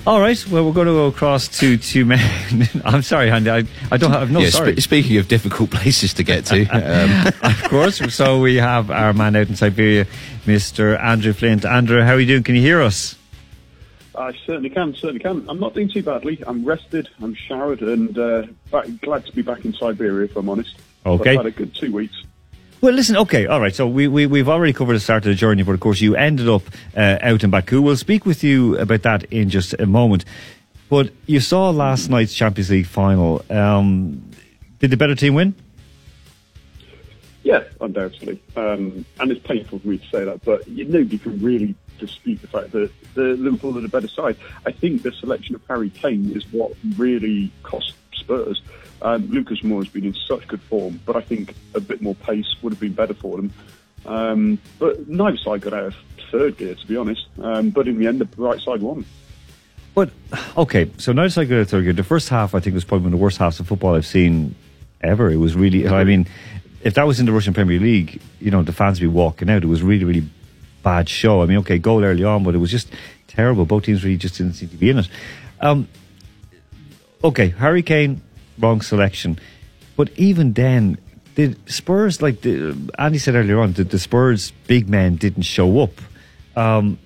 all 0.06 0.20
right. 0.20 0.48
Well, 0.48 0.66
we're 0.66 0.74
going 0.74 0.88
to 0.88 0.94
go 0.94 1.08
across 1.08 1.48
to 1.60 1.78
two 1.78 2.06
men. 2.06 2.68
I'm 2.86 3.04
sorry, 3.04 3.30
Andy. 3.30 3.52
I, 3.52 3.64
I 3.92 3.98
don't 3.98 4.12
have 4.12 4.32
no 4.32 4.40
yeah, 4.40 4.50
sorry. 4.50 4.74
spe- 4.74 4.82
speaking 4.82 5.18
of 5.18 5.28
difficult 5.28 5.70
places 5.72 6.14
to 6.16 6.24
get 6.24 6.46
to, 6.48 6.66
um, 6.68 7.34
of 7.44 7.64
course. 7.70 7.98
So 8.14 8.40
we 8.40 8.56
have 8.56 8.90
our 8.90 9.14
man 9.14 9.36
out 9.36 9.48
in 9.48 9.56
Siberia, 9.56 10.06
Mr. 10.46 11.00
Andrew 11.00 11.34
Flint. 11.34 11.66
Andrew, 11.66 12.02
how 12.02 12.14
are 12.14 12.20
you 12.20 12.28
doing? 12.28 12.44
Can 12.44 12.56
you 12.56 12.62
hear 12.62 12.82
us? 12.82 13.16
I 14.16 14.34
certainly 14.46 14.70
can, 14.70 14.94
certainly 14.94 15.20
can. 15.20 15.48
I'm 15.50 15.60
not 15.60 15.74
doing 15.74 15.90
too 15.90 16.04
badly. 16.04 16.44
I'm 16.46 16.64
rested, 16.66 17.10
I'm 17.22 17.34
showered, 17.34 17.82
and 17.82 18.18
uh, 18.18 18.44
back, 18.72 18.88
glad 19.02 19.26
to 19.26 19.32
be 19.32 19.42
back 19.42 19.66
in 19.66 19.74
Siberia, 19.74 20.26
if 20.26 20.36
I'm 20.36 20.50
honest. 20.50 20.76
Okay. 21.06 21.32
I've 21.32 21.38
had 21.38 21.46
a 21.48 21.52
good 21.52 21.74
two 21.74 21.92
weeks. 21.92 22.24
Well, 22.84 22.92
listen, 22.92 23.16
okay, 23.16 23.46
all 23.46 23.62
right. 23.62 23.74
So 23.74 23.88
we, 23.88 24.10
we, 24.10 24.26
we've 24.26 24.50
already 24.50 24.74
covered 24.74 24.96
the 24.96 25.00
start 25.00 25.24
of 25.24 25.30
the 25.30 25.36
journey, 25.36 25.64
but 25.64 25.72
of 25.72 25.80
course 25.80 26.02
you 26.02 26.18
ended 26.18 26.50
up 26.50 26.64
uh, 26.98 27.18
out 27.22 27.42
in 27.42 27.50
Baku. 27.50 27.82
We'll 27.82 27.96
speak 27.96 28.26
with 28.26 28.44
you 28.44 28.78
about 28.78 29.04
that 29.04 29.24
in 29.32 29.48
just 29.50 29.74
a 29.80 29.86
moment. 29.86 30.26
But 30.90 31.14
you 31.26 31.40
saw 31.40 31.70
last 31.70 32.10
night's 32.10 32.34
Champions 32.34 32.70
League 32.70 32.86
final. 32.86 33.42
Um, 33.50 34.30
did 34.80 34.92
the 34.92 34.98
better 34.98 35.16
team 35.16 35.34
win? 35.34 35.56
Yeah, 37.44 37.64
undoubtedly. 37.80 38.44
Um, 38.58 39.06
and 39.18 39.32
it's 39.32 39.48
painful 39.48 39.80
for 39.80 39.88
me 39.88 40.00
to 40.00 40.08
say 40.10 40.26
that, 40.26 40.44
but 40.44 40.68
you, 40.68 40.84
nobody 40.84 41.20
can 41.20 41.40
really 41.40 41.76
dispute 42.00 42.42
the 42.42 42.48
fact 42.48 42.74
that 42.74 42.92
the 43.14 43.38
Liverpool 43.38 43.78
are 43.78 43.82
the 43.82 43.88
better 43.88 44.10
side. 44.10 44.36
I 44.66 44.74
think 44.74 45.04
the 45.04 45.14
selection 45.14 45.56
of 45.56 45.62
Harry 45.70 45.90
Kane 45.90 46.36
is 46.36 46.44
what 46.52 46.74
really 46.98 47.50
cost 47.64 47.94
Spurs. 48.14 48.62
Um, 49.04 49.30
Lucas 49.30 49.60
Moura 49.62 49.84
has 49.84 49.90
been 49.90 50.06
in 50.06 50.14
such 50.14 50.48
good 50.48 50.62
form, 50.62 51.00
but 51.06 51.16
I 51.16 51.22
think 51.22 51.54
a 51.76 51.80
bit 51.80 52.02
more 52.02 52.16
pace 52.16 52.56
would 52.62 52.74
have 52.74 52.80
been 52.80 52.94
better 52.94 53.14
for 53.14 53.38
them. 53.38 53.54
Um, 54.06 54.60
but 54.80 55.08
neither 55.08 55.38
side 55.38 55.62
got 55.62 55.74
out 55.74 55.84
of 55.84 55.96
third 56.32 56.58
gear, 56.58 56.74
to 56.74 56.88
be 56.88 56.96
honest. 56.96 57.28
Um, 57.42 57.70
but 57.70 57.88
in 57.88 58.00
the 58.00 58.08
end, 58.08 58.20
the 58.20 58.30
right 58.42 58.60
side 58.60 58.82
won. 58.82 59.06
But 59.94 60.10
okay, 60.58 60.90
so 60.98 61.12
now 61.12 61.24
it's 61.24 61.38
like 61.38 61.50
a 61.52 61.66
third 61.66 61.84
gear. 61.84 61.94
The 61.94 62.04
first 62.04 62.30
half, 62.30 62.56
I 62.56 62.60
think, 62.60 62.74
was 62.74 62.84
probably 62.86 63.04
one 63.04 63.14
of 63.14 63.20
the 63.20 63.24
worst 63.24 63.38
halves 63.38 63.60
of 63.60 63.68
football 63.68 63.94
I've 63.94 64.06
seen 64.06 64.56
ever. 65.02 65.30
It 65.30 65.38
was 65.38 65.56
really, 65.56 65.88
I 65.88 66.04
mean, 66.04 66.26
if 66.82 66.96
that 66.96 67.06
was 67.06 67.20
in 67.20 67.26
the 67.26 67.32
Russian 67.32 67.54
Premier 67.54 67.80
League, 67.80 68.22
you 68.40 68.52
know, 68.52 68.64
the 68.64 68.74
fans 68.74 69.00
would 69.00 69.08
be 69.08 69.14
walking 69.14 69.50
out. 69.50 69.64
It 69.64 69.68
was 69.68 69.84
really, 69.84 70.06
really 70.06 70.28
bad 70.82 71.08
show. 71.08 71.44
I 71.44 71.46
mean, 71.46 71.58
okay, 71.60 71.78
goal 71.78 72.04
early 72.04 72.24
on, 72.24 72.44
but 72.44 72.56
it 72.56 72.60
was 72.60 72.72
just 72.72 72.90
terrible. 73.28 73.66
Both 73.66 73.84
teams 73.84 74.04
really 74.04 74.18
just 74.18 74.38
didn't 74.38 74.54
seem 74.54 74.70
to 74.70 74.78
be 74.78 74.90
in 74.90 75.00
it. 75.00 75.10
Um, 75.62 75.88
okay, 77.24 77.50
Harry 77.50 77.84
Kane, 77.84 78.22
wrong 78.60 78.82
selection. 78.82 79.40
But 79.96 80.10
even 80.18 80.54
then, 80.54 80.98
did 81.36 81.58
Spurs, 81.70 82.22
like 82.22 82.42
the, 82.42 82.76
Andy 82.98 83.18
said 83.18 83.36
earlier 83.36 83.60
on, 83.60 83.74
did 83.74 83.90
the 83.90 84.00
Spurs 84.00 84.52
big 84.68 84.90
men 84.90 85.16
didn't 85.16 85.44
show 85.44 85.80
up? 85.82 85.92
Um, 86.56 86.98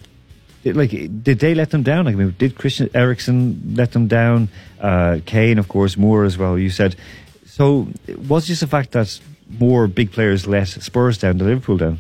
like, 0.64 0.92
did 0.92 1.40
they 1.40 1.56
let 1.56 1.72
them 1.72 1.84
down? 1.84 2.06
Like, 2.06 2.16
I 2.16 2.18
mean, 2.18 2.36
did 2.38 2.56
Christian 2.56 2.90
Eriksen 2.94 3.76
let 3.76 3.94
them 3.94 4.08
down? 4.08 4.50
Uh, 4.80 5.20
Kane, 5.26 5.60
of 5.60 5.68
course, 5.68 5.98
Moore 5.98 6.26
as 6.26 6.38
well. 6.38 6.58
You 6.58 6.70
said 6.70 6.96
so. 7.46 7.88
Was 8.28 8.48
just 8.48 8.62
the 8.62 8.68
fact 8.68 8.92
that 8.92 9.20
more 9.60 9.88
big 9.88 10.12
players 10.12 10.46
let 10.46 10.68
Spurs 10.68 11.18
down 11.18 11.38
than 11.38 11.48
Liverpool 11.48 11.78
down? 11.78 12.00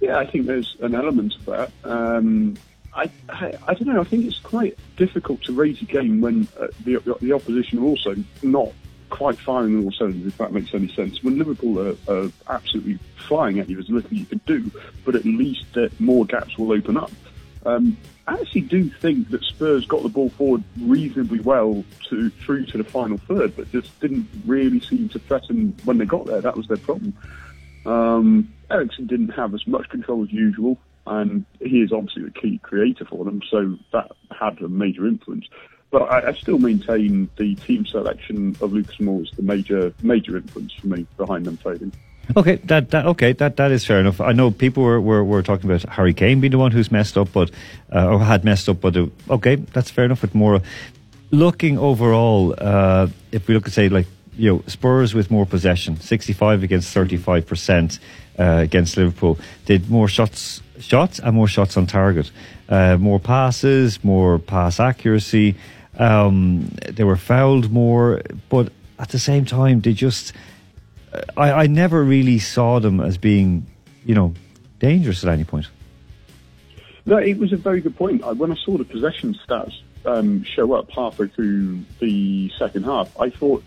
Yeah, 0.00 0.18
I 0.18 0.26
think 0.26 0.46
there's 0.46 0.76
an 0.80 0.94
element 0.94 1.34
of 1.34 1.44
that. 1.46 1.70
Um, 1.84 2.56
I, 2.98 3.10
I, 3.28 3.54
I 3.68 3.74
don't 3.74 3.86
know. 3.86 4.00
I 4.00 4.04
think 4.04 4.26
it's 4.26 4.40
quite 4.40 4.76
difficult 4.96 5.42
to 5.44 5.52
raise 5.52 5.80
a 5.80 5.84
game 5.84 6.20
when 6.20 6.48
uh, 6.58 6.66
the, 6.84 6.98
the 7.20 7.32
opposition 7.32 7.78
are 7.78 7.84
also 7.84 8.16
not 8.42 8.72
quite 9.08 9.38
firing 9.38 9.76
on 9.76 9.84
all 9.84 9.92
cylinders, 9.92 10.26
if 10.26 10.38
that 10.38 10.52
makes 10.52 10.74
any 10.74 10.88
sense. 10.88 11.22
When 11.22 11.38
Liverpool 11.38 11.78
are, 11.80 11.96
are 12.08 12.30
absolutely 12.48 12.98
flying 13.16 13.60
at 13.60 13.68
you, 13.68 13.76
there's 13.76 13.88
little 13.88 14.12
you 14.12 14.26
can 14.26 14.40
do, 14.46 14.70
but 15.04 15.14
at 15.14 15.24
least 15.24 15.78
more 16.00 16.26
gaps 16.26 16.58
will 16.58 16.72
open 16.72 16.96
up. 16.96 17.10
Um, 17.64 17.96
I 18.26 18.34
actually 18.34 18.62
do 18.62 18.90
think 18.90 19.30
that 19.30 19.42
Spurs 19.44 19.86
got 19.86 20.02
the 20.02 20.08
ball 20.08 20.30
forward 20.30 20.64
reasonably 20.80 21.40
well 21.40 21.84
to 22.08 22.30
through 22.30 22.66
to 22.66 22.78
the 22.78 22.84
final 22.84 23.18
third, 23.18 23.56
but 23.56 23.70
just 23.70 23.98
didn't 24.00 24.28
really 24.44 24.80
seem 24.80 25.08
to 25.10 25.18
threaten 25.20 25.76
when 25.84 25.98
they 25.98 26.04
got 26.04 26.26
there. 26.26 26.40
That 26.40 26.56
was 26.56 26.66
their 26.66 26.76
problem. 26.78 27.14
Um, 27.86 28.52
Eriksen 28.70 29.06
didn't 29.06 29.30
have 29.30 29.54
as 29.54 29.66
much 29.66 29.88
control 29.88 30.22
as 30.24 30.32
usual, 30.32 30.78
and 31.08 31.44
he 31.60 31.80
is 31.80 31.92
obviously 31.92 32.24
the 32.24 32.30
key 32.30 32.58
creator 32.62 33.04
for 33.04 33.24
them, 33.24 33.40
so 33.50 33.76
that 33.92 34.10
had 34.38 34.60
a 34.60 34.68
major 34.68 35.06
influence. 35.06 35.46
But 35.90 36.02
I, 36.02 36.28
I 36.28 36.32
still 36.32 36.58
maintain 36.58 37.30
the 37.36 37.54
team 37.54 37.86
selection 37.86 38.56
of 38.60 38.72
Lucas 38.72 38.96
Moura 38.96 39.22
is 39.22 39.30
the 39.36 39.42
major 39.42 39.92
major 40.02 40.36
influence 40.36 40.74
for 40.74 40.86
me 40.88 41.06
behind 41.16 41.46
them 41.46 41.56
failing. 41.56 41.92
Okay, 42.36 42.56
that, 42.64 42.90
that 42.90 43.06
okay, 43.06 43.32
that 43.32 43.56
that 43.56 43.70
is 43.70 43.86
fair 43.86 44.00
enough. 44.00 44.20
I 44.20 44.32
know 44.32 44.50
people 44.50 44.82
were, 44.82 45.00
were, 45.00 45.24
were 45.24 45.42
talking 45.42 45.70
about 45.70 45.88
Harry 45.88 46.12
Kane 46.12 46.40
being 46.40 46.50
the 46.50 46.58
one 46.58 46.72
who's 46.72 46.92
messed 46.92 47.16
up, 47.16 47.32
but 47.32 47.50
uh, 47.90 48.06
or 48.06 48.20
had 48.20 48.44
messed 48.44 48.68
up. 48.68 48.82
But 48.82 48.96
uh, 48.96 49.06
okay, 49.30 49.54
that's 49.56 49.90
fair 49.90 50.04
enough. 50.04 50.20
But 50.20 50.34
more 50.34 50.60
looking 51.30 51.78
overall, 51.78 52.54
uh, 52.58 53.08
if 53.32 53.48
we 53.48 53.54
look 53.54 53.66
at 53.66 53.72
say 53.72 53.88
like 53.88 54.06
you 54.36 54.52
know 54.52 54.62
Spurs 54.66 55.14
with 55.14 55.30
more 55.30 55.46
possession, 55.46 55.98
sixty-five 56.00 56.62
against 56.62 56.92
thirty-five 56.92 57.46
percent 57.46 57.98
uh, 58.38 58.60
against 58.62 58.98
Liverpool, 58.98 59.38
did 59.64 59.88
more 59.88 60.06
shots 60.06 60.60
shots 60.80 61.18
and 61.18 61.34
more 61.34 61.48
shots 61.48 61.76
on 61.76 61.86
target, 61.86 62.30
uh, 62.68 62.96
more 62.96 63.20
passes, 63.20 64.02
more 64.04 64.38
pass 64.38 64.80
accuracy. 64.80 65.56
Um, 65.98 66.70
they 66.88 67.04
were 67.04 67.16
fouled 67.16 67.70
more, 67.70 68.22
but 68.48 68.72
at 68.98 69.08
the 69.08 69.18
same 69.18 69.44
time, 69.44 69.80
they 69.80 69.92
just 69.92 70.32
I, 71.36 71.52
I 71.52 71.66
never 71.66 72.02
really 72.02 72.38
saw 72.38 72.80
them 72.80 73.00
as 73.00 73.18
being, 73.18 73.66
you 74.04 74.14
know, 74.14 74.34
dangerous 74.78 75.24
at 75.24 75.30
any 75.32 75.44
point. 75.44 75.66
No, 77.06 77.16
it 77.16 77.38
was 77.38 77.52
a 77.52 77.56
very 77.56 77.80
good 77.80 77.96
point. 77.96 78.24
When 78.36 78.52
I 78.52 78.56
saw 78.56 78.76
the 78.76 78.84
possession 78.84 79.34
stats 79.46 79.74
um, 80.04 80.44
show 80.44 80.74
up 80.74 80.90
halfway 80.90 81.28
through 81.28 81.80
the 82.00 82.50
second 82.58 82.84
half, 82.84 83.18
I 83.18 83.30
thought 83.30 83.64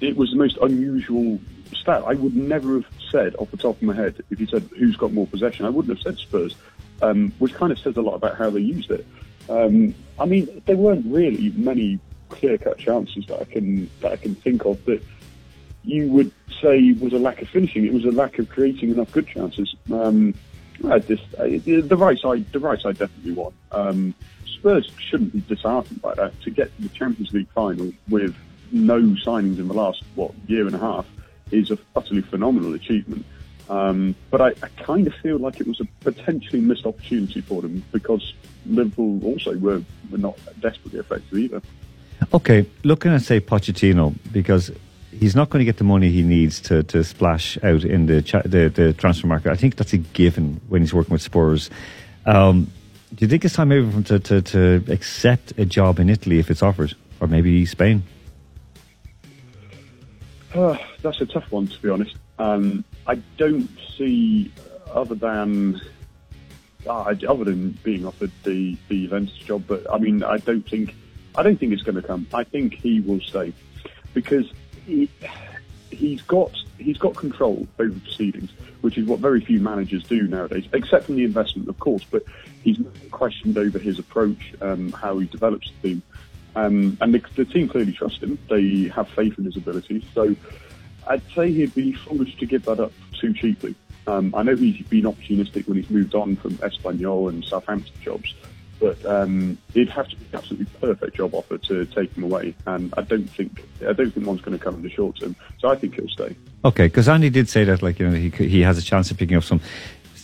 it 0.00 0.16
was 0.16 0.30
the 0.30 0.36
most 0.36 0.56
unusual 0.62 1.40
stat. 1.74 2.04
I 2.06 2.14
would 2.14 2.36
never 2.36 2.74
have 2.74 2.86
said 3.10 3.34
off 3.36 3.50
the 3.50 3.56
top 3.56 3.76
of 3.76 3.82
my 3.82 3.94
head 3.94 4.22
if 4.30 4.40
you 4.40 4.46
said 4.46 4.68
who's 4.78 4.96
got 4.96 5.12
more 5.12 5.26
possession. 5.26 5.66
I 5.66 5.70
wouldn't 5.70 5.96
have 5.96 6.02
said 6.02 6.18
Spurs, 6.18 6.54
um, 7.02 7.32
which 7.38 7.54
kind 7.54 7.72
of 7.72 7.78
says 7.78 7.96
a 7.96 8.02
lot 8.02 8.14
about 8.14 8.36
how 8.36 8.50
they 8.50 8.60
used 8.60 8.90
it. 8.90 9.06
Um, 9.48 9.94
I 10.18 10.26
mean, 10.26 10.62
there 10.66 10.76
weren't 10.76 11.06
really 11.06 11.50
many 11.50 11.98
clear-cut 12.28 12.78
chances 12.78 13.26
that 13.26 13.40
I 13.40 13.44
can 13.44 13.90
that 14.00 14.12
I 14.12 14.16
can 14.16 14.34
think 14.34 14.64
of 14.64 14.84
that 14.84 15.02
you 15.84 16.08
would 16.08 16.32
say 16.60 16.92
was 16.92 17.12
a 17.12 17.18
lack 17.18 17.40
of 17.40 17.48
finishing. 17.48 17.86
It 17.86 17.92
was 17.92 18.04
a 18.04 18.10
lack 18.10 18.38
of 18.38 18.48
creating 18.48 18.90
enough 18.90 19.10
good 19.12 19.26
chances. 19.26 19.74
Um, 19.90 20.34
I 20.88 20.98
just 20.98 21.24
I, 21.40 21.58
the 21.58 21.96
right 21.96 22.18
side, 22.18 22.52
the 22.52 22.60
right 22.60 22.80
side 22.80 22.98
definitely 22.98 23.32
won. 23.32 23.52
Um, 23.72 24.14
Spurs 24.46 24.90
shouldn't 24.98 25.32
be 25.32 25.40
disheartened 25.40 26.02
by 26.02 26.14
that. 26.14 26.40
To 26.42 26.50
get 26.50 26.74
to 26.76 26.82
the 26.82 26.88
Champions 26.90 27.32
League 27.32 27.48
final 27.54 27.92
with 28.08 28.36
no 28.70 29.00
signings 29.00 29.58
in 29.58 29.68
the 29.68 29.74
last 29.74 30.02
what 30.14 30.32
year 30.46 30.66
and 30.66 30.74
a 30.74 30.78
half 30.78 31.06
is 31.50 31.70
a 31.70 31.78
utterly 31.96 32.22
phenomenal 32.22 32.74
achievement. 32.74 33.24
Um, 33.68 34.14
but 34.30 34.40
I, 34.40 34.48
I 34.62 34.68
kind 34.82 35.06
of 35.06 35.14
feel 35.16 35.38
like 35.38 35.60
it 35.60 35.66
was 35.66 35.80
a 35.80 35.84
potentially 36.00 36.60
missed 36.60 36.86
opportunity 36.86 37.42
for 37.42 37.60
them 37.60 37.84
because 37.92 38.32
Liverpool 38.64 39.22
also 39.24 39.56
were, 39.58 39.82
were 40.10 40.18
not 40.18 40.38
desperately 40.60 41.00
effective 41.00 41.38
either. 41.38 41.62
Okay, 42.32 42.66
looking 42.82 43.12
at 43.12 43.22
say 43.22 43.40
Pochettino 43.40 44.14
because 44.32 44.70
he's 45.12 45.36
not 45.36 45.50
going 45.50 45.60
to 45.60 45.64
get 45.64 45.76
the 45.76 45.84
money 45.84 46.10
he 46.10 46.22
needs 46.22 46.60
to, 46.62 46.82
to 46.84 47.04
splash 47.04 47.58
out 47.62 47.84
in 47.84 48.06
the, 48.06 48.22
cha- 48.22 48.42
the 48.42 48.68
the 48.68 48.92
transfer 48.92 49.26
market. 49.26 49.52
I 49.52 49.56
think 49.56 49.76
that's 49.76 49.92
a 49.92 49.98
given 49.98 50.60
when 50.68 50.82
he's 50.82 50.94
working 50.94 51.12
with 51.12 51.22
Spurs. 51.22 51.70
Um, 52.26 52.70
do 53.14 53.24
you 53.24 53.28
think 53.28 53.44
it's 53.44 53.54
time 53.54 53.68
maybe 53.68 53.86
for 53.86 53.96
him 53.96 54.04
to, 54.04 54.18
to, 54.18 54.42
to 54.42 54.84
accept 54.88 55.52
a 55.56 55.64
job 55.64 55.98
in 55.98 56.10
Italy 56.10 56.38
if 56.38 56.50
it's 56.50 56.62
offered, 56.62 56.94
or 57.20 57.26
maybe 57.26 57.64
Spain? 57.66 58.02
Uh, 60.54 60.76
that's 61.02 61.20
a 61.20 61.26
tough 61.26 61.50
one, 61.52 61.66
to 61.66 61.82
be 61.82 61.90
honest. 61.90 62.16
Um, 62.38 62.84
I 63.06 63.16
don't 63.36 63.68
see, 63.96 64.52
other 64.92 65.14
than 65.14 65.80
uh, 66.86 67.14
other 67.28 67.44
than 67.44 67.72
being 67.82 68.06
offered 68.06 68.30
the 68.44 68.76
the 68.88 69.04
Juventus 69.04 69.36
job, 69.38 69.64
but 69.66 69.86
I 69.92 69.98
mean, 69.98 70.22
I 70.22 70.38
don't 70.38 70.68
think 70.68 70.94
I 71.34 71.42
don't 71.42 71.58
think 71.58 71.72
it's 71.72 71.82
going 71.82 71.96
to 71.96 72.02
come. 72.02 72.26
I 72.32 72.44
think 72.44 72.74
he 72.74 73.00
will 73.00 73.20
stay 73.20 73.52
because 74.14 74.50
he, 74.86 75.10
he's 75.90 76.22
got 76.22 76.52
he's 76.78 76.98
got 76.98 77.14
control 77.16 77.66
over 77.78 77.98
proceedings, 78.00 78.50
which 78.80 78.96
is 78.96 79.06
what 79.06 79.18
very 79.18 79.40
few 79.40 79.60
managers 79.60 80.04
do 80.04 80.22
nowadays, 80.22 80.66
except 80.72 81.06
from 81.06 81.16
the 81.16 81.24
investment, 81.24 81.68
of 81.68 81.78
course. 81.78 82.04
But 82.10 82.24
he's 82.62 82.78
questioned 83.10 83.58
over 83.58 83.78
his 83.78 83.98
approach, 83.98 84.54
um, 84.60 84.92
how 84.92 85.18
he 85.18 85.26
develops 85.26 85.70
the 85.82 85.88
team, 85.88 86.02
um, 86.58 86.98
and 87.00 87.14
the, 87.14 87.22
the 87.36 87.44
team 87.44 87.68
clearly 87.68 87.92
trust 87.92 88.22
him. 88.22 88.38
They 88.50 88.90
have 88.94 89.08
faith 89.10 89.38
in 89.38 89.44
his 89.44 89.56
abilities. 89.56 90.04
So 90.14 90.34
I'd 91.06 91.22
say 91.34 91.52
he'd 91.52 91.74
be 91.74 91.92
foolish 91.92 92.36
to 92.38 92.46
give 92.46 92.64
that 92.64 92.80
up 92.80 92.92
too 93.18 93.32
cheaply. 93.32 93.74
Um, 94.06 94.34
I 94.34 94.42
know 94.42 94.56
he's 94.56 94.86
been 94.86 95.04
opportunistic 95.04 95.68
when 95.68 95.76
he's 95.76 95.90
moved 95.90 96.14
on 96.14 96.36
from 96.36 96.54
Espanyol 96.54 97.28
and 97.28 97.44
Southampton 97.44 97.92
jobs, 98.02 98.34
but 98.80 99.04
um, 99.04 99.58
it'd 99.74 99.90
have 99.90 100.08
to 100.08 100.16
be 100.16 100.24
an 100.32 100.38
absolutely 100.38 100.66
perfect 100.80 101.16
job 101.16 101.34
offer 101.34 101.58
to 101.58 101.84
take 101.86 102.12
him 102.14 102.22
away, 102.24 102.54
and 102.66 102.94
I 102.96 103.02
don't 103.02 103.28
think 103.28 103.62
I 103.86 103.92
don't 103.92 104.10
think 104.12 104.26
one's 104.26 104.40
going 104.40 104.56
to 104.56 104.64
come 104.64 104.76
in 104.76 104.82
the 104.82 104.90
short 104.90 105.20
term. 105.20 105.36
So 105.58 105.68
I 105.68 105.76
think 105.76 105.96
he'll 105.96 106.08
stay. 106.08 106.34
Okay, 106.64 106.86
because 106.86 107.08
Andy 107.08 107.28
did 107.28 107.48
say 107.48 107.64
that, 107.64 107.82
like 107.82 107.98
you 107.98 108.08
know, 108.08 108.16
he 108.16 108.30
he 108.30 108.62
has 108.62 108.78
a 108.78 108.82
chance 108.82 109.10
of 109.10 109.18
picking 109.18 109.36
up 109.36 109.44
some 109.44 109.60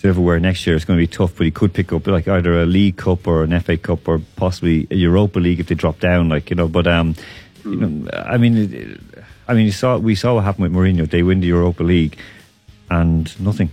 silverware 0.04 0.38
next 0.38 0.66
year. 0.66 0.76
It's 0.76 0.84
going 0.84 0.98
to 0.98 1.02
be 1.02 1.06
tough, 1.06 1.34
but 1.34 1.46
he 1.46 1.50
could 1.50 1.72
pick 1.72 1.90
up 1.90 2.06
like 2.06 2.28
either 2.28 2.60
a 2.60 2.66
League 2.66 2.98
Cup 2.98 3.26
or 3.26 3.42
an 3.42 3.58
FA 3.60 3.78
Cup 3.78 4.06
or 4.06 4.20
possibly 4.36 4.86
a 4.90 4.94
Europa 4.94 5.38
League 5.38 5.60
if 5.60 5.68
they 5.68 5.74
drop 5.74 5.98
down. 5.98 6.28
Like 6.28 6.50
you 6.50 6.56
know, 6.56 6.68
but 6.68 6.86
um, 6.86 7.14
you 7.64 7.76
know, 7.76 8.10
I 8.12 8.36
mean, 8.36 9.00
I 9.48 9.54
mean, 9.54 9.64
you 9.64 9.72
saw 9.72 9.96
we 9.96 10.14
saw 10.14 10.34
what 10.34 10.44
happened 10.44 10.64
with 10.64 10.72
Mourinho. 10.74 11.08
They 11.08 11.22
win 11.22 11.40
the 11.40 11.46
Europa 11.46 11.82
League 11.82 12.18
and 12.90 13.40
nothing. 13.40 13.70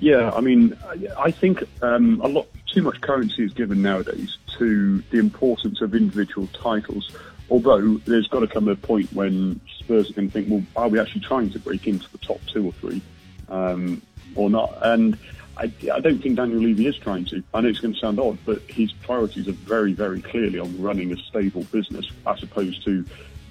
Yeah, 0.00 0.32
I 0.34 0.40
mean, 0.40 0.76
I- 1.16 1.30
think 1.30 1.62
um, 1.82 2.20
a 2.24 2.26
lot 2.26 2.48
too 2.66 2.82
much 2.82 3.00
currency 3.02 3.44
is 3.44 3.52
given 3.52 3.80
nowadays 3.82 4.38
to 4.58 5.02
the 5.10 5.18
importance 5.18 5.82
of 5.82 5.94
individual 5.94 6.48
titles. 6.48 7.14
Although 7.50 7.98
there's 8.06 8.26
got 8.26 8.40
to 8.40 8.46
come 8.48 8.66
a 8.68 8.76
point 8.76 9.12
when 9.12 9.60
Spurs 9.78 10.10
to 10.10 10.28
think, 10.28 10.48
well, 10.48 10.62
are 10.74 10.88
we 10.88 10.98
actually 10.98 11.20
trying 11.20 11.50
to 11.50 11.58
break 11.58 11.86
into 11.86 12.10
the 12.10 12.18
top 12.18 12.40
two 12.46 12.66
or 12.66 12.72
three, 12.72 13.02
um, 13.50 14.02
or 14.34 14.50
not? 14.50 14.78
And 14.82 15.18
I, 15.56 15.72
I 15.92 16.00
don't 16.00 16.22
think 16.22 16.36
Daniel 16.36 16.60
Levy 16.60 16.86
is 16.86 16.96
trying 16.96 17.24
to. 17.26 17.42
I 17.52 17.60
know 17.60 17.68
it's 17.68 17.80
going 17.80 17.94
to 17.94 18.00
sound 18.00 18.18
odd, 18.18 18.38
but 18.46 18.62
his 18.62 18.92
priorities 18.92 19.48
are 19.48 19.52
very, 19.52 19.92
very 19.92 20.22
clearly 20.22 20.58
on 20.58 20.80
running 20.80 21.12
a 21.12 21.16
stable 21.16 21.64
business 21.64 22.10
as 22.26 22.42
opposed 22.42 22.84
to 22.84 23.04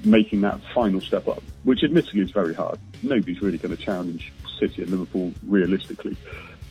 making 0.04 0.42
that 0.42 0.60
final 0.74 1.02
step 1.02 1.28
up, 1.28 1.44
which 1.64 1.84
admittedly 1.84 2.22
is 2.22 2.32
very 2.32 2.54
hard. 2.54 2.80
Nobody's 3.04 3.42
really 3.42 3.58
going 3.58 3.76
to 3.76 3.82
challenge 3.82 4.32
City 4.60 4.82
and 4.82 4.92
Liverpool 4.92 5.34
realistically 5.46 6.18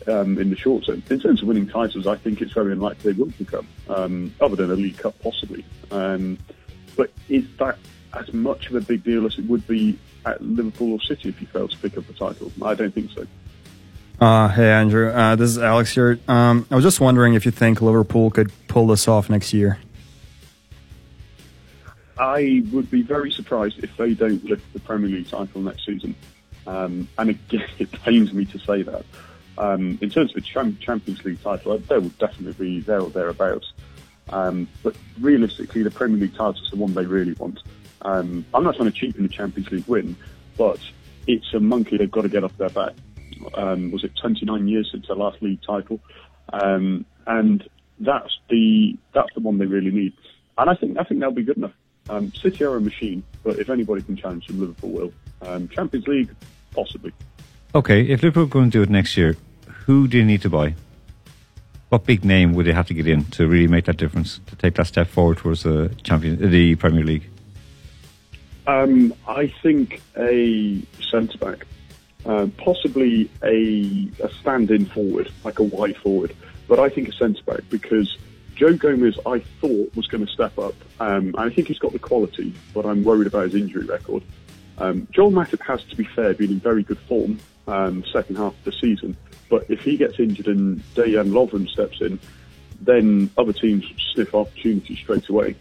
um, 0.07 0.39
in 0.39 0.51
the 0.51 0.57
short 0.57 0.87
term. 0.87 1.03
In 1.11 1.21
terms 1.21 1.43
of 1.43 1.49
winning 1.49 1.69
titles, 1.69 2.07
I 2.07 2.17
think 2.17 2.41
it's 2.41 2.53
very 2.53 2.73
unlikely 2.73 3.13
they 3.13 3.19
will 3.19 3.31
become, 3.39 3.67
um, 3.89 4.35
other 4.41 4.57
than 4.57 4.71
a 4.71 4.75
League 4.75 4.99
Cup 4.99 5.19
possibly. 5.23 5.65
Um, 5.91 6.39
but 6.97 7.13
is 7.29 7.45
that 7.59 7.79
as 8.15 8.33
much 8.33 8.69
of 8.69 8.75
a 8.75 8.81
big 8.81 9.05
deal 9.05 9.27
as 9.27 9.39
it 9.39 9.45
would 9.47 9.67
be 9.67 9.99
Liverpool 10.41 10.93
or 10.93 11.01
City 11.01 11.29
if 11.29 11.41
you 11.41 11.47
fail 11.47 11.69
to 11.69 11.77
pick 11.79 11.97
up 11.97 12.07
the 12.07 12.13
title? 12.13 12.53
I 12.63 12.75
don't 12.75 12.93
think 12.95 13.11
so. 13.13 13.27
Uh, 14.21 14.49
hey, 14.49 14.71
Andrew. 14.71 15.11
Uh, 15.11 15.37
this 15.37 15.51
is 15.51 15.59
Alex 15.59 15.95
here. 15.95 16.19
Um, 16.27 16.67
I 16.71 16.75
was 16.75 16.85
just 16.85 17.01
wondering 17.01 17.35
if 17.35 17.45
you 17.45 17.53
think 17.53 17.81
Liverpool 17.81 18.31
could 18.31 18.51
pull 18.67 18.87
this 18.89 19.07
off 19.07 19.31
next 19.31 19.53
year. 19.53 19.79
I 22.19 22.65
would 22.73 22.91
be 22.91 23.03
very 23.03 23.31
surprised 23.31 23.83
if 23.83 23.97
they 23.97 24.15
don't 24.15 24.45
lift 24.45 24.73
the 24.73 24.81
Premier 24.81 25.09
League 25.09 25.29
title 25.29 25.61
next 25.61 25.87
season. 25.87 26.17
Um, 26.67 27.09
and 27.17 27.31
again, 27.31 27.69
it 27.79 27.93
pains 27.93 28.33
me 28.33 28.45
to 28.47 28.59
say 28.59 28.83
that. 28.83 29.05
Um, 29.57 29.99
in 30.01 30.11
terms 30.11 30.31
of 30.31 30.35
the 30.35 30.41
cham- 30.41 30.79
Champions 30.81 31.25
League 31.25 31.43
title, 31.43 31.79
they 31.79 31.99
will 31.99 32.09
definitely 32.11 32.53
be 32.53 32.81
there 32.81 33.01
or 33.01 33.11
thereabouts. 33.11 33.73
Um, 34.31 34.69
but 34.83 34.95
realistically, 35.21 35.83
the 35.83 35.91
Premier 35.91 36.19
League 36.19 36.35
title 36.35 36.63
is 36.63 36.71
the 36.71 36.77
one 36.77 36.95
they 36.95 37.07
really 37.07 37.33
want. 37.35 37.63
Um, 38.03 38.45
I'm 38.55 38.65
not 38.65 38.77
trying 38.77 38.91
to 38.91 38.97
cheapen 38.97 39.23
the 39.23 39.29
Champions 39.29 39.71
League 39.71 39.87
win, 39.87 40.17
but 40.57 40.81
it's 41.27 41.53
a 41.55 41.61
monkey 41.61 41.97
they've 41.97 42.11
got 42.11 42.23
to 42.23 42.29
get 42.29 42.45
off 42.45 42.57
their 42.57 42.71
back. 42.71 42.95
Um, 43.55 43.91
was 43.91 44.05
it 44.05 44.13
29 44.21 44.69
years 44.69 44.89
since 44.91 45.07
their 45.07 45.17
last 45.17 45.41
league 45.43 45.63
title? 45.63 46.01
Um, 46.53 47.05
and 47.27 47.69
that's 48.01 48.39
the 48.49 48.97
that's 49.13 49.33
the 49.35 49.41
one 49.41 49.59
they 49.59 49.67
really 49.67 49.91
need. 49.91 50.13
And 50.57 50.71
I 50.71 50.75
think 50.75 50.99
I 50.99 51.05
think 51.05 51.21
they'll 51.21 51.31
be 51.31 51.43
good 51.43 51.57
enough. 51.57 51.75
Um, 52.09 52.33
City 52.33 52.65
are 52.65 52.77
a 52.77 52.81
machine, 52.81 53.23
but 53.45 53.59
if 53.59 53.69
anybody 53.69 54.03
can 54.03 54.17
challenge 54.17 54.47
them, 54.47 54.61
Liverpool 54.61 54.91
will. 54.91 55.13
Um, 55.43 55.69
Champions 55.69 56.07
League, 56.07 56.35
possibly. 56.73 57.13
Okay, 57.75 58.03
if 58.03 58.23
Liverpool 58.23 58.45
are 58.45 58.47
going 58.47 58.71
to 58.71 58.79
do 58.79 58.83
it 58.83 58.89
next 58.89 59.17
year, 59.17 59.37
who 59.85 60.09
do 60.09 60.17
you 60.17 60.25
need 60.25 60.41
to 60.43 60.49
buy? 60.49 60.75
What 61.91 62.07
big 62.07 62.25
name 62.25 62.55
would 62.55 62.67
they 62.67 62.73
have 62.73 62.87
to 62.89 62.95
get 62.95 63.07
in 63.07 63.25
to 63.33 63.47
really 63.47 63.67
make 63.67 63.85
that 63.87 63.99
difference, 63.99 64.41
to 64.47 64.57
take 64.57 64.75
that 64.75 64.87
step 64.87 65.07
forward 65.07 65.39
towards 65.39 65.63
the 65.63 65.95
champion, 66.03 66.51
the 66.51 66.75
Premier 66.77 67.05
League? 67.05 67.29
Um, 68.69 69.15
I 69.27 69.47
think 69.63 70.03
a 70.19 70.83
centre 71.11 71.39
back, 71.39 71.67
uh, 72.27 72.49
possibly 72.59 73.31
a, 73.43 74.11
a 74.23 74.31
stand-in 74.41 74.85
forward, 74.85 75.33
like 75.43 75.59
a 75.59 75.63
wide 75.63 75.97
forward, 75.97 76.37
but 76.69 76.79
I 76.79 76.91
think 76.91 77.09
a 77.09 77.13
centre 77.13 77.43
back 77.45 77.61
because 77.71 78.19
Joe 78.57 78.75
Gomez, 78.77 79.19
I 79.25 79.39
thought 79.39 79.97
was 79.97 80.07
going 80.07 80.27
to 80.27 80.31
step 80.31 80.59
up, 80.59 80.75
um, 81.01 81.35
I 81.39 81.49
think 81.49 81.69
he's 81.69 81.79
got 81.79 81.93
the 81.93 81.99
quality, 81.99 82.53
but 82.75 82.85
I'm 82.85 83.05
worried 83.05 83.27
about 83.27 83.45
his 83.45 83.55
injury 83.55 83.87
record. 83.87 84.23
Um, 84.77 85.09
Joel 85.13 85.33
Matip 85.33 85.63
has, 85.63 85.83
to 85.85 85.97
be 85.97 86.05
fair, 86.05 86.35
been 86.35 86.51
in 86.51 86.61
very 86.61 86.83
good 86.83 86.99
form 86.99 87.41
um, 87.69 88.05
second 88.13 88.37
half 88.37 88.53
of 88.53 88.65
the 88.65 88.73
season, 88.73 89.17
but 89.49 89.65
if 89.71 89.81
he 89.81 89.97
gets 89.97 90.21
injured 90.21 90.47
and 90.47 90.81
Dejan 90.95 91.31
Lovren 91.31 91.67
steps 91.71 92.03
in, 92.03 92.21
then 92.83 93.31
other 93.39 93.55
teams 93.55 93.87
sniff 94.13 94.35
opportunity 94.35 94.95
straight 94.95 95.27
away. 95.31 95.57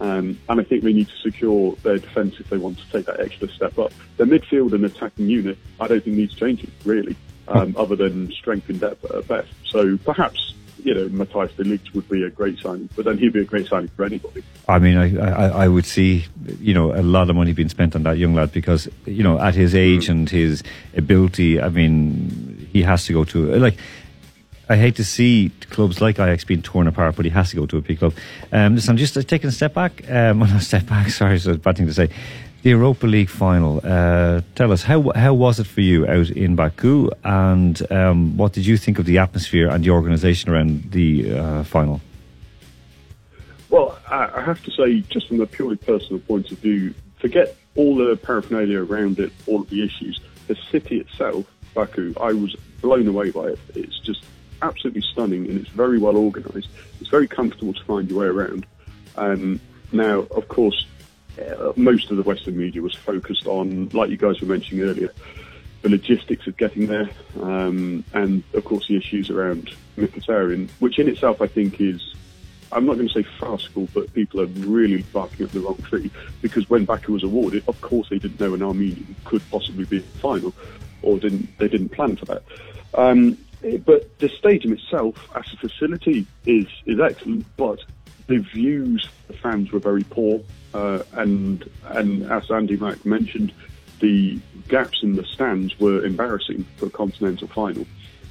Um, 0.00 0.38
and 0.48 0.60
I 0.60 0.64
think 0.64 0.82
they 0.82 0.92
need 0.92 1.08
to 1.08 1.16
secure 1.18 1.76
their 1.82 1.98
defence 1.98 2.40
if 2.40 2.48
they 2.50 2.56
want 2.56 2.78
to 2.78 2.90
take 2.90 3.06
that 3.06 3.20
extra 3.20 3.48
step 3.48 3.78
up. 3.78 3.92
Their 4.16 4.26
midfield 4.26 4.72
and 4.72 4.84
attacking 4.84 5.28
unit, 5.28 5.58
I 5.80 5.86
don't 5.86 6.02
think 6.02 6.16
needs 6.16 6.34
changing, 6.34 6.72
really, 6.84 7.16
um, 7.48 7.74
other 7.78 7.94
than 7.94 8.32
strength 8.32 8.68
and 8.68 8.80
depth 8.80 9.04
at 9.04 9.28
best. 9.28 9.52
So 9.66 9.96
perhaps, 9.98 10.54
you 10.82 10.94
know, 10.94 11.08
Matthias 11.10 11.52
de 11.52 11.62
Ligt 11.62 11.94
would 11.94 12.08
be 12.08 12.24
a 12.24 12.30
great 12.30 12.58
signing, 12.58 12.88
but 12.96 13.04
then 13.04 13.18
he'd 13.18 13.32
be 13.32 13.40
a 13.40 13.44
great 13.44 13.68
signing 13.68 13.88
for 13.88 14.04
anybody. 14.04 14.42
I 14.66 14.80
mean, 14.80 14.96
I, 14.96 15.16
I, 15.16 15.64
I 15.64 15.68
would 15.68 15.86
see, 15.86 16.24
you 16.58 16.74
know, 16.74 16.92
a 16.92 17.02
lot 17.02 17.30
of 17.30 17.36
money 17.36 17.52
being 17.52 17.68
spent 17.68 17.94
on 17.94 18.02
that 18.02 18.18
young 18.18 18.34
lad 18.34 18.50
because, 18.50 18.88
you 19.06 19.22
know, 19.22 19.38
at 19.38 19.54
his 19.54 19.74
age 19.74 20.08
and 20.08 20.28
his 20.28 20.64
ability, 20.96 21.60
I 21.60 21.68
mean, 21.68 22.66
he 22.72 22.82
has 22.82 23.04
to 23.06 23.12
go 23.12 23.24
to, 23.24 23.54
like, 23.56 23.76
I 24.72 24.76
hate 24.76 24.96
to 24.96 25.04
see 25.04 25.50
clubs 25.68 26.00
like 26.00 26.18
Ajax 26.18 26.44
being 26.44 26.62
torn 26.62 26.86
apart, 26.86 27.14
but 27.14 27.26
he 27.26 27.30
has 27.32 27.50
to 27.50 27.56
go 27.56 27.66
to 27.66 27.76
a 27.76 27.82
big 27.82 27.98
club. 27.98 28.14
Um, 28.52 28.74
listen, 28.74 28.92
I'm 28.92 28.96
just 28.96 29.14
uh, 29.18 29.22
taking 29.22 29.48
a 29.48 29.52
step 29.52 29.74
back. 29.74 30.02
Um, 30.10 30.40
well, 30.40 30.48
not 30.48 30.62
a 30.62 30.64
step 30.64 30.86
back, 30.86 31.10
sorry, 31.10 31.36
it's 31.36 31.44
a 31.44 31.54
bad 31.58 31.76
thing 31.76 31.86
to 31.86 31.92
say. 31.92 32.08
The 32.62 32.70
Europa 32.70 33.06
League 33.06 33.28
final. 33.28 33.82
Uh, 33.84 34.40
tell 34.54 34.72
us, 34.72 34.82
how, 34.82 35.12
how 35.14 35.34
was 35.34 35.60
it 35.60 35.66
for 35.66 35.82
you 35.82 36.06
out 36.06 36.30
in 36.30 36.56
Baku? 36.56 37.10
And 37.22 37.92
um, 37.92 38.38
what 38.38 38.54
did 38.54 38.64
you 38.64 38.78
think 38.78 38.98
of 38.98 39.04
the 39.04 39.18
atmosphere 39.18 39.68
and 39.68 39.84
the 39.84 39.90
organisation 39.90 40.48
around 40.48 40.90
the 40.92 41.38
uh, 41.38 41.64
final? 41.64 42.00
Well, 43.68 43.98
I 44.08 44.30
I 44.36 44.40
have 44.42 44.62
to 44.64 44.70
say, 44.70 45.00
just 45.00 45.28
from 45.28 45.42
a 45.42 45.46
purely 45.46 45.76
personal 45.76 46.20
point 46.20 46.50
of 46.50 46.58
view, 46.60 46.94
forget 47.18 47.56
all 47.74 47.96
the 47.96 48.16
paraphernalia 48.16 48.82
around 48.82 49.18
it, 49.18 49.32
all 49.46 49.60
of 49.60 49.68
the 49.68 49.84
issues. 49.84 50.18
The 50.46 50.56
city 50.70 51.00
itself, 51.00 51.44
Baku, 51.74 52.14
I 52.18 52.32
was 52.32 52.56
blown 52.80 53.06
away 53.06 53.30
by 53.30 53.48
it. 53.48 53.58
It's 53.74 53.98
just 54.00 54.24
absolutely 54.62 55.02
stunning 55.02 55.46
and 55.48 55.60
it's 55.60 55.70
very 55.70 55.98
well 55.98 56.16
organised. 56.16 56.68
It's 57.00 57.10
very 57.10 57.28
comfortable 57.28 57.74
to 57.74 57.84
find 57.84 58.08
your 58.08 58.20
way 58.20 58.26
around. 58.26 58.66
Um, 59.16 59.60
now, 59.92 60.20
of 60.30 60.48
course, 60.48 60.86
uh, 61.38 61.72
most 61.76 62.10
of 62.10 62.16
the 62.16 62.22
Western 62.22 62.56
media 62.56 62.82
was 62.82 62.94
focused 62.94 63.46
on, 63.46 63.88
like 63.90 64.10
you 64.10 64.16
guys 64.16 64.40
were 64.40 64.48
mentioning 64.48 64.84
earlier, 64.84 65.12
the 65.82 65.88
logistics 65.88 66.46
of 66.46 66.56
getting 66.56 66.86
there, 66.86 67.10
um, 67.40 68.04
and 68.14 68.42
of 68.54 68.64
course 68.64 68.86
the 68.88 68.96
issues 68.96 69.30
around 69.30 69.74
Mkhitaryan, 69.96 70.70
which 70.78 70.98
in 70.98 71.08
itself 71.08 71.42
I 71.42 71.46
think 71.48 71.80
is 71.80 72.14
I'm 72.70 72.86
not 72.86 72.94
going 72.94 73.08
to 73.08 73.12
say 73.12 73.22
farcical, 73.38 73.86
but 73.92 74.12
people 74.14 74.40
are 74.40 74.46
really 74.46 75.02
barking 75.12 75.44
up 75.44 75.52
the 75.52 75.60
wrong 75.60 75.76
tree 75.82 76.10
because 76.40 76.68
when 76.70 76.86
Baku 76.86 77.12
was 77.12 77.22
awarded, 77.22 77.64
of 77.68 77.78
course 77.82 78.08
they 78.08 78.18
didn't 78.18 78.40
know 78.40 78.54
an 78.54 78.62
Armenian 78.62 79.14
could 79.24 79.42
possibly 79.50 79.84
be 79.84 79.98
final, 79.98 80.54
or 81.02 81.18
didn't 81.18 81.58
they 81.58 81.68
didn't 81.68 81.90
plan 81.90 82.16
for 82.16 82.24
that. 82.26 82.42
Um, 82.94 83.36
but 83.84 84.18
the 84.18 84.28
stadium 84.28 84.74
itself, 84.74 85.16
as 85.36 85.44
a 85.52 85.56
facility, 85.56 86.26
is 86.46 86.66
is 86.86 87.00
excellent, 87.00 87.44
but 87.56 87.78
the 88.26 88.38
views 88.38 89.04
for 89.04 89.32
the 89.32 89.38
fans 89.38 89.72
were 89.72 89.78
very 89.78 90.04
poor, 90.04 90.40
uh, 90.74 91.02
and 91.12 91.68
and 91.84 92.30
as 92.30 92.50
Andy 92.50 92.76
Mack 92.76 93.04
mentioned, 93.04 93.52
the 94.00 94.38
gaps 94.68 95.02
in 95.02 95.14
the 95.16 95.24
stands 95.24 95.78
were 95.78 96.04
embarrassing 96.04 96.66
for 96.76 96.86
a 96.86 96.90
continental 96.90 97.48
final. 97.48 97.86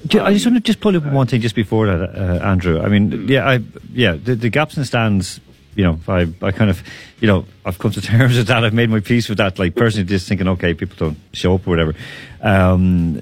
I 0.05 0.33
just 0.33 0.45
want 0.45 0.55
to 0.57 0.61
just 0.61 0.79
pull 0.79 0.97
up 0.97 1.05
one 1.05 1.27
thing 1.27 1.41
just 1.41 1.55
before 1.55 1.85
that, 1.85 2.01
uh, 2.01 2.43
Andrew. 2.43 2.81
I 2.81 2.87
mean, 2.87 3.27
yeah, 3.27 3.47
I 3.47 3.59
yeah, 3.93 4.13
the, 4.13 4.35
the 4.35 4.49
gaps 4.49 4.77
in 4.77 4.85
stands. 4.85 5.39
You 5.75 5.85
know, 5.85 5.99
I 6.07 6.27
I 6.41 6.51
kind 6.51 6.69
of, 6.69 6.83
you 7.21 7.27
know, 7.27 7.45
I've 7.65 7.79
come 7.79 7.91
to 7.91 8.01
terms 8.11 8.37
with 8.37 8.47
that. 8.47 8.65
I've 8.65 8.73
made 8.73 8.89
my 8.89 8.99
peace 8.99 9.29
with 9.29 9.37
that. 9.37 9.59
Like 9.59 9.75
personally, 9.75 10.07
just 10.07 10.27
thinking, 10.27 10.47
okay, 10.49 10.73
people 10.73 10.95
don't 10.97 11.17
show 11.33 11.55
up 11.55 11.67
or 11.67 11.69
whatever. 11.69 11.95
Um, 12.41 13.21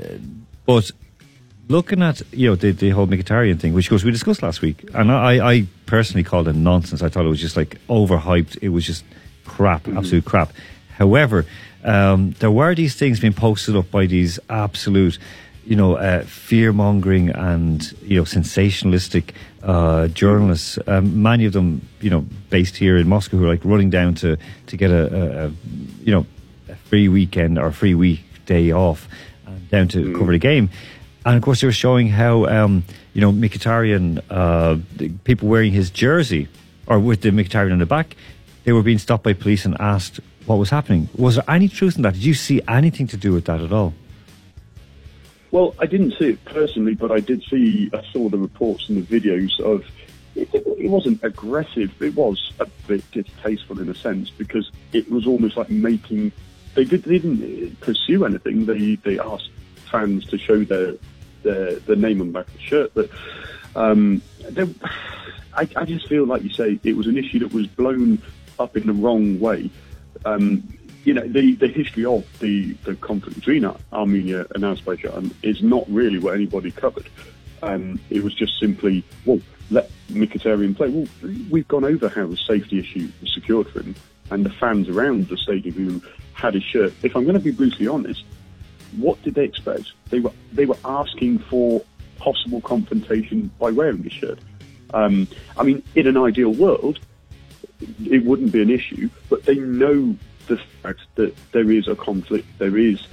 but 0.66 0.92
looking 1.70 2.02
at 2.02 2.22
you 2.34 2.50
know 2.50 2.56
the, 2.56 2.72
the 2.72 2.90
whole 2.90 3.08
Mkhitaryan 3.08 3.60
thing, 3.60 3.74
which 3.74 3.86
of 3.86 3.92
course 3.92 4.04
we 4.04 4.12
discussed 4.12 4.44
last 4.44 4.62
week, 4.62 4.90
and 4.94 5.12
I, 5.12 5.54
I 5.54 5.68
personally 5.86 6.24
called 6.24 6.48
it 6.48 6.56
nonsense. 6.56 7.02
I 7.02 7.08
thought 7.08 7.26
it 7.26 7.30
was 7.30 7.40
just 7.40 7.56
like 7.56 7.80
overhyped. 7.88 8.58
It 8.62 8.70
was 8.70 8.86
just 8.86 9.06
crap, 9.46 9.88
absolute 9.88 10.26
crap. 10.26 10.52
However, 10.98 11.46
um, 11.84 12.32
there 12.40 12.52
were 12.52 12.76
these 12.76 12.96
things 12.96 13.20
being 13.20 13.34
posted 13.34 13.76
up 13.76 13.90
by 13.90 14.06
these 14.06 14.40
absolute, 14.50 15.18
you 15.66 15.76
know, 15.76 15.96
uh, 15.96 16.24
fear 16.24 16.74
mongering 16.74 17.30
and 17.30 17.90
you 18.02 18.18
know 18.18 18.24
sensationalistic 18.24 19.32
uh, 19.64 20.08
journalists. 20.08 20.80
Um, 20.88 21.22
many 21.22 21.46
of 21.46 21.54
them, 21.54 21.88
you 22.02 22.10
know, 22.10 22.26
based 22.50 22.76
here 22.76 22.98
in 22.98 23.08
Moscow, 23.08 23.38
who 23.38 23.46
are 23.46 23.50
like 23.50 23.64
running 23.64 23.90
down 23.90 24.16
to 24.16 24.38
to 24.68 24.78
get 24.78 24.92
a, 24.92 25.04
a, 25.16 25.46
a 25.46 25.52
you 26.04 26.12
know 26.12 26.26
a 26.68 26.76
free 26.76 27.08
weekend 27.08 27.60
or 27.60 27.68
a 27.68 27.74
free 27.74 27.94
weekday 27.94 28.74
off 28.74 29.08
uh, 29.48 29.52
down 29.70 29.88
to 29.90 30.14
cover 30.18 30.32
the 30.32 30.40
game. 30.40 30.70
And 31.26 31.36
of 31.36 31.42
course, 31.42 31.62
they 31.62 31.68
were 31.68 31.74
showing 31.74 32.08
how 32.08 32.46
um, 32.46 32.84
you 33.14 33.22
know 33.22 33.32
Mkhitaryan, 33.32 34.24
uh, 34.30 34.78
people 35.24 35.50
wearing 35.50 35.72
his 35.72 35.90
jersey 35.90 36.48
or 36.88 37.00
with 37.00 37.22
the 37.22 37.30
Mkhitaryan 37.30 37.72
on 37.72 37.80
the 37.80 37.86
back, 37.86 38.16
they 38.64 38.74
were 38.74 38.84
being 38.84 38.98
stopped 38.98 39.24
by 39.24 39.34
police 39.34 39.64
and 39.66 39.80
asked 39.80 40.20
what 40.46 40.58
was 40.58 40.70
happening. 40.70 41.08
Was 41.16 41.36
there 41.36 41.44
any 41.48 41.70
truth 41.70 41.96
in 41.96 42.02
that? 42.02 42.14
Did 42.14 42.24
you 42.24 42.34
see 42.34 42.62
anything 42.68 43.08
to 43.08 43.18
do 43.18 43.32
with 43.32 43.46
that 43.46 43.62
at 43.62 43.72
all? 43.72 43.94
Well, 45.52 45.76
I 45.80 45.86
didn't 45.86 46.14
see 46.20 46.30
it 46.30 46.46
personally, 46.46 46.96
but 46.96 47.12
I 47.12 47.20
did 47.20 47.44
see, 47.44 47.90
I 47.94 48.04
saw 48.12 48.30
the 48.30 48.38
reports 48.38 48.90
and 48.90 49.06
the 49.06 49.20
videos 49.20 49.60
of. 49.60 49.86
It, 50.36 50.50
wasn't 50.90 51.22
aggressive. 51.24 52.02
It 52.02 52.16
was 52.16 52.54
a 52.60 52.66
bit 52.88 53.04
distasteful 53.12 53.80
in 53.80 53.90
a 53.90 53.96
sense 53.96 54.30
because 54.30 54.72
it 54.94 55.10
was 55.12 55.28
almost 55.28 55.58
like 55.58 55.70
making. 55.70 56.32
They, 56.76 56.86
did, 56.86 57.04
they 57.04 57.20
didn't 57.20 57.80
pursue 57.82 58.26
anything. 58.26 58.66
They 58.66 58.96
they 58.96 59.20
asked 59.20 59.50
fans 59.92 60.26
to 60.28 60.38
show 60.38 60.64
their 60.64 60.94
their 61.44 61.96
name 61.96 62.22
on 62.22 62.28
the 62.28 62.34
back 62.34 62.48
of 62.48 62.54
the 62.54 62.60
shirt, 62.60 62.92
but 62.94 63.10
um, 63.76 64.22
I, 65.54 65.68
I 65.76 65.86
just 65.86 66.08
feel 66.08 66.26
like 66.26 66.44
you 66.44 66.50
say 66.50 66.80
it 66.84 66.96
was 66.96 67.08
an 67.08 67.18
issue 67.18 67.40
that 67.40 67.54
was 67.54 67.68
blown 67.68 68.22
up 68.60 68.76
in 68.76 68.88
the 68.88 68.94
wrong 68.94 69.40
way. 69.40 69.70
Um, 70.26 70.64
you 71.06 71.14
know, 71.14 71.28
the, 71.28 71.56
the 71.56 71.68
history 71.68 72.06
of 72.06 72.26
the, 72.40 72.74
the 72.84 72.96
conflict 72.96 73.40
between 73.40 73.66
Armenia 73.94 74.46
and 74.54 74.66
Azerbaijan 74.66 75.32
is 75.42 75.64
not 75.64 75.86
really 75.90 76.20
what 76.20 76.36
anybody 76.36 76.72
covered. 76.72 77.08
Um, 77.64 78.00
it 78.10 78.24
was 78.24 78.34
just 78.34 78.60
simply, 78.60 79.04
well, 79.26 79.40
let 79.72 79.90
Mkhitaryan 80.10 80.76
play. 80.76 80.90
Well, 80.90 81.08
we've 81.50 81.68
gone 81.68 81.86
over 81.86 82.10
how 82.10 82.28
the 82.28 82.38
safety 82.38 82.80
issue 82.80 83.10
was 83.22 83.34
secured 83.34 83.70
for 83.70 83.82
him, 83.82 83.96
and 84.32 84.46
the 84.46 84.50
fans 84.50 84.90
around 84.90 85.30
the 85.30 85.38
stadium 85.38 85.76
who 85.76 86.02
had 86.34 86.54
his 86.54 86.64
shirt. 86.64 86.94
If 87.04 87.16
I'm 87.16 87.24
going 87.24 87.36
to 87.36 87.42
be 87.42 87.52
brutally 87.52 87.88
honest, 87.88 88.24
what 88.98 89.22
did 89.24 89.36
they 89.36 89.44
expect? 89.44 89.92
They 90.10 90.20
were 90.20 90.32
they 90.54 90.66
were 90.66 90.78
asking 90.86 91.40
for 91.40 91.84
possible 92.18 92.62
confrontation 92.62 93.52
by 93.60 93.72
wearing 93.72 94.04
his 94.04 94.14
shirt. 94.14 94.40
Um, 94.94 95.28
I 95.58 95.64
mean, 95.64 95.84
in 95.96 96.08
an 96.08 96.18
ideal 96.18 96.54
world, 96.54 97.00
it 98.06 98.26
wouldn't 98.26 98.52
be 98.52 98.62
an 98.62 98.70
issue, 98.70 99.10
but 99.30 99.44
they 99.46 99.56
know 99.56 100.16
the 100.48 100.58
fact 100.82 101.02
that 101.16 101.36
there 101.52 101.72
is 101.72 101.88
a 101.88 101.96
conflict, 101.96 102.48
there 102.58 102.78
is 102.78 103.08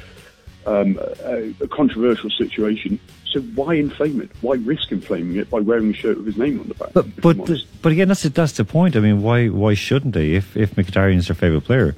um, 0.66 0.98
a, 1.22 1.54
a 1.60 1.68
controversial 1.68 2.30
situation. 2.30 2.98
So 3.26 3.40
why 3.40 3.74
inflame 3.74 4.20
it? 4.20 4.30
Why 4.40 4.54
risk 4.56 4.90
inflaming 4.90 5.36
it 5.36 5.50
by 5.50 5.60
wearing 5.60 5.90
a 5.90 5.92
shirt 5.92 6.16
with 6.16 6.26
his 6.26 6.36
name 6.36 6.60
on 6.60 6.68
the 6.68 6.74
back? 6.74 6.92
But 6.92 7.20
but 7.20 7.46
the, 7.46 7.62
but 7.82 7.92
again, 7.92 8.08
that's 8.08 8.22
the, 8.22 8.30
that's 8.30 8.52
the 8.52 8.64
point. 8.64 8.96
I 8.96 9.00
mean, 9.00 9.22
why 9.22 9.48
why 9.48 9.74
shouldn't 9.74 10.14
they? 10.14 10.32
If 10.32 10.56
if 10.56 10.76
is 10.78 11.26
their 11.26 11.34
favourite 11.34 11.64
player, 11.64 11.86
you 11.86 11.94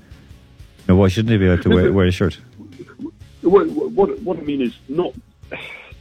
know, 0.89 0.97
why 0.97 1.09
shouldn't 1.09 1.29
they 1.29 1.37
be 1.37 1.47
able 1.47 1.63
to 1.63 1.69
wear, 1.69 1.93
wear 1.93 2.07
a 2.07 2.11
shirt? 2.11 2.39
What, 3.49 3.69
what, 3.69 4.19
what 4.21 4.39
I 4.39 4.43
mean 4.43 4.63
is 4.63 4.75
not. 4.89 5.15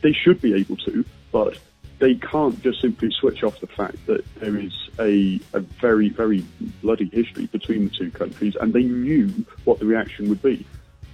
They 0.01 0.13
should 0.13 0.41
be 0.41 0.53
able 0.53 0.77
to, 0.77 1.03
but 1.31 1.57
they 1.99 2.15
can't 2.15 2.61
just 2.61 2.81
simply 2.81 3.09
switch 3.11 3.43
off 3.43 3.59
the 3.59 3.67
fact 3.67 4.05
that 4.05 4.23
there 4.35 4.55
is 4.57 4.73
a, 4.99 5.39
a 5.53 5.59
very, 5.59 6.09
very 6.09 6.45
bloody 6.81 7.09
history 7.11 7.47
between 7.47 7.85
the 7.85 7.89
two 7.89 8.11
countries, 8.11 8.55
and 8.59 8.73
they 8.73 8.83
knew 8.83 9.27
what 9.63 9.79
the 9.79 9.85
reaction 9.85 10.29
would 10.29 10.41
be. 10.41 10.65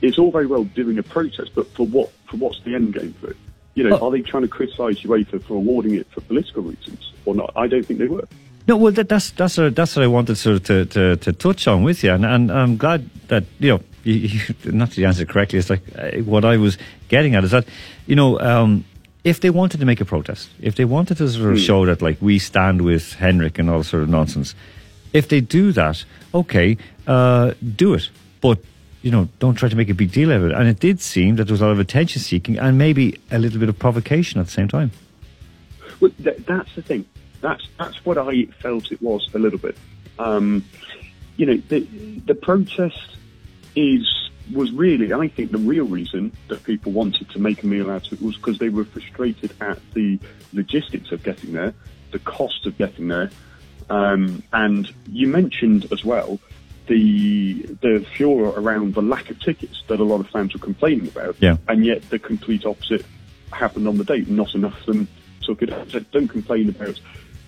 It's 0.01 0.19
all 0.19 0.31
very 0.31 0.47
well 0.47 0.65
doing 0.65 0.97
a 0.97 1.03
protest, 1.03 1.51
but 1.55 1.67
for 1.73 1.87
what? 1.87 2.11
For 2.29 2.37
what's 2.37 2.59
the 2.63 2.75
end 2.75 2.93
game 2.93 3.13
for 3.13 3.31
it? 3.31 3.37
You 3.75 3.85
know, 3.85 3.97
are 3.97 4.11
they 4.11 4.21
trying 4.21 4.43
to 4.43 4.49
criticise 4.49 5.01
UEFA 5.01 5.41
for 5.43 5.55
awarding 5.55 5.95
it 5.95 6.07
for 6.11 6.21
political 6.21 6.63
reasons 6.63 7.13
or 7.25 7.33
not? 7.33 7.53
I 7.55 7.67
don't 7.67 7.85
think 7.85 7.99
they 7.99 8.07
were. 8.07 8.27
No, 8.67 8.77
well, 8.77 8.91
that, 8.93 9.09
that's 9.09 9.31
that's 9.31 9.57
what, 9.57 9.75
that's 9.75 9.95
what 9.95 10.03
I 10.03 10.07
wanted 10.07 10.35
sort 10.35 10.57
of 10.57 10.63
to, 10.65 10.85
to, 10.85 11.15
to 11.17 11.33
touch 11.33 11.67
on 11.67 11.83
with 11.83 12.03
you, 12.03 12.11
and, 12.11 12.25
and 12.25 12.51
I'm 12.51 12.77
glad 12.77 13.09
that 13.29 13.45
you 13.59 13.69
know, 13.69 13.81
you, 14.03 14.13
you, 14.13 14.41
not 14.71 14.91
to 14.91 15.03
answer 15.03 15.25
correctly. 15.25 15.59
It's 15.59 15.69
like 15.69 15.81
uh, 15.97 16.11
what 16.19 16.45
I 16.45 16.57
was 16.57 16.77
getting 17.09 17.35
at 17.35 17.43
is 17.43 17.51
that 17.51 17.65
you 18.05 18.15
know, 18.15 18.39
um, 18.39 18.85
if 19.23 19.39
they 19.39 19.49
wanted 19.49 19.79
to 19.79 19.85
make 19.85 20.01
a 20.01 20.05
protest, 20.05 20.49
if 20.61 20.75
they 20.75 20.85
wanted 20.85 21.17
to 21.17 21.29
sort 21.29 21.53
of 21.53 21.59
show 21.59 21.85
that 21.85 22.01
like 22.01 22.17
we 22.21 22.39
stand 22.39 22.81
with 22.81 23.13
Henrik 23.13 23.59
and 23.59 23.69
all 23.69 23.83
sort 23.83 24.03
of 24.03 24.09
nonsense, 24.09 24.55
if 25.13 25.29
they 25.29 25.39
do 25.41 25.71
that, 25.71 26.03
okay, 26.33 26.77
uh, 27.07 27.53
do 27.75 27.93
it, 27.93 28.09
but 28.41 28.59
you 29.01 29.11
know, 29.11 29.27
don't 29.39 29.55
try 29.55 29.69
to 29.69 29.75
make 29.75 29.89
a 29.89 29.93
big 29.93 30.11
deal 30.11 30.31
out 30.31 30.37
of 30.37 30.45
it. 30.45 30.51
And 30.53 30.67
it 30.67 30.79
did 30.79 31.01
seem 31.01 31.35
that 31.35 31.45
there 31.45 31.53
was 31.53 31.61
a 31.61 31.65
lot 31.65 31.73
of 31.73 31.79
attention 31.79 32.21
seeking 32.21 32.57
and 32.57 32.77
maybe 32.77 33.19
a 33.31 33.37
little 33.37 33.59
bit 33.59 33.69
of 33.69 33.77
provocation 33.77 34.39
at 34.39 34.45
the 34.45 34.51
same 34.51 34.69
time. 34.69 34.91
Well, 35.99 36.11
th- 36.23 36.37
that's 36.47 36.73
the 36.75 36.81
thing. 36.81 37.05
That's 37.41 37.67
that's 37.77 38.05
what 38.05 38.17
I 38.17 38.45
felt 38.61 38.91
it 38.91 39.01
was 39.01 39.29
a 39.33 39.39
little 39.39 39.59
bit. 39.59 39.77
Um, 40.17 40.63
you 41.35 41.45
know, 41.45 41.57
the 41.67 41.81
the 42.25 42.35
protest 42.35 43.17
is 43.75 44.29
was 44.53 44.71
really, 44.73 45.13
I 45.13 45.29
think, 45.29 45.51
the 45.51 45.57
real 45.57 45.85
reason 45.85 46.31
that 46.49 46.63
people 46.63 46.91
wanted 46.91 47.29
to 47.29 47.39
make 47.39 47.63
a 47.63 47.67
meal 47.67 47.89
out 47.89 48.07
of 48.07 48.13
it 48.13 48.21
was 48.21 48.35
because 48.35 48.59
they 48.59 48.69
were 48.69 48.83
frustrated 48.83 49.53
at 49.61 49.79
the 49.93 50.19
logistics 50.51 51.11
of 51.11 51.23
getting 51.23 51.53
there, 51.53 51.73
the 52.11 52.19
cost 52.19 52.65
of 52.65 52.77
getting 52.77 53.07
there, 53.07 53.29
Um, 53.89 54.43
and 54.51 54.91
you 55.11 55.27
mentioned 55.27 55.91
as 55.91 56.03
well 56.03 56.39
the 56.87 57.53
the 57.81 58.05
furor 58.15 58.49
around 58.49 58.93
the 58.93 59.01
lack 59.01 59.29
of 59.29 59.39
tickets 59.39 59.83
that 59.87 59.99
a 59.99 60.03
lot 60.03 60.19
of 60.19 60.29
fans 60.29 60.53
were 60.53 60.59
complaining 60.59 61.07
about. 61.07 61.35
Yeah. 61.39 61.57
And 61.67 61.85
yet 61.85 62.09
the 62.09 62.19
complete 62.19 62.65
opposite 62.65 63.05
happened 63.51 63.87
on 63.87 63.97
the 63.97 64.03
day. 64.03 64.25
Not 64.27 64.55
enough 64.55 64.79
of 64.81 64.85
them 64.85 65.07
took 65.41 65.61
it. 65.61 65.69
So 65.89 65.99
don't 65.99 66.27
complain 66.27 66.69
about 66.69 66.99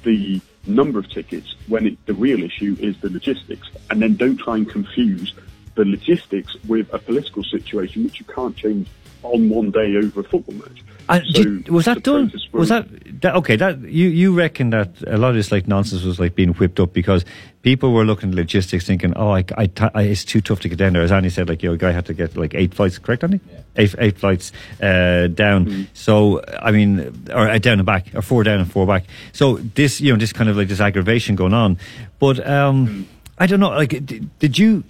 the 0.04 0.40
number 0.68 1.00
of 1.00 1.10
tickets 1.10 1.56
when 1.68 1.88
it, 1.88 2.06
the 2.06 2.14
real 2.14 2.44
issue 2.44 2.76
is 2.80 2.98
the 3.02 3.10
logistics. 3.10 3.68
And 3.90 4.02
then 4.02 4.16
don't 4.16 4.38
try 4.38 4.56
and 4.58 4.70
confuse 4.70 5.34
the 5.76 5.86
logistics 5.86 6.56
with 6.68 6.92
a 6.94 6.98
political 7.00 7.44
situation 7.44 8.04
which 8.06 8.20
you 8.20 8.26
can't 8.26 8.56
change 8.56 8.88
on 9.24 9.50
one 9.50 9.72
day 9.72 9.96
over 9.98 10.20
a 10.20 10.24
football 10.24 10.56
match. 10.56 10.84
And 11.10 11.24
So 11.28 11.44
did- 11.44 11.70
was 11.70 11.86
that 11.86 12.04
done? 12.04 12.32
Was 12.52 12.70
that, 12.70 12.88
that 13.22 13.36
okay? 13.36 13.56
That 13.56 13.82
you 13.82 14.08
you 14.08 14.34
reckon 14.34 14.70
that 14.72 14.90
a 15.06 15.18
lot 15.18 15.30
of 15.30 15.36
this 15.36 15.52
like 15.52 15.68
nonsense 15.68 16.04
was 16.04 16.20
like 16.20 16.34
being 16.36 16.50
whipped 16.54 16.80
up 16.80 16.94
because 16.94 17.26
people 17.62 17.92
were 17.94 18.06
looking 18.06 18.30
at 18.30 18.36
logistics, 18.36 18.86
thinking, 18.88 19.14
"Oh, 19.16 19.30
I, 19.32 19.44
I, 19.58 19.70
I 19.94 20.02
it's 20.04 20.26
too 20.26 20.42
tough 20.42 20.62
to 20.62 20.70
get 20.70 20.78
down 20.80 20.94
there." 20.94 21.04
As 21.04 21.12
Annie 21.12 21.30
said, 21.30 21.48
like 21.50 21.62
you 21.62 21.70
know, 21.70 21.74
a 21.76 21.78
guy 21.78 21.92
had 21.92 22.06
to 22.08 22.14
get 22.14 22.36
like 22.38 22.56
eight 22.56 22.74
flights, 22.74 22.98
correct, 22.98 23.24
Annie? 23.24 23.40
Eight 23.76 23.94
eight 24.00 24.18
flights 24.18 24.52
uh, 24.82 25.28
down. 25.28 25.66
Mm-hmm. 25.66 25.84
So 25.94 26.42
I 26.62 26.72
mean, 26.72 27.00
or 27.32 27.50
uh, 27.50 27.58
down 27.60 27.80
and 27.80 27.86
back, 27.86 28.08
or 28.16 28.22
four 28.24 28.44
down 28.44 28.60
and 28.60 28.72
four 28.72 28.88
back. 28.88 29.06
So 29.32 29.58
this 29.58 30.02
you 30.02 30.12
know 30.12 30.18
this 30.18 30.34
kind 30.34 30.50
of 30.50 30.58
like 30.58 30.70
this 30.70 30.80
aggravation 30.82 31.36
going 31.36 31.54
on, 31.54 31.78
but 32.20 32.46
um, 32.48 32.88
Mm. 32.88 33.06
I 33.38 33.48
don't 33.48 33.60
know. 33.60 33.70
Like, 33.70 33.90
did, 34.06 34.30
did 34.40 34.58
you? 34.58 34.84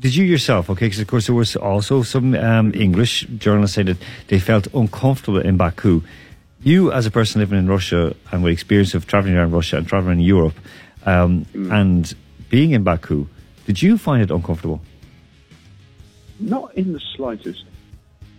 Did 0.00 0.16
you 0.16 0.24
yourself, 0.24 0.70
okay, 0.70 0.86
because 0.86 0.98
of 0.98 1.08
course 1.08 1.26
there 1.26 1.34
was 1.34 1.56
also 1.56 2.02
some 2.02 2.34
um, 2.34 2.72
English 2.74 3.26
journalists 3.36 3.74
saying 3.74 3.88
that 3.88 3.98
they 4.28 4.38
felt 4.38 4.66
uncomfortable 4.72 5.40
in 5.40 5.58
Baku. 5.58 6.00
You, 6.62 6.90
as 6.90 7.04
a 7.04 7.10
person 7.10 7.40
living 7.40 7.58
in 7.58 7.68
Russia 7.68 8.16
and 8.32 8.42
with 8.42 8.54
experience 8.54 8.94
of 8.94 9.06
traveling 9.06 9.34
around 9.36 9.52
Russia 9.52 9.76
and 9.76 9.86
traveling 9.86 10.20
in 10.20 10.24
Europe 10.24 10.54
um, 11.04 11.44
and 11.54 12.14
being 12.48 12.70
in 12.70 12.82
Baku, 12.82 13.26
did 13.66 13.82
you 13.82 13.98
find 13.98 14.22
it 14.22 14.30
uncomfortable? 14.30 14.80
Not 16.38 16.74
in 16.76 16.94
the 16.94 17.00
slightest. 17.14 17.64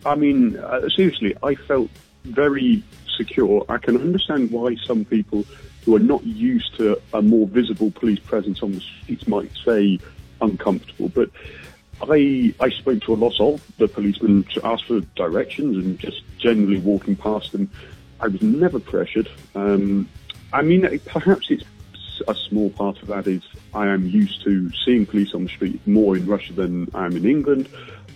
I 0.03 0.16
mean, 0.16 0.57
uh, 0.57 0.89
seriously, 0.89 1.36
I 1.43 1.53
felt 1.53 1.91
very 2.24 2.84
secure. 3.18 3.64
I 3.70 3.78
can 3.78 3.97
understand 3.97 4.49
why 4.49 4.78
some 4.88 5.05
people 5.05 5.45
who 5.86 5.95
are 5.95 5.99
not 5.99 6.26
used 6.26 6.76
to 6.78 6.99
a 7.14 7.22
more 7.22 7.45
visible 7.45 7.91
police 7.91 8.20
presence 8.20 8.64
on 8.64 8.72
the 8.72 8.80
streets 8.80 9.28
might 9.28 9.51
say 9.64 9.99
uncomfortable, 10.42 11.10
but 11.10 11.30
I 12.10 12.54
I 12.60 12.70
spoke 12.70 13.02
to 13.04 13.14
a 13.14 13.16
lot 13.16 13.39
of 13.39 13.62
the 13.78 13.88
policemen 13.88 14.44
to 14.54 14.66
ask 14.66 14.86
for 14.86 15.02
directions 15.16 15.78
and 15.78 16.00
just 16.00 16.24
generally 16.38 16.80
walking 16.80 17.16
past 17.16 17.52
them. 17.52 17.70
I 18.20 18.28
was 18.28 18.42
never 18.42 18.80
pressured. 18.80 19.30
Um, 19.56 20.08
I 20.54 20.62
mean, 20.62 21.00
perhaps 21.06 21.50
it's 21.50 21.64
a 22.28 22.36
small 22.36 22.70
part 22.70 23.02
of 23.02 23.08
that 23.08 23.28
is 23.28 23.42
I 23.74 23.88
am 23.88 24.06
used 24.06 24.44
to 24.44 24.70
seeing 24.86 25.06
police 25.06 25.34
on 25.34 25.44
the 25.46 25.50
street 25.50 25.86
more 25.88 26.16
in 26.18 26.26
Russia 26.26 26.54
than 26.54 26.89
I 26.94 27.06
am 27.06 27.16
in 27.16 27.26
England, 27.26 27.70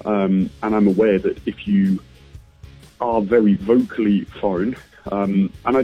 um, 0.03 0.49
and 0.61 0.75
I'm 0.75 0.87
aware 0.87 1.19
that 1.19 1.47
if 1.47 1.67
you 1.67 1.99
are 3.01 3.21
very 3.21 3.55
vocally 3.55 4.25
foreign, 4.25 4.75
um, 5.11 5.51
and 5.65 5.77
I, 5.77 5.83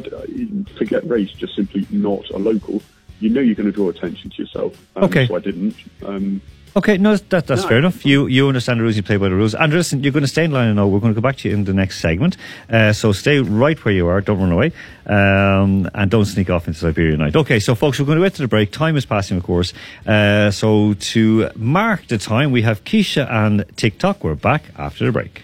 forget 0.77 1.07
race, 1.07 1.31
just 1.31 1.55
simply 1.55 1.87
not 1.89 2.29
a 2.29 2.37
local, 2.37 2.81
you 3.21 3.29
know 3.29 3.39
you're 3.41 3.55
going 3.55 3.67
to 3.67 3.71
draw 3.71 3.89
attention 3.89 4.29
to 4.31 4.41
yourself. 4.41 4.75
Um, 4.95 5.03
Okay. 5.05 5.27
So 5.27 5.35
I 5.35 5.39
didn't. 5.39 5.75
Um, 6.05 6.41
Okay, 6.73 6.97
no, 6.97 7.17
that, 7.17 7.47
that's 7.47 7.63
No. 7.63 7.67
fair 7.67 7.77
enough. 7.79 8.05
You 8.05 8.27
you 8.27 8.47
understand 8.47 8.79
the 8.79 8.83
rules, 8.83 8.95
you 8.95 9.03
play 9.03 9.17
by 9.17 9.27
the 9.27 9.35
rules. 9.35 9.53
And 9.53 9.73
listen, 9.73 10.03
you're 10.03 10.13
going 10.13 10.23
to 10.23 10.27
stay 10.29 10.45
in 10.45 10.51
line 10.51 10.67
and 10.67 10.77
know 10.77 10.87
we're 10.87 11.01
going 11.01 11.13
to 11.13 11.19
go 11.19 11.21
back 11.21 11.35
to 11.39 11.49
you 11.49 11.53
in 11.53 11.65
the 11.65 11.73
next 11.73 11.99
segment. 11.99 12.37
Uh, 12.69 12.93
so 12.93 13.11
stay 13.11 13.39
right 13.39 13.77
where 13.83 13.93
you 13.93 14.07
are, 14.07 14.21
don't 14.21 14.39
run 14.39 14.53
away, 14.53 14.71
um, 15.05 15.89
and 15.93 16.09
don't 16.09 16.23
sneak 16.23 16.49
off 16.49 16.67
into 16.67 16.79
Siberia 16.79 17.17
night. 17.17 17.35
Okay, 17.35 17.59
so 17.59 17.75
folks, 17.75 17.99
we're 17.99 18.05
going 18.05 18.19
to 18.19 18.23
get 18.23 18.35
to 18.35 18.41
the 18.43 18.47
break. 18.47 18.71
Time 18.71 18.95
is 18.95 19.05
passing, 19.05 19.35
of 19.35 19.43
course. 19.43 19.73
Uh, 20.07 20.49
so 20.49 20.93
to 21.11 21.49
mark 21.57 22.07
the 22.07 22.17
time, 22.17 22.51
we 22.51 22.61
have 22.61 22.85
Kesha 22.85 23.29
and 23.29 23.65
TikTok. 23.75 24.23
We're 24.23 24.35
back 24.35 24.63
after 24.77 25.03
the 25.05 25.11
break. 25.11 25.41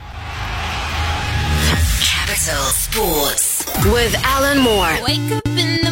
Capital 1.99 2.63
Sports 2.71 3.65
with 3.85 4.15
Alan 4.23 4.59
Moore. 4.59 4.95
Wake 5.05 5.29
up 5.33 5.45
in 5.47 5.81
the 5.83 5.91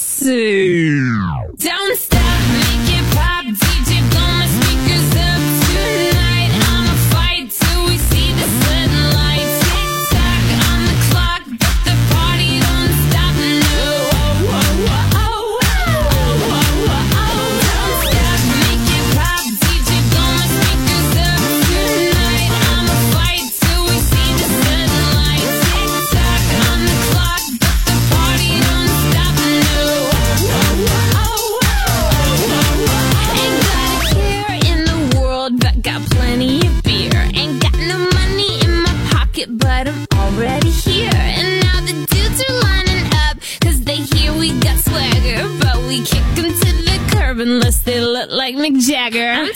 Don't 0.23 1.97
stop, 1.97 2.10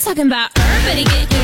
talking 0.06 0.28
about. 0.28 0.52
Everybody 0.56 1.04
getting 1.04 1.35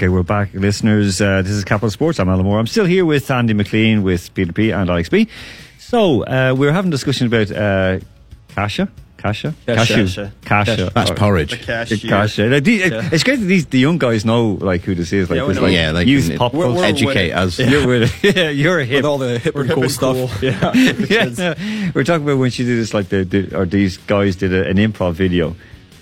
Okay, 0.00 0.08
we're 0.08 0.22
back, 0.22 0.54
listeners. 0.54 1.20
Uh, 1.20 1.42
this 1.42 1.52
is 1.52 1.62
Capital 1.62 1.90
Sports. 1.90 2.18
I'm 2.18 2.30
Alan 2.30 2.46
Moore. 2.46 2.58
I'm 2.58 2.66
still 2.66 2.86
here 2.86 3.04
with 3.04 3.30
Andy 3.30 3.52
McLean, 3.52 4.02
with 4.02 4.32
Peter 4.32 4.50
P 4.50 4.70
and 4.70 4.88
Alex 4.88 5.10
B. 5.10 5.28
So, 5.78 6.24
uh, 6.24 6.54
we 6.56 6.64
were 6.64 6.72
having 6.72 6.88
a 6.88 6.92
discussion 6.92 7.26
about 7.26 7.50
uh, 7.50 8.00
Kasha. 8.48 8.88
Kasha? 9.18 9.54
Cashew. 9.66 10.06
Cashew. 10.06 10.30
Kasha. 10.42 10.90
That's 10.94 11.10
porridge. 11.10 11.50
The 11.50 11.98
Kasha. 12.08 12.44
Yeah. 12.48 13.10
It's 13.12 13.24
great 13.24 13.40
that 13.40 13.44
these 13.44 13.66
the 13.66 13.78
young 13.78 13.98
guys 13.98 14.24
know 14.24 14.52
like 14.52 14.80
who 14.80 14.94
this 14.94 15.12
is. 15.12 15.28
Like, 15.28 15.36
Yeah, 15.36 15.46
this, 15.48 15.58
like, 15.58 15.72
Yeah, 15.74 15.92
they 15.92 16.04
youth 16.04 16.28
can 16.30 16.38
pop 16.38 16.54
We're- 16.54 16.68
culture. 16.68 16.78
we're 16.80 16.86
Educate 16.86 17.28
with- 17.28 17.36
us. 17.36 17.58
You're 17.70 17.86
with. 17.86 18.24
Yeah, 18.36 18.48
you're 18.48 18.80
a 18.80 18.86
hip. 18.86 18.96
With 18.96 19.04
all 19.04 19.18
the 19.18 19.38
hip 19.38 19.54
We're 19.54 19.60
and 19.60 19.68
hip 19.68 19.74
cool 19.74 19.82
and 19.84 19.92
stuff. 19.92 20.16
cool. 20.16 20.30
Yeah. 20.48 20.72
yeah, 21.26 21.90
we're 21.94 22.04
talking 22.04 22.22
about 22.24 22.38
when 22.38 22.50
she 22.50 22.64
did 22.64 22.78
this, 22.78 22.94
like 22.94 23.10
the, 23.10 23.24
the 23.24 23.54
or 23.54 23.66
these 23.66 23.98
guys 23.98 24.36
did 24.36 24.54
a, 24.54 24.66
an 24.66 24.78
improv 24.78 25.12
video 25.12 25.54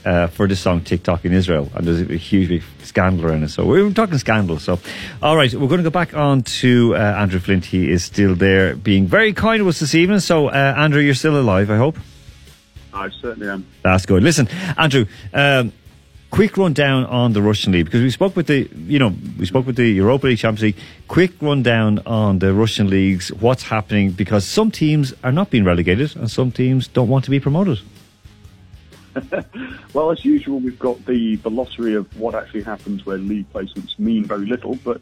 uh, 0.05 0.27
for 0.29 0.47
the 0.47 0.57
song 0.57 0.81
TikTok 0.81 1.25
in 1.25 1.33
Israel, 1.33 1.71
and 1.75 1.87
there's 1.87 2.01
a, 2.01 2.17
huge 2.17 2.49
big 2.49 2.63
scandal 2.83 3.27
around 3.27 3.43
it. 3.43 3.51
So 3.51 3.65
we're 3.65 3.91
talking 3.93 4.19
scandal. 4.19 4.59
So, 4.59 4.79
all 5.23 5.37
right, 5.37 5.53
we're 5.53 5.69
going 5.69 5.79
to 5.79 5.85
go 5.85 5.91
back 5.91 6.15
on 6.15 6.43
to 6.43 6.95
uh, 6.95 6.99
Andrew 6.99 7.41
Flint. 7.41 7.65
He 7.65 7.91
is 7.91 8.05
still 8.05 8.35
there, 8.35 8.75
being 8.77 9.07
very 9.07 9.33
kind 9.33 9.61
to 9.61 9.69
us 9.69 9.81
this 9.81 9.95
evening. 9.95 10.21
So, 10.21 10.49
uh, 10.49 10.75
Andrew, 10.77 11.01
you're 11.01 11.15
still 11.15 11.39
alive, 11.39 11.71
I 11.71 11.77
hope. 11.77 11.97
I 12.93 13.11
certainly 13.11 13.49
am. 13.49 13.67
That's 13.83 14.07
good. 14.07 14.23
Listen, 14.23 14.49
Andrew. 14.77 15.07
Um, 15.33 15.73
quick 16.31 16.57
rundown 16.59 17.07
on 17.07 17.33
the 17.33 17.41
Russian 17.41 17.73
league 17.73 17.87
because 17.87 18.03
we 18.03 18.11
spoke 18.11 18.37
with 18.37 18.47
the, 18.47 18.69
you 18.87 18.99
know, 18.99 19.15
we 19.39 19.47
spoke 19.47 19.67
with 19.67 19.77
the 19.77 19.89
Europa 19.89 20.27
League, 20.27 20.39
Champions 20.39 20.63
League. 20.63 20.77
Quick 21.07 21.33
rundown 21.41 22.01
on 22.07 22.39
the 22.39 22.53
Russian 22.53 22.91
leagues. 22.91 23.33
What's 23.33 23.63
happening 23.63 24.11
because 24.11 24.45
some 24.45 24.71
teams 24.71 25.15
are 25.25 25.33
not 25.33 25.51
being 25.51 25.65
relegated 25.65 26.17
and 26.17 26.31
some 26.31 26.53
teams 26.53 26.89
don't 26.89 27.09
want 27.09 27.25
to 27.25 27.31
be 27.31 27.41
promoted. 27.41 27.81
Well, 29.95 30.11
as 30.11 30.25
usual, 30.25 30.61
we've 30.61 30.79
got 30.79 31.05
the, 31.07 31.39
lottery 31.45 31.95
of 31.95 32.19
what 32.19 32.35
actually 32.35 32.63
happens 32.63 33.07
where 33.07 33.17
league 33.17 33.51
placements 33.53 33.99
mean 33.99 34.25
very 34.25 34.47
little. 34.47 34.77
But 34.77 35.01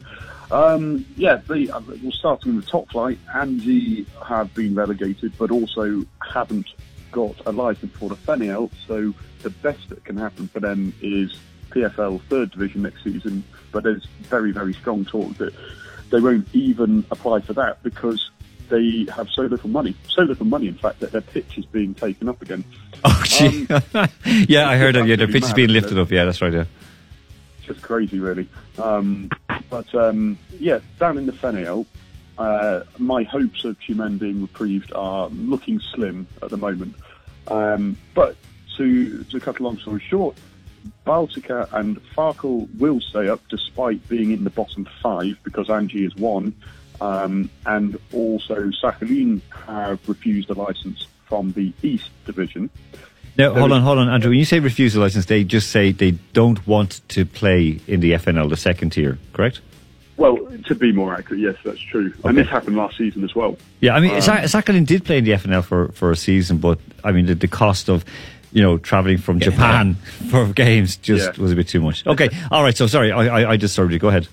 um, 0.49 1.05
yeah, 1.17 1.41
the, 1.47 1.69
uh, 1.71 1.81
we'll 2.01 2.11
start 2.11 2.45
in 2.45 2.55
the 2.55 2.65
top 2.65 2.89
flight. 2.89 3.19
Anzhi 3.27 4.07
have 4.25 4.53
been 4.53 4.75
relegated, 4.75 5.37
but 5.37 5.51
also 5.51 6.05
haven't 6.21 6.67
got 7.11 7.35
a 7.45 7.51
license 7.51 7.93
for 7.97 8.09
the 8.09 8.15
FNL. 8.15 8.71
So 8.87 9.13
the 9.43 9.49
best 9.49 9.89
that 9.89 10.03
can 10.05 10.17
happen 10.17 10.47
for 10.47 10.61
them 10.61 10.93
is 11.01 11.37
PFL 11.69 12.21
third 12.23 12.51
division 12.51 12.83
next 12.83 13.03
season. 13.03 13.43
But 13.71 13.83
there's 13.83 14.05
very, 14.21 14.51
very 14.51 14.73
strong 14.73 15.03
talk 15.05 15.37
that 15.37 15.53
they 16.09 16.19
won't 16.19 16.47
even 16.53 17.05
apply 17.11 17.41
for 17.41 17.53
that 17.53 17.83
because 17.83 18.31
they 18.69 19.05
have 19.15 19.29
so 19.29 19.43
little 19.43 19.69
money. 19.69 19.95
So 20.09 20.23
little 20.23 20.45
money, 20.45 20.67
in 20.67 20.75
fact, 20.75 20.99
that 20.99 21.11
their 21.11 21.21
pitch 21.21 21.57
is 21.57 21.65
being 21.65 21.93
taken 21.93 22.29
up 22.29 22.41
again. 22.41 22.63
Oh, 23.03 23.21
gee. 23.25 23.67
yeah, 24.51 24.67
I 24.67 24.77
heard 24.77 24.95
that. 24.95 25.05
Yeah, 25.05 25.17
their 25.17 25.27
pitch 25.27 25.43
is 25.43 25.53
being 25.53 25.69
lifted 25.69 25.99
up. 25.99 26.09
Yeah, 26.09 26.25
that's 26.25 26.41
right. 26.41 26.51
Yeah. 26.51 26.65
just 27.61 27.83
crazy, 27.83 28.19
really. 28.19 28.49
Um, 28.79 29.29
but 29.69 29.93
um, 29.93 30.39
yeah, 30.59 30.79
down 30.99 31.19
in 31.19 31.27
the 31.27 31.31
FNL, 31.31 31.85
uh, 32.39 32.81
my 32.97 33.21
hopes 33.21 33.65
of 33.65 33.77
Tyumen 33.79 34.17
being 34.17 34.41
reprieved 34.41 34.91
are 34.95 35.29
looking 35.29 35.79
slim 35.79 36.25
at 36.41 36.49
the 36.49 36.57
moment. 36.57 36.95
Um, 37.47 37.97
but 38.15 38.35
to 38.77 39.23
to 39.25 39.39
cut 39.39 39.59
a 39.59 39.63
long 39.63 39.77
story 39.77 40.03
short, 40.09 40.35
Baltika 41.05 41.71
and 41.73 42.01
Fakel 42.15 42.67
will 42.77 42.99
stay 43.01 43.27
up 43.29 43.41
despite 43.49 44.07
being 44.09 44.31
in 44.31 44.43
the 44.43 44.49
bottom 44.49 44.87
five 45.01 45.37
because 45.43 45.67
Anzhi 45.67 46.05
is 46.05 46.15
won. 46.15 46.53
Um, 46.99 47.49
and 47.65 47.99
also 48.13 48.71
Sakhalin 48.81 49.41
have 49.67 49.99
refused 50.07 50.49
a 50.49 50.53
license 50.53 51.07
from 51.25 51.51
the 51.51 51.73
East 51.83 52.09
Division. 52.25 52.69
Now, 53.37 53.53
hold 53.53 53.71
on, 53.71 53.81
hold 53.83 53.99
on, 53.99 54.09
Andrew. 54.09 54.31
When 54.31 54.39
you 54.39 54.45
say 54.45 54.59
refuse 54.59 54.95
a 54.95 54.99
license, 54.99 55.25
they 55.27 55.43
just 55.43 55.69
say 55.69 55.91
they 55.91 56.11
don't 56.33 56.65
want 56.65 57.01
to 57.09 57.23
play 57.25 57.79
in 57.85 57.99
the 57.99 58.13
FNL, 58.13 58.49
the 58.49 58.57
second 58.57 58.91
tier, 58.91 59.19
correct? 59.33 59.61
Well, 60.15 60.37
to 60.65 60.73
be 60.73 60.91
more 60.91 61.13
accurate, 61.13 61.41
yes, 61.41 61.55
that's 61.63 61.79
true. 61.79 62.11
And 62.23 62.35
this 62.35 62.47
happened 62.47 62.75
last 62.77 62.97
season 62.97 63.23
as 63.23 63.35
well. 63.35 63.55
Yeah, 63.81 63.93
I 63.95 63.99
mean, 63.99 64.15
Um, 64.15 64.21
Sakhalin 64.21 64.87
did 64.87 65.05
play 65.05 65.19
in 65.19 65.23
the 65.25 65.31
FNL 65.33 65.63
for, 65.63 65.89
for 65.89 66.09
a 66.09 66.15
season, 66.15 66.57
but 66.57 66.79
I 67.03 67.11
mean, 67.11 67.27
the, 67.27 67.35
the 67.35 67.47
cost 67.47 67.89
of, 67.89 68.03
you 68.51 68.63
know, 68.63 68.79
traveling 68.79 69.19
from 69.19 69.39
Japan 69.39 69.93
for 70.31 70.47
games 70.53 70.97
just 70.97 71.35
Yeah. 71.37 71.41
was 71.43 71.51
a 71.51 71.55
bit 71.55 71.67
too 71.67 71.81
much. 71.81 72.07
Okay, 72.07 72.29
all 72.49 72.63
right. 72.63 72.75
So 72.75 72.87
sorry, 72.87 73.11
I, 73.11 73.41
I, 73.43 73.51
I 73.51 73.57
just 73.57 73.73
started 73.73 73.93
you. 73.93 73.99
Go 73.99 74.07
ahead. 74.07 74.27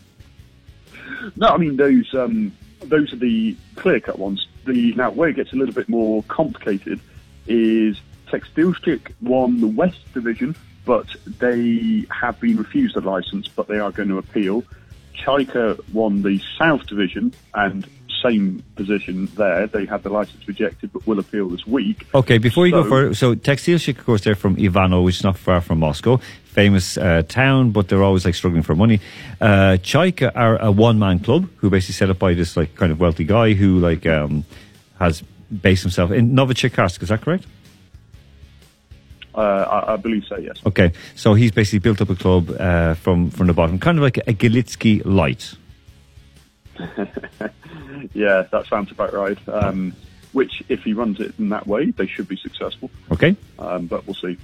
No, 1.37 1.49
I 1.49 1.57
mean 1.57 1.77
those 1.77 2.13
um, 2.15 2.53
those 2.81 3.13
are 3.13 3.17
the 3.17 3.57
clear 3.77 4.01
cut 4.01 4.19
ones. 4.19 4.47
The 4.65 4.95
now 4.95 5.11
where 5.11 5.29
it 5.29 5.37
gets 5.37 5.53
a 5.53 5.57
little 5.57 5.75
bit 5.75 5.89
more 5.89 6.23
complicated 6.25 7.01
is 7.47 8.01
Tekstilshchik 8.29 9.13
won 9.21 9.61
the 9.61 9.69
West 9.69 10.13
Division, 10.15 10.57
but 10.85 11.07
they 11.39 12.07
have 12.11 12.41
been 12.41 12.57
refused 12.57 12.97
a 12.97 13.01
license, 13.01 13.49
but 13.49 13.69
they 13.69 13.79
are 13.79 13.93
going 13.93 14.09
to 14.09 14.19
appeal. 14.19 14.65
Chaika 15.15 15.79
won 15.93 16.23
the 16.23 16.41
South 16.59 16.87
Division 16.87 17.33
and 17.55 17.87
same 18.23 18.65
position 18.75 19.27
there. 19.37 19.67
They 19.67 19.85
had 19.85 20.03
the 20.03 20.09
license 20.09 20.47
rejected, 20.49 20.93
but 20.93 21.07
will 21.07 21.19
appeal 21.19 21.49
this 21.49 21.67
week. 21.67 22.07
Okay, 22.15 22.39
before 22.39 22.67
you 22.67 22.73
go 22.73 22.89
further, 22.89 23.15
so 23.15 23.35
Tekstilshchik, 23.35 23.99
of 23.99 24.05
course, 24.05 24.23
they're 24.23 24.35
from 24.35 24.57
Ivano, 24.57 25.05
which 25.05 25.17
is 25.17 25.25
not 25.25 25.37
far 25.37 25.61
from 25.61 25.81
Moscow. 25.81 26.21
Famous 26.55 26.97
uh, 26.97 27.23
town, 27.29 27.73
but 27.73 27.89
they're 27.89 28.03
always 28.05 28.25
like 28.25 28.37
struggling 28.37 28.63
for 28.63 28.77
money. 28.77 29.01
Uh, 29.41 29.77
Chaika 29.83 30.31
are 30.37 30.57
a 30.59 30.71
one-man 30.71 31.19
club 31.19 31.51
who 31.57 31.69
basically 31.69 31.95
set 31.95 32.11
up 32.11 32.21
by 32.21 32.33
this 32.33 32.57
like 32.57 32.77
kind 32.77 32.93
of 32.93 33.01
wealthy 33.01 33.25
guy 33.25 33.55
who 33.55 33.81
like 33.81 34.07
um, 34.07 34.45
has 35.01 35.25
based 35.51 35.83
himself 35.83 36.13
in 36.13 36.31
Novichokharsk. 36.31 37.03
Is 37.03 37.09
that 37.09 37.23
correct? 37.23 37.45
Uh, 39.35 39.41
I, 39.41 39.95
I 39.95 39.97
believe 39.97 40.25
so. 40.29 40.37
Yes. 40.37 40.59
Okay, 40.65 40.93
so 41.17 41.35
he's 41.35 41.51
basically 41.51 41.81
built 41.81 42.01
up 42.01 42.09
a 42.09 42.15
club 42.15 42.51
uh, 42.51 42.95
from 42.95 43.31
from 43.31 43.49
the 43.49 43.53
bottom, 43.53 43.81
kind 43.81 43.99
of 43.99 44.03
like 44.03 44.19
a, 44.19 44.33
Galitsky 44.33 45.03
light. 45.05 45.55
Yeah, 48.13 48.43
that 48.51 48.67
sounds 48.67 48.91
about 48.91 49.13
right. 49.13 49.39
Um, 49.49 49.95
which, 50.33 50.63
if 50.69 50.83
he 50.83 50.93
runs 50.93 51.21
it 51.21 51.35
in 51.39 51.49
that 51.51 51.67
way, 51.67 51.91
they 51.93 52.07
should 52.07 52.29
be 52.29 52.37
successful. 52.37 52.91
Okay, 53.11 53.37
um, 53.59 53.87
but 53.87 54.07
we'll 54.07 54.15
see. 54.15 54.37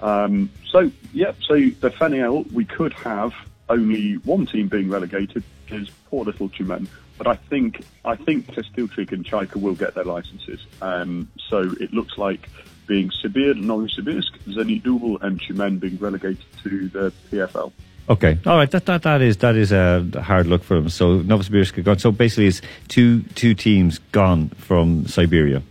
Um, 0.00 0.50
so, 0.66 0.90
yeah, 1.12 1.32
so 1.40 1.54
the 1.54 1.90
FNL, 1.90 2.50
we 2.52 2.64
could 2.64 2.92
have 2.94 3.32
only 3.68 4.14
one 4.18 4.46
team 4.46 4.68
being 4.68 4.88
relegated, 4.88 5.42
is 5.68 5.90
poor 6.10 6.24
little 6.24 6.48
Tyumen. 6.48 6.88
But 7.18 7.26
I 7.26 7.34
think 7.34 7.84
I 8.04 8.14
think 8.14 8.46
Tekstilshchik 8.46 9.10
and 9.12 9.24
Chaika 9.24 9.56
will 9.56 9.74
get 9.74 9.94
their 9.94 10.04
licenses. 10.04 10.64
Um, 10.80 11.28
so 11.48 11.74
it 11.80 11.92
looks 11.92 12.16
like 12.16 12.48
being 12.86 13.10
Sibir, 13.10 13.54
Novosibirsk, 13.54 14.38
Zenit 14.46 15.22
and 15.22 15.40
Tyumen 15.40 15.80
being 15.80 15.98
relegated 15.98 16.44
to 16.62 16.88
the 16.88 17.12
PFL. 17.30 17.72
okay, 18.08 18.38
all 18.46 18.56
right. 18.56 18.70
That 18.70 18.86
that 18.86 19.02
that 19.02 19.20
is 19.20 19.38
that 19.38 19.56
is 19.56 19.72
a 19.72 20.06
hard 20.22 20.46
look 20.46 20.62
for 20.62 20.74
them. 20.74 20.88
So 20.88 21.18
Novosibirsk 21.20 21.82
gone. 21.82 21.98
So 21.98 22.12
basically, 22.12 22.46
it's 22.46 22.62
two 22.86 23.22
two 23.34 23.52
teams 23.54 23.98
gone 24.12 24.50
from 24.50 25.06
Siberia, 25.08 25.62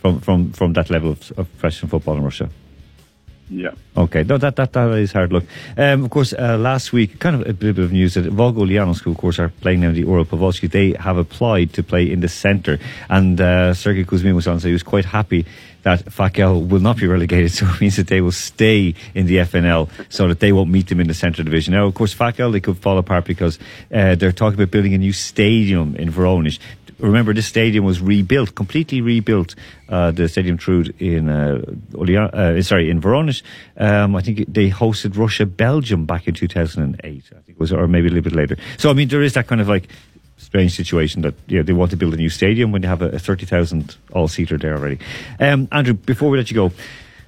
from 0.00 0.18
from 0.20 0.50
from 0.50 0.72
that 0.72 0.90
level 0.90 1.12
of, 1.12 1.30
of 1.38 1.50
professional 1.52 1.88
football 1.88 2.16
in 2.16 2.24
Russia. 2.24 2.50
Yeah. 3.48 3.70
Okay, 3.96 4.24
no, 4.24 4.38
that 4.38 4.56
that 4.56 4.72
that 4.72 4.90
is 4.98 5.12
hard 5.12 5.32
look. 5.32 5.44
Um, 5.76 6.04
of 6.04 6.10
course, 6.10 6.32
uh, 6.32 6.58
last 6.58 6.92
week, 6.92 7.20
kind 7.20 7.36
of 7.36 7.48
a 7.48 7.52
bit 7.52 7.78
of 7.78 7.92
news 7.92 8.14
that 8.14 8.24
Volgo 8.24 8.66
of 9.06 9.16
course 9.16 9.38
are 9.38 9.50
playing 9.60 9.80
now 9.80 9.92
the 9.92 10.00
Ural 10.00 10.24
Pavolsky, 10.24 10.68
they 10.68 10.94
have 10.98 11.16
applied 11.16 11.72
to 11.74 11.82
play 11.82 12.10
in 12.10 12.20
the 12.20 12.28
centre, 12.28 12.78
and 13.08 13.40
uh, 13.40 13.72
Sergei 13.72 14.04
Kuzmin 14.04 14.34
was 14.34 14.48
on, 14.48 14.58
so 14.58 14.66
he 14.66 14.72
was 14.72 14.82
quite 14.82 15.04
happy 15.04 15.46
that 15.86 16.04
Fakel 16.06 16.68
will 16.68 16.80
not 16.80 16.96
be 16.96 17.06
relegated, 17.06 17.52
so 17.58 17.64
it 17.64 17.80
means 17.80 17.94
that 17.94 18.08
they 18.08 18.20
will 18.20 18.32
stay 18.32 18.92
in 19.14 19.26
the 19.26 19.36
FNL, 19.36 19.88
so 20.08 20.26
that 20.26 20.40
they 20.40 20.50
won't 20.52 20.68
meet 20.68 20.88
them 20.88 20.98
in 20.98 21.06
the 21.06 21.14
Central 21.14 21.44
division. 21.44 21.74
Now, 21.74 21.86
of 21.86 21.94
course, 21.94 22.12
Fakel 22.12 22.50
they 22.50 22.60
could 22.60 22.76
fall 22.78 22.98
apart 22.98 23.24
because 23.24 23.60
uh, 23.94 24.16
they're 24.16 24.32
talking 24.32 24.58
about 24.58 24.72
building 24.72 24.94
a 24.94 24.98
new 24.98 25.12
stadium 25.12 25.94
in 25.94 26.10
Voronezh 26.10 26.58
remember 26.98 27.34
this 27.34 27.46
stadium 27.46 27.84
was 27.84 28.00
rebuilt, 28.00 28.54
completely 28.54 29.00
rebuilt. 29.00 29.54
Uh, 29.88 30.10
the 30.10 30.28
Stadium 30.28 30.56
Trude 30.56 30.94
in 31.00 31.28
uh, 31.28 31.62
uh, 31.94 32.62
sorry 32.62 32.90
in 32.90 33.00
Voronezh. 33.00 33.42
Um, 33.76 34.16
I 34.16 34.20
think 34.20 34.52
they 34.52 34.68
hosted 34.68 35.16
Russia 35.16 35.46
Belgium 35.46 36.06
back 36.06 36.26
in 36.26 36.34
2008. 36.34 36.98
I 37.04 37.34
think 37.34 37.48
it 37.48 37.58
was, 37.60 37.72
or 37.72 37.86
maybe 37.86 38.08
a 38.08 38.10
little 38.10 38.24
bit 38.24 38.34
later. 38.34 38.56
So 38.78 38.90
I 38.90 38.94
mean, 38.94 39.08
there 39.08 39.22
is 39.22 39.34
that 39.34 39.46
kind 39.46 39.60
of 39.60 39.68
like 39.68 39.88
strange 40.56 40.74
situation 40.74 41.20
that 41.20 41.34
you 41.48 41.58
know, 41.58 41.62
they 41.62 41.74
want 41.74 41.90
to 41.90 41.98
build 41.98 42.14
a 42.14 42.16
new 42.16 42.30
stadium 42.30 42.72
when 42.72 42.80
they 42.80 42.88
have 42.88 43.02
a, 43.02 43.10
a 43.10 43.18
30,000 43.18 43.94
all 44.14 44.26
seater 44.26 44.56
there 44.56 44.74
already. 44.74 44.98
Um, 45.38 45.68
Andrew, 45.70 45.92
before 45.92 46.30
we 46.30 46.38
let 46.38 46.50
you 46.50 46.54
go. 46.54 46.66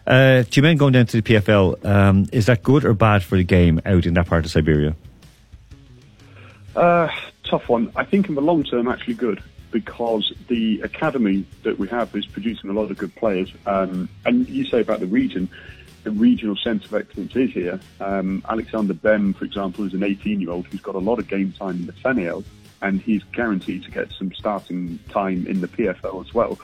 Uh, 0.06 0.42
Tyumen 0.48 0.78
going 0.78 0.94
down 0.94 1.04
to 1.04 1.20
the 1.20 1.34
PFL, 1.34 1.84
um, 1.84 2.26
is 2.32 2.46
that 2.46 2.62
good 2.62 2.86
or 2.86 2.94
bad 2.94 3.22
for 3.22 3.36
the 3.36 3.44
game 3.44 3.82
out 3.84 4.06
in 4.06 4.14
that 4.14 4.26
part 4.26 4.46
of 4.46 4.50
Siberia? 4.50 4.96
Uh, 6.74 7.08
tough 7.44 7.68
one. 7.68 7.92
I 7.94 8.04
think 8.04 8.30
in 8.30 8.34
the 8.34 8.40
long 8.40 8.64
term, 8.64 8.88
actually 8.88 9.12
good 9.12 9.42
because 9.70 10.32
the 10.48 10.80
academy 10.80 11.44
that 11.64 11.78
we 11.78 11.86
have 11.88 12.16
is 12.16 12.24
producing 12.24 12.70
a 12.70 12.72
lot 12.72 12.90
of 12.90 12.96
good 12.96 13.14
players. 13.16 13.52
Um, 13.66 14.08
and 14.24 14.48
you 14.48 14.64
say 14.64 14.80
about 14.80 15.00
the 15.00 15.06
region, 15.06 15.50
the 16.04 16.10
regional 16.12 16.56
sense 16.56 16.86
of 16.86 16.94
excellence 16.94 17.36
is 17.36 17.50
here. 17.50 17.78
Um, 18.00 18.42
Alexander 18.48 18.94
Ben, 18.94 19.34
for 19.34 19.44
example, 19.44 19.84
is 19.84 19.92
an 19.92 20.00
18-year-old 20.00 20.68
who's 20.68 20.80
got 20.80 20.94
a 20.94 21.00
lot 21.00 21.18
of 21.18 21.28
game 21.28 21.52
time 21.52 21.76
in 21.76 21.86
the 21.86 21.92
FNL. 21.92 22.42
And 22.82 23.00
he's 23.00 23.22
guaranteed 23.32 23.84
to 23.84 23.90
get 23.90 24.12
some 24.12 24.32
starting 24.32 24.98
time 25.08 25.46
in 25.46 25.60
the 25.60 25.68
PFL 25.68 26.24
as 26.24 26.32
well. 26.34 26.58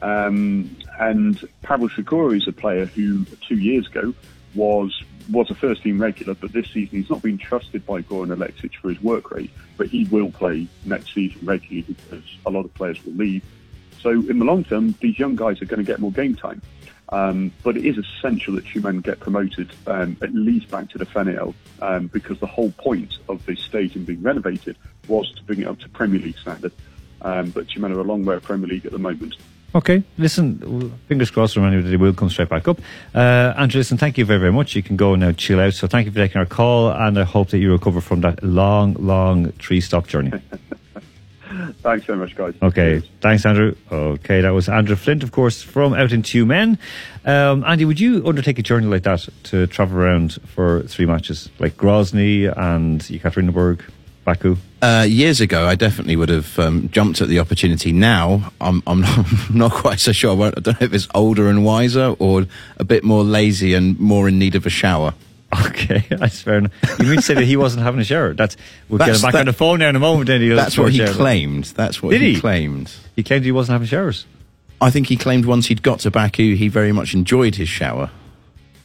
Um, 0.00 0.76
and 1.00 1.42
Pavel 1.62 1.88
Shakura 1.88 2.36
is 2.36 2.46
a 2.46 2.52
player 2.52 2.86
who 2.86 3.24
two 3.48 3.56
years 3.56 3.86
ago 3.86 4.14
was 4.54 5.02
was 5.30 5.50
a 5.50 5.54
first 5.54 5.82
team 5.82 6.00
regular, 6.00 6.34
but 6.34 6.52
this 6.52 6.66
season 6.66 6.98
he's 7.00 7.10
not 7.10 7.20
been 7.20 7.38
trusted 7.38 7.84
by 7.84 8.00
Goran 8.02 8.30
Alexic 8.30 8.74
for 8.74 8.90
his 8.90 9.02
work 9.02 9.32
rate. 9.32 9.50
But 9.76 9.88
he 9.88 10.04
will 10.04 10.30
play 10.30 10.68
next 10.84 11.12
season 11.14 11.40
regularly 11.44 11.82
because 11.82 12.24
a 12.44 12.50
lot 12.50 12.64
of 12.64 12.72
players 12.74 13.04
will 13.04 13.14
leave. 13.14 13.42
So 14.00 14.10
in 14.10 14.38
the 14.38 14.44
long 14.44 14.64
term, 14.64 14.94
these 15.00 15.18
young 15.18 15.34
guys 15.34 15.60
are 15.60 15.66
going 15.66 15.84
to 15.84 15.84
get 15.84 15.98
more 15.98 16.12
game 16.12 16.36
time. 16.36 16.62
Um, 17.10 17.52
but 17.62 17.76
it 17.76 17.86
is 17.86 17.98
essential 17.98 18.54
that 18.54 18.64
Tyumen 18.64 19.02
get 19.02 19.20
promoted 19.20 19.70
um, 19.86 20.16
at 20.22 20.34
least 20.34 20.70
back 20.70 20.90
to 20.90 20.98
the 20.98 21.06
FNL 21.06 21.54
um, 21.80 22.08
because 22.08 22.40
the 22.40 22.46
whole 22.46 22.72
point 22.72 23.18
of 23.28 23.44
this 23.46 23.60
stadium 23.60 24.04
being 24.04 24.22
renovated 24.22 24.76
was 25.06 25.30
to 25.32 25.42
bring 25.44 25.60
it 25.60 25.68
up 25.68 25.78
to 25.80 25.88
Premier 25.88 26.20
League 26.20 26.38
standard. 26.38 26.72
Um, 27.22 27.50
but 27.50 27.68
Tyumen 27.68 27.94
are 27.94 28.00
a 28.00 28.04
long 28.04 28.24
way 28.24 28.34
of 28.34 28.42
Premier 28.42 28.68
League 28.68 28.86
at 28.86 28.92
the 28.92 28.98
moment. 28.98 29.36
Okay, 29.74 30.02
listen, 30.16 30.90
fingers 31.06 31.30
crossed 31.30 31.56
anybody 31.56 31.90
they 31.90 31.96
will 31.96 32.14
come 32.14 32.30
straight 32.30 32.48
back 32.48 32.66
up. 32.66 32.80
Uh, 33.14 33.52
Andrew, 33.58 33.78
listen, 33.78 33.98
thank 33.98 34.16
you 34.16 34.24
very, 34.24 34.38
very 34.38 34.52
much. 34.52 34.74
You 34.74 34.82
can 34.82 34.96
go 34.96 35.14
now 35.16 35.32
chill 35.32 35.60
out. 35.60 35.74
So 35.74 35.86
thank 35.86 36.06
you 36.06 36.12
for 36.12 36.18
taking 36.18 36.38
our 36.38 36.46
call, 36.46 36.90
and 36.92 37.18
I 37.18 37.24
hope 37.24 37.50
that 37.50 37.58
you 37.58 37.72
recover 37.72 38.00
from 38.00 38.22
that 38.22 38.42
long, 38.42 38.94
long 38.94 39.52
tree 39.58 39.80
stop 39.80 40.06
journey. 40.06 40.32
Thanks 41.82 42.06
very 42.06 42.18
much, 42.18 42.34
guys. 42.36 42.54
Okay, 42.62 43.02
thanks, 43.20 43.46
Andrew. 43.46 43.74
Okay, 43.90 44.40
that 44.40 44.50
was 44.50 44.68
Andrew 44.68 44.96
Flint, 44.96 45.22
of 45.22 45.32
course, 45.32 45.62
from 45.62 45.94
out 45.94 46.12
in 46.12 46.22
Tyumen. 46.22 46.78
Um, 47.24 47.64
Andy, 47.64 47.84
would 47.84 48.00
you 48.00 48.26
undertake 48.26 48.58
a 48.58 48.62
journey 48.62 48.86
like 48.86 49.02
that 49.04 49.28
to 49.44 49.66
travel 49.66 49.98
around 49.98 50.38
for 50.46 50.82
three 50.82 51.06
matches, 51.06 51.48
like 51.58 51.76
Grozny 51.76 52.52
and 52.56 53.00
Yekaterinburg, 53.00 53.82
Baku? 54.24 54.56
Uh, 54.82 55.06
years 55.08 55.40
ago, 55.40 55.66
I 55.66 55.74
definitely 55.74 56.16
would 56.16 56.28
have 56.28 56.58
um, 56.58 56.88
jumped 56.90 57.20
at 57.20 57.28
the 57.28 57.38
opportunity. 57.38 57.92
Now, 57.92 58.52
I'm, 58.60 58.82
I'm 58.86 59.00
not, 59.02 59.50
not 59.50 59.72
quite 59.72 60.00
so 60.00 60.12
sure. 60.12 60.32
I 60.32 60.50
don't 60.50 60.66
know 60.66 60.86
if 60.86 60.92
it's 60.92 61.08
older 61.14 61.48
and 61.48 61.64
wiser 61.64 62.14
or 62.18 62.46
a 62.76 62.84
bit 62.84 63.02
more 63.02 63.24
lazy 63.24 63.74
and 63.74 63.98
more 63.98 64.28
in 64.28 64.38
need 64.38 64.54
of 64.54 64.66
a 64.66 64.70
shower. 64.70 65.14
Okay, 65.68 66.04
that's 66.10 66.40
fair 66.40 66.58
enough. 66.58 66.72
You 66.98 67.06
mean 67.06 67.16
to 67.16 67.22
say 67.22 67.34
that 67.34 67.44
he 67.44 67.56
wasn't 67.56 67.82
having 67.84 68.00
a 68.00 68.04
shower? 68.04 68.34
That's 68.34 68.56
we'll 68.88 68.98
get 68.98 69.14
him 69.14 69.22
back 69.22 69.32
that- 69.32 69.40
on 69.40 69.46
the 69.46 69.52
phone 69.52 69.78
now 69.78 69.88
in 69.88 69.96
a 69.96 70.00
moment. 70.00 70.26
Then 70.26 70.40
he'll 70.40 70.56
That's 70.56 70.76
what 70.76 70.92
he 70.92 71.04
claimed. 71.06 71.64
That's 71.66 72.02
what 72.02 72.10
Did 72.10 72.20
he, 72.22 72.34
he? 72.34 72.40
claimed. 72.40 72.92
He 73.14 73.22
claimed 73.22 73.44
he 73.44 73.52
wasn't 73.52 73.74
having 73.74 73.86
showers. 73.88 74.26
I 74.80 74.90
think 74.90 75.06
he 75.06 75.16
claimed 75.16 75.46
once 75.46 75.66
he'd 75.66 75.82
got 75.82 76.00
to 76.00 76.10
Baku, 76.10 76.54
he 76.56 76.68
very 76.68 76.92
much 76.92 77.14
enjoyed 77.14 77.54
his 77.54 77.68
shower. 77.68 78.10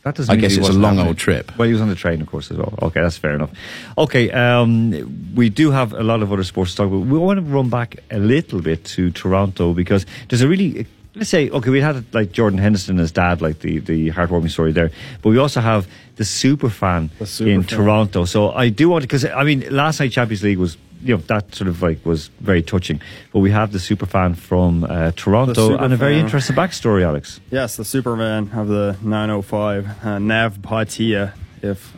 That 0.04 0.16
doesn't. 0.16 0.34
I 0.34 0.38
guess 0.38 0.54
he 0.54 0.60
it's 0.60 0.70
a 0.70 0.74
long 0.74 0.98
old 1.00 1.18
trip. 1.18 1.56
Well, 1.58 1.68
he 1.68 1.74
was 1.74 1.82
on 1.82 1.90
the 1.90 1.96
train, 1.96 2.22
of 2.22 2.28
course, 2.28 2.50
as 2.50 2.58
well. 2.58 2.74
Okay, 2.82 3.02
that's 3.02 3.18
fair 3.18 3.34
enough. 3.36 3.52
Okay, 3.98 4.32
um, 4.32 5.34
we 5.36 5.50
do 5.50 5.70
have 5.72 5.94
a 5.94 6.02
lot 6.04 6.24
of 6.24 6.32
other 6.34 6.44
sports 6.44 6.72
to 6.72 6.78
talk 6.78 6.88
about. 6.88 7.06
We 7.06 7.20
want 7.20 7.38
to 7.38 7.46
run 7.46 7.70
back 7.70 7.98
a 8.10 8.18
little 8.20 8.62
bit 8.62 8.84
to 8.86 9.12
Toronto 9.12 9.74
because 9.74 10.06
there's 10.30 10.42
a 10.42 10.48
really. 10.48 10.88
Let's 11.14 11.30
say, 11.30 11.50
okay, 11.50 11.70
we 11.70 11.82
had 11.82 12.14
like 12.14 12.32
Jordan 12.32 12.58
Henderson 12.58 12.92
and 12.92 13.00
his 13.00 13.12
dad, 13.12 13.42
like 13.42 13.60
the, 13.60 13.80
the 13.80 14.12
heartwarming 14.12 14.50
story 14.50 14.72
there, 14.72 14.92
but 15.22 15.30
we 15.30 15.38
also 15.38 15.60
have 15.60 15.88
the 16.16 16.24
super 16.24 16.70
fan 16.70 17.10
super 17.26 17.50
in 17.50 17.64
fan. 17.64 17.78
Toronto. 17.78 18.26
So 18.26 18.52
I 18.52 18.70
do 18.70 18.88
want 18.90 19.02
to, 19.02 19.08
because 19.08 19.26
I 19.26 19.44
mean, 19.44 19.68
last 19.70 20.00
night 20.00 20.12
Champions 20.12 20.42
League 20.42 20.58
was, 20.58 20.78
you 21.04 21.16
know, 21.16 21.22
that 21.24 21.54
sort 21.54 21.68
of 21.68 21.82
like 21.82 22.06
was 22.06 22.28
very 22.40 22.62
touching. 22.62 23.02
But 23.34 23.40
we 23.40 23.52
have 23.52 23.74
the 23.74 23.80
super 23.80 24.06
fan 24.06 24.36
from 24.36 24.86
uh, 24.86 25.12
Toronto 25.12 25.76
and 25.78 25.92
a 25.92 25.98
very 25.98 26.14
fan. 26.16 26.24
interesting 26.24 26.56
backstory, 26.56 27.04
Alex. 27.04 27.42
Yes, 27.50 27.76
the 27.76 27.84
Superman 27.84 28.50
of 28.54 28.70
the 28.70 28.96
905, 29.02 30.06
uh, 30.06 30.20
Nav 30.20 30.60
Bhatia, 30.60 31.34
if 31.62 31.94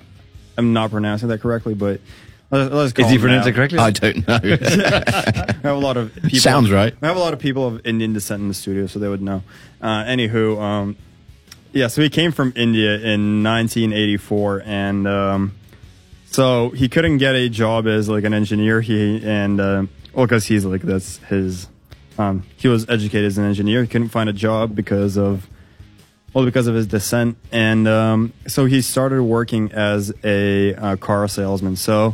I'm 0.57 0.73
not 0.73 0.89
pronouncing 0.89 1.29
that 1.29 1.41
correctly, 1.41 1.73
but 1.73 1.85
let's, 1.89 2.01
let's 2.01 2.01
call 2.01 2.22
Is 2.53 2.93
he 2.93 3.15
him 3.15 3.21
pronounced 3.21 3.47
it 3.47 3.53
correctly? 3.53 3.79
I 3.79 3.91
don't 3.91 4.27
know. 4.27 4.39
I 4.43 5.53
have 5.63 5.65
a 5.65 5.73
lot 5.73 5.97
of 5.97 6.13
people. 6.13 6.39
Sounds 6.39 6.71
right. 6.71 6.93
I 7.01 7.07
have 7.07 7.17
a 7.17 7.19
lot 7.19 7.33
of 7.33 7.39
people 7.39 7.67
of 7.67 7.85
Indian 7.85 8.13
descent 8.13 8.41
in 8.41 8.47
the 8.47 8.53
studio, 8.53 8.87
so 8.87 8.99
they 8.99 9.07
would 9.07 9.21
know. 9.21 9.43
Uh, 9.81 10.03
anywho, 10.03 10.61
um, 10.61 10.95
yeah, 11.71 11.87
so 11.87 12.01
he 12.01 12.09
came 12.09 12.31
from 12.31 12.53
India 12.55 12.93
in 12.95 13.43
1984, 13.43 14.63
and 14.65 15.07
um, 15.07 15.55
so 16.27 16.69
he 16.69 16.87
couldn't 16.87 17.17
get 17.17 17.35
a 17.35 17.49
job 17.49 17.87
as 17.87 18.07
like 18.07 18.23
an 18.23 18.33
engineer. 18.33 18.81
He 18.81 19.21
and 19.25 19.59
uh, 19.59 19.85
well, 20.13 20.25
because 20.25 20.45
he's 20.45 20.65
like 20.65 20.81
that's 20.81 21.17
his. 21.17 21.67
Um, 22.19 22.43
he 22.57 22.67
was 22.67 22.87
educated 22.87 23.25
as 23.25 23.39
an 23.39 23.45
engineer. 23.45 23.81
He 23.81 23.87
couldn't 23.87 24.09
find 24.09 24.29
a 24.29 24.33
job 24.33 24.75
because 24.75 25.17
of 25.17 25.49
well, 26.33 26.45
because 26.45 26.67
of 26.67 26.75
his 26.75 26.85
descent, 26.85 27.37
and 27.51 27.87
um, 27.87 28.33
so 28.45 28.65
he 28.65 28.81
started 28.81 29.23
working 29.23 29.71
as 29.71 30.13
a 30.23 30.75
uh, 30.75 30.95
car 30.97 31.27
salesman. 31.27 31.75
So 31.75 32.13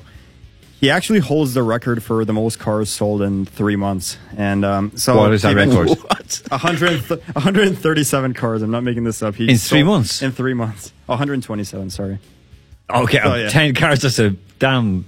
he 0.80 0.90
actually 0.90 1.20
holds 1.20 1.54
the 1.54 1.64
record 1.64 2.02
for 2.04 2.24
the 2.26 2.34
most 2.34 2.60
cars 2.60 2.90
sold 2.90 3.22
in 3.22 3.46
three 3.46 3.76
months. 3.76 4.18
And 4.38 4.64
um, 4.64 4.92
so 4.96 5.18
What 5.18 5.34
is 5.34 5.42
that 5.44 5.56
record? 5.56 5.90
What? 6.10 6.42
100, 6.50 7.10
137 7.10 8.34
cars. 8.34 8.62
I'm 8.62 8.72
not 8.72 8.84
making 8.84 9.04
this 9.04 9.22
up. 9.24 9.36
He 9.36 9.50
In 9.50 9.58
three 9.58 9.84
months? 9.84 10.22
In 10.22 10.32
three 10.32 10.54
months. 10.54 10.94
127. 11.08 11.90
Sorry. 11.90 12.20
Okay, 12.90 13.20
Oh, 13.24 13.36
yeah. 13.36 13.50
10 13.50 13.74
cars, 13.76 14.02
that's 14.02 14.20
a 14.20 14.32
damn 14.60 15.06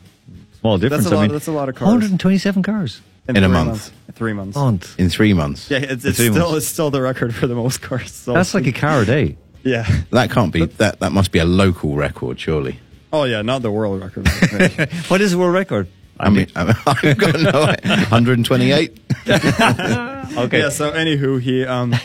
small 0.60 0.78
difference. 0.78 1.04
That's 1.06 1.12
a 1.14 1.16
I 1.16 1.18
lot- 1.20 1.22
mean, 1.24 1.32
that's 1.32 1.48
a 1.48 1.52
lot 1.52 1.70
of 1.70 1.76
cars. 1.76 1.88
127 1.88 2.64
cars. 2.64 3.02
In 3.28 3.38
a 3.38 3.48
month. 3.48 3.68
months. 3.68 3.92
Three 4.14 4.34
months. 4.34 4.56
Month. 4.58 5.00
In 5.00 5.10
three 5.10 5.34
months. 5.34 5.70
Yeah, 5.72 5.78
it's, 5.78 6.04
it's 6.04 6.18
still 6.18 6.34
months. 6.34 6.58
it's 6.58 6.68
still 6.68 6.90
the 6.92 7.02
record 7.02 7.34
for 7.34 7.48
the 7.48 7.56
most 7.56 7.82
cars. 7.82 8.12
sold. 8.12 8.36
That's 8.38 8.54
like 8.54 8.66
a 8.68 8.72
car 8.72 9.02
a 9.02 9.06
day. 9.06 9.38
yeah. 9.64 9.88
That 10.12 10.32
can't 10.32 10.52
be. 10.52 10.66
That 10.66 11.00
that 11.00 11.12
must 11.12 11.32
be 11.32 11.40
a 11.40 11.46
local 11.46 11.96
record, 11.96 12.40
surely. 12.40 12.80
Oh 13.14 13.24
yeah, 13.26 13.42
not 13.42 13.62
the 13.62 13.72
world 13.72 14.02
record. 14.02 14.28
What 15.10 15.22
is 15.22 15.32
the 15.32 15.38
world 15.38 15.54
record? 15.54 15.88
I 16.20 16.30
mean, 16.30 16.48
I've 16.56 17.18
got 17.18 17.40
no. 17.40 17.62
128. 17.62 19.00
okay. 19.28 20.60
Yeah. 20.60 20.70
So 20.70 20.92
anywho, 20.92 21.42
he 21.42 21.66
um 21.66 21.96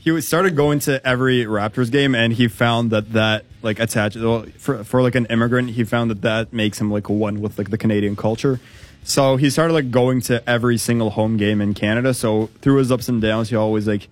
he 0.00 0.20
started 0.20 0.56
going 0.56 0.80
to 0.80 1.04
every 1.06 1.44
Raptors 1.44 1.90
game, 1.90 2.14
and 2.14 2.32
he 2.32 2.48
found 2.48 2.90
that 2.90 3.12
that 3.12 3.44
like 3.62 3.80
attached 3.80 4.16
well, 4.16 4.44
for 4.58 4.84
for 4.84 5.02
like 5.02 5.14
an 5.14 5.26
immigrant, 5.26 5.70
he 5.70 5.84
found 5.84 6.10
that 6.10 6.22
that 6.22 6.52
makes 6.52 6.80
him 6.80 6.90
like 6.90 7.08
one 7.08 7.40
with 7.40 7.58
like 7.58 7.70
the 7.70 7.78
Canadian 7.78 8.14
culture. 8.14 8.60
So 9.04 9.36
he 9.36 9.50
started 9.50 9.72
like 9.72 9.90
going 9.90 10.20
to 10.22 10.48
every 10.48 10.78
single 10.78 11.10
home 11.10 11.36
game 11.36 11.60
in 11.60 11.74
Canada. 11.74 12.14
So 12.14 12.50
through 12.60 12.76
his 12.76 12.92
ups 12.92 13.08
and 13.08 13.20
downs, 13.20 13.48
he 13.50 13.56
always 13.56 13.88
like 13.88 14.08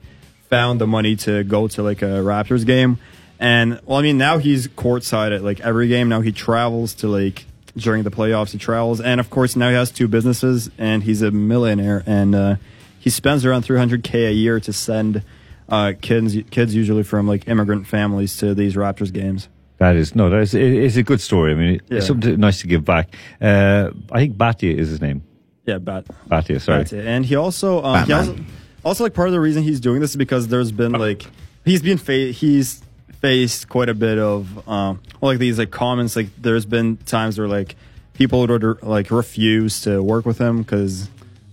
found 0.49 0.81
the 0.81 0.87
money 0.87 1.15
to 1.17 1.45
go 1.45 1.69
to 1.69 1.83
like 1.83 2.03
a 2.03 2.23
Raptors 2.23 2.67
game. 2.67 2.99
And 3.41 3.81
well, 3.87 3.99
I 3.99 4.03
mean, 4.03 4.19
now 4.19 4.39
he's 4.39 4.69
courtside 4.69 5.35
at 5.35 5.43
like 5.43 5.61
every 5.61 5.89
game. 5.89 6.09
Now 6.09 6.21
he 6.21 6.31
travels 6.31 6.95
to 6.97 7.09
like 7.09 7.47
during 7.77 8.03
the 8.05 8.11
playoffs. 8.11 8.51
He 8.53 8.59
travels, 8.59 9.01
and 9.01 9.19
of 9.19 9.31
course 9.31 9.57
now 9.57 9.71
he 9.71 9.75
has 9.75 9.91
two 9.91 10.07
businesses, 10.09 10.71
and 10.79 11.03
he's 11.03 11.23
a 11.23 11.31
millionaire. 11.31 12.03
And 12.07 12.35
uh, 12.35 12.57
he 12.99 13.09
spends 13.11 13.45
around 13.47 13.63
300k 13.65 14.29
a 14.29 14.33
year 14.33 14.61
to 14.61 14.73
send 14.73 15.23
uh, 15.71 15.95
kids 16.03 16.37
kids 16.51 16.75
usually 16.75 17.03
from 17.03 17.27
like 17.27 17.49
immigrant 17.49 17.87
families 17.87 18.37
to 18.39 18.55
these 18.55 18.75
Raptors 18.77 19.11
games. 19.13 19.49
That 19.79 19.97
is, 19.97 20.15
no, 20.15 20.29
that 20.29 20.41
is, 20.41 20.53
it, 20.53 20.61
it's 20.75 20.97
a 20.97 21.03
good 21.03 21.23
story. 21.23 21.53
I 21.53 21.55
mean, 21.55 21.81
Yeah. 21.89 21.97
it's 21.99 22.07
something 22.09 22.39
nice 22.39 22.61
to 22.61 22.67
give 22.67 22.85
back. 22.85 23.15
Uh, 23.41 23.89
I 24.13 24.19
think 24.19 24.37
Bhatia 24.37 24.77
is 24.77 24.91
his 24.91 25.01
name. 25.01 25.23
Yeah, 25.65 25.79
bat. 25.79 26.05
Bhatia, 26.31 26.61
sorry. 26.61 26.83
It. 26.83 26.93
And 26.93 27.25
he 27.25 27.35
also, 27.37 27.83
um, 27.83 28.05
he 28.05 28.13
also, 28.13 28.37
also 28.85 29.05
like 29.05 29.15
part 29.15 29.29
of 29.29 29.33
the 29.33 29.41
reason 29.41 29.63
he's 29.63 29.81
doing 29.81 30.03
this 30.03 30.11
is 30.11 30.17
because 30.17 30.49
there's 30.49 30.71
been 30.71 30.93
like 30.93 31.25
he's 31.65 31.81
been 31.81 31.97
fa- 31.97 32.33
he's 32.33 32.83
faced 33.21 33.69
quite 33.69 33.89
a 33.89 33.95
bit 33.95 34.19
of 34.19 34.69
um, 34.69 35.01
like 35.21 35.39
these 35.39 35.59
like 35.59 35.71
comments. 35.71 36.17
Like 36.17 36.29
there's 36.39 36.67
been 36.67 36.97
times 36.99 37.39
where 37.39 37.49
like 37.49 37.77
people 38.15 38.41
would 38.47 38.83
like 38.83 39.11
refuse 39.11 39.83
to 39.83 40.03
work 40.03 40.25
with 40.27 40.39
him 40.39 40.63
because 40.63 41.09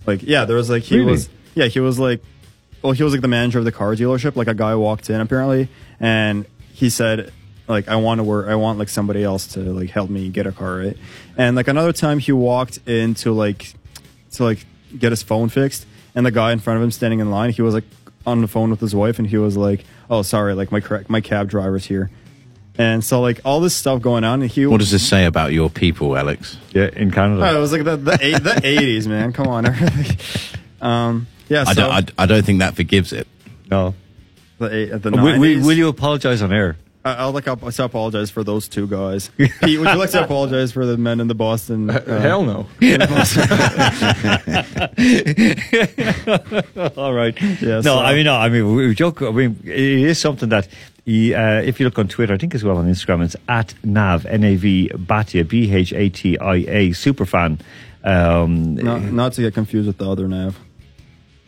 like 0.05 0.21
yeah, 0.23 0.45
there 0.45 0.55
was 0.57 0.69
like 0.69 0.83
he 0.83 0.97
Really? 0.97 1.11
was 1.11 1.29
yeah 1.55 1.65
he 1.65 1.79
was 1.79 1.97
like 1.99 2.21
well 2.81 2.91
he 2.93 3.03
was 3.03 3.13
like 3.13 3.21
the 3.21 3.27
manager 3.27 3.59
of 3.59 3.65
the 3.65 3.71
car 3.71 3.95
dealership. 3.95 4.35
Like 4.35 4.47
a 4.47 4.53
guy 4.53 4.75
walked 4.75 5.09
in 5.09 5.19
apparently 5.19 5.67
and 5.99 6.45
he 6.73 6.89
said 6.89 7.33
like 7.67 7.87
I 7.89 7.95
want 7.97 8.19
to 8.19 8.23
work 8.23 8.47
I 8.47 8.55
want 8.55 8.79
like 8.79 8.89
somebody 8.89 9.23
else 9.23 9.47
to 9.53 9.59
like 9.59 9.89
help 9.89 10.09
me 10.09 10.29
get 10.29 10.45
a 10.47 10.51
car 10.51 10.77
right 10.77 10.97
and 11.37 11.55
like 11.55 11.67
another 11.67 11.91
time 11.91 12.19
he 12.19 12.31
walked 12.31 12.77
into 12.87 13.33
like 13.33 13.73
to 14.33 14.43
like 14.43 14.65
get 14.97 15.11
his 15.11 15.21
phone 15.23 15.49
fixed 15.49 15.85
and 16.15 16.25
the 16.25 16.31
guy 16.31 16.51
in 16.53 16.59
front 16.59 16.77
of 16.77 16.83
him 16.83 16.91
standing 16.91 17.19
in 17.19 17.29
line 17.31 17.49
he 17.51 17.61
was 17.61 17.73
like 17.73 17.83
on 18.27 18.41
the 18.41 18.47
phone 18.47 18.69
with 18.69 18.79
his 18.81 18.93
wife 18.93 19.17
and 19.17 19.27
he 19.27 19.37
was 19.37 19.55
like 19.57 19.85
oh 20.09 20.21
sorry 20.21 20.53
like 20.53 20.71
my 20.71 20.81
correct 20.81 21.09
my 21.09 21.21
cab 21.21 21.49
driver's 21.49 21.85
here 21.85 22.11
and 22.77 23.03
so 23.03 23.21
like 23.21 23.39
all 23.45 23.59
this 23.61 23.75
stuff 23.75 24.01
going 24.01 24.23
on 24.23 24.41
and 24.43 24.51
he 24.51 24.67
What 24.67 24.79
does 24.81 24.91
this 24.91 25.07
say 25.07 25.25
about 25.25 25.51
your 25.51 25.67
people, 25.67 26.15
Alex? 26.15 26.57
Yeah, 26.73 26.89
in 26.93 27.09
Canada. 27.09 27.41
Oh, 27.49 27.57
it 27.57 27.59
was 27.59 27.71
like 27.71 27.83
the 27.85 27.97
the, 27.97 28.17
eight, 28.21 28.43
the 28.43 28.49
80s 29.01 29.07
man 29.07 29.33
come 29.33 29.47
on 29.47 29.65
um 30.81 31.25
yeah 31.49 31.63
so 31.63 31.71
I, 31.71 31.73
don't, 31.73 31.91
I, 32.19 32.23
I 32.23 32.25
don't 32.27 32.45
think 32.45 32.59
that 32.59 32.75
forgives 32.75 33.13
it. 33.13 33.27
No. 33.71 33.95
the 34.59 34.73
eight, 34.75 34.89
the 35.01 35.09
Will, 35.11 35.17
90s, 35.19 35.39
will, 35.39 35.67
will 35.67 35.77
you 35.77 35.87
apologize 35.87 36.41
on 36.41 36.51
air? 36.53 36.75
I, 37.07 37.13
I'll 37.15 37.31
like 37.31 37.47
up, 37.47 37.61
to 37.61 37.83
apologize 37.83 38.29
for 38.29 38.43
those 38.43 38.67
two 38.67 38.87
guys. 38.87 39.29
Pete, 39.37 39.79
would 39.79 39.89
you 39.89 39.95
like 39.95 40.11
to 40.11 40.23
apologize 40.23 40.71
for 40.71 40.85
the 40.85 40.97
men 40.97 41.19
in 41.19 41.27
the 41.27 41.35
Boston? 41.35 41.89
Uh, 41.89 42.21
Hell 42.21 42.43
no. 42.43 42.67
All 46.97 47.13
right. 47.13 47.39
Yeah, 47.41 47.75
no, 47.75 47.81
so- 47.81 47.99
I 47.99 48.13
mean, 48.13 48.25
no, 48.25 48.35
I 48.35 48.49
mean, 48.49 48.75
we 48.75 48.87
we 48.87 48.95
joke. 48.95 49.21
I 49.21 49.31
mean, 49.31 49.59
it 49.63 49.73
is 49.79 50.19
something 50.19 50.49
that, 50.49 50.67
he, 51.05 51.33
uh, 51.33 51.61
if 51.61 51.79
you 51.79 51.85
look 51.85 51.99
on 51.99 52.07
Twitter, 52.07 52.33
I 52.33 52.37
think 52.37 52.55
as 52.55 52.63
well 52.63 52.77
on 52.77 52.87
Instagram, 52.89 53.23
it's 53.23 53.35
at 53.47 53.73
Nav 53.83 54.25
N 54.25 54.43
A 54.43 54.55
V 54.55 54.91
Bhatia 54.93 55.47
B 55.47 55.71
H 55.73 55.93
A 55.93 56.09
T 56.09 56.37
I 56.37 56.55
A 56.55 56.89
superfan. 56.91 57.59
Um, 58.03 58.75
No, 58.75 58.99
not 58.99 59.33
to 59.33 59.41
get 59.41 59.53
confused 59.53 59.87
with 59.87 59.97
the 59.97 60.09
other 60.09 60.27
Nav. 60.27 60.59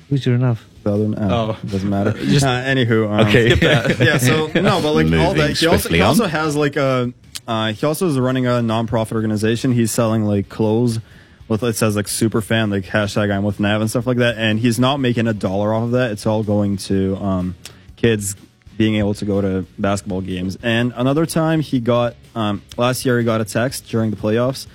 Who's 0.10 0.26
your 0.26 0.38
Nav? 0.38 0.66
The 0.84 0.94
other 0.94 1.08
Nav. 1.08 1.32
Oh. 1.32 1.68
doesn't 1.68 1.90
matter. 1.90 2.14
Just- 2.18 2.46
uh, 2.46 2.50
anywho, 2.50 3.10
um, 3.12 3.28
Okay. 3.28 3.50
Skip 3.50 3.60
that. 3.62 4.00
yeah. 4.06 4.18
So 4.18 4.48
no, 4.48 4.82
but 4.82 4.94
like 4.94 5.12
all 5.20 5.34
that. 5.34 5.58
He 5.58 5.68
also, 5.68 5.90
he 5.90 6.02
also 6.02 6.26
has 6.26 6.56
like 6.56 6.76
a. 6.76 7.14
Uh, 7.48 7.74
he 7.74 7.86
also 7.86 8.08
is 8.08 8.20
running 8.20 8.46
a 8.46 8.62
non-profit 8.62 9.16
organization. 9.16 9.72
He's 9.72 9.92
selling 9.92 10.24
like 10.24 10.50
clothes 10.50 11.00
with 11.48 11.64
it 11.64 11.76
says 11.76 11.96
like 11.96 12.08
super 12.08 12.42
fan 12.42 12.70
like 12.70 12.84
hashtag 12.86 13.36
I'm 13.36 13.44
with 13.44 13.60
Nav 13.60 13.82
and 13.82 13.90
stuff 13.90 14.06
like 14.06 14.18
that. 14.18 14.38
And 14.38 14.60
he's 14.60 14.80
not 14.80 14.98
making 14.98 15.28
a 15.28 15.34
dollar 15.34 15.74
off 15.74 15.84
of 15.86 15.92
that. 15.92 16.12
It's 16.12 16.26
all 16.28 16.44
going 16.44 16.78
to 16.78 17.18
um, 17.18 17.56
kids 17.96 18.36
being 18.78 18.96
able 18.96 19.14
to 19.16 19.26
go 19.26 19.42
to 19.42 19.66
basketball 19.78 20.22
games. 20.22 20.58
And 20.62 20.94
another 20.96 21.26
time 21.26 21.60
he 21.60 21.80
got 21.80 22.16
um, 22.36 22.62
last 22.78 23.04
year 23.06 23.18
he 23.18 23.26
got 23.26 23.42
a 23.42 23.46
text 23.46 23.90
during 23.90 24.12
the 24.12 24.16
playoffs. 24.16 24.68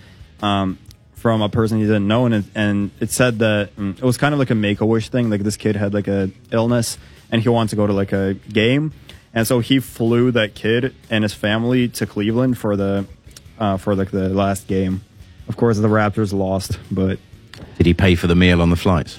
Um, 0.42 0.78
from 1.24 1.40
a 1.40 1.48
person 1.48 1.78
he 1.78 1.84
didn't 1.84 2.06
know, 2.06 2.26
and 2.26 2.34
it, 2.34 2.44
and 2.54 2.90
it 3.00 3.10
said 3.10 3.38
that 3.38 3.74
mm, 3.76 3.96
it 3.96 4.04
was 4.04 4.18
kind 4.18 4.34
of 4.34 4.38
like 4.38 4.50
a 4.50 4.54
make 4.54 4.82
a 4.82 4.84
wish 4.84 5.08
thing. 5.08 5.30
Like 5.30 5.42
this 5.42 5.56
kid 5.56 5.74
had 5.74 5.94
like 5.94 6.06
a 6.06 6.30
illness, 6.50 6.98
and 7.32 7.40
he 7.40 7.48
wanted 7.48 7.70
to 7.70 7.76
go 7.76 7.86
to 7.86 7.94
like 7.94 8.12
a 8.12 8.34
game, 8.34 8.92
and 9.32 9.46
so 9.46 9.60
he 9.60 9.80
flew 9.80 10.30
that 10.32 10.54
kid 10.54 10.94
and 11.08 11.24
his 11.24 11.32
family 11.32 11.88
to 11.88 12.04
Cleveland 12.04 12.58
for 12.58 12.76
the 12.76 13.06
uh, 13.58 13.78
for 13.78 13.94
like 13.94 14.10
the 14.10 14.28
last 14.28 14.66
game. 14.66 15.00
Of 15.48 15.56
course, 15.56 15.78
the 15.78 15.88
Raptors 15.88 16.34
lost, 16.34 16.78
but 16.90 17.18
Did 17.78 17.86
he 17.86 17.94
pay 17.94 18.16
for 18.16 18.26
the 18.26 18.36
meal 18.36 18.60
on 18.60 18.68
the 18.68 18.76
flights? 18.76 19.16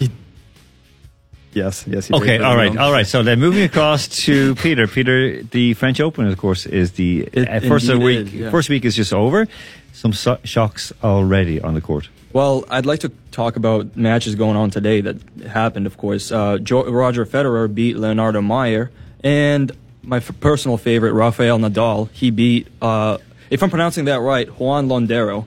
Yes, 1.55 1.85
yes. 1.87 2.07
He 2.07 2.13
Okay, 2.13 2.37
all 2.39 2.55
right, 2.55 2.71
meal. 2.73 2.81
all 2.81 2.91
right. 2.91 3.07
So 3.07 3.23
then 3.23 3.39
moving 3.39 3.63
across 3.63 4.07
to 4.25 4.53
Peter. 4.55 4.87
Peter, 4.87 5.41
the 5.41 5.73
French 5.73 5.99
Open, 6.01 6.27
of 6.27 6.37
course, 6.37 6.65
is 6.67 6.91
the 6.91 7.27
It 7.31 7.47
uh, 7.49 7.59
first 7.61 7.89
week. 7.89 8.27
is, 8.27 8.33
yeah. 8.33 8.51
First 8.51 8.69
week 8.69 8.83
is 8.85 8.93
just 8.95 9.13
over. 9.13 9.47
Some 9.93 10.11
so- 10.13 10.37
shocks 10.43 10.91
already 11.01 11.61
on 11.61 11.73
the 11.73 11.81
court. 11.81 12.09
Well, 12.33 12.65
I'd 12.69 12.85
like 12.85 12.99
to 12.99 13.11
talk 13.31 13.55
about 13.55 13.95
matches 13.95 14.35
going 14.35 14.57
on 14.57 14.69
today 14.69 14.99
that 15.01 15.15
happened, 15.47 15.85
of 15.87 15.95
course. 15.97 16.29
Uh, 16.31 16.57
jo- 16.57 16.83
Roger 16.91 17.25
Federer 17.25 17.73
beat 17.73 17.95
Leonardo 17.97 18.41
Mayer, 18.41 18.91
and 19.23 19.71
my 20.03 20.17
f- 20.17 20.37
personal 20.41 20.75
favorite, 20.77 21.13
Rafael 21.13 21.57
Nadal, 21.57 22.09
he 22.11 22.31
beat, 22.31 22.67
uh, 22.81 23.17
if 23.49 23.63
I'm 23.63 23.69
pronouncing 23.69 24.05
that 24.05 24.19
right, 24.19 24.49
Juan 24.59 24.89
Londero. 24.89 25.45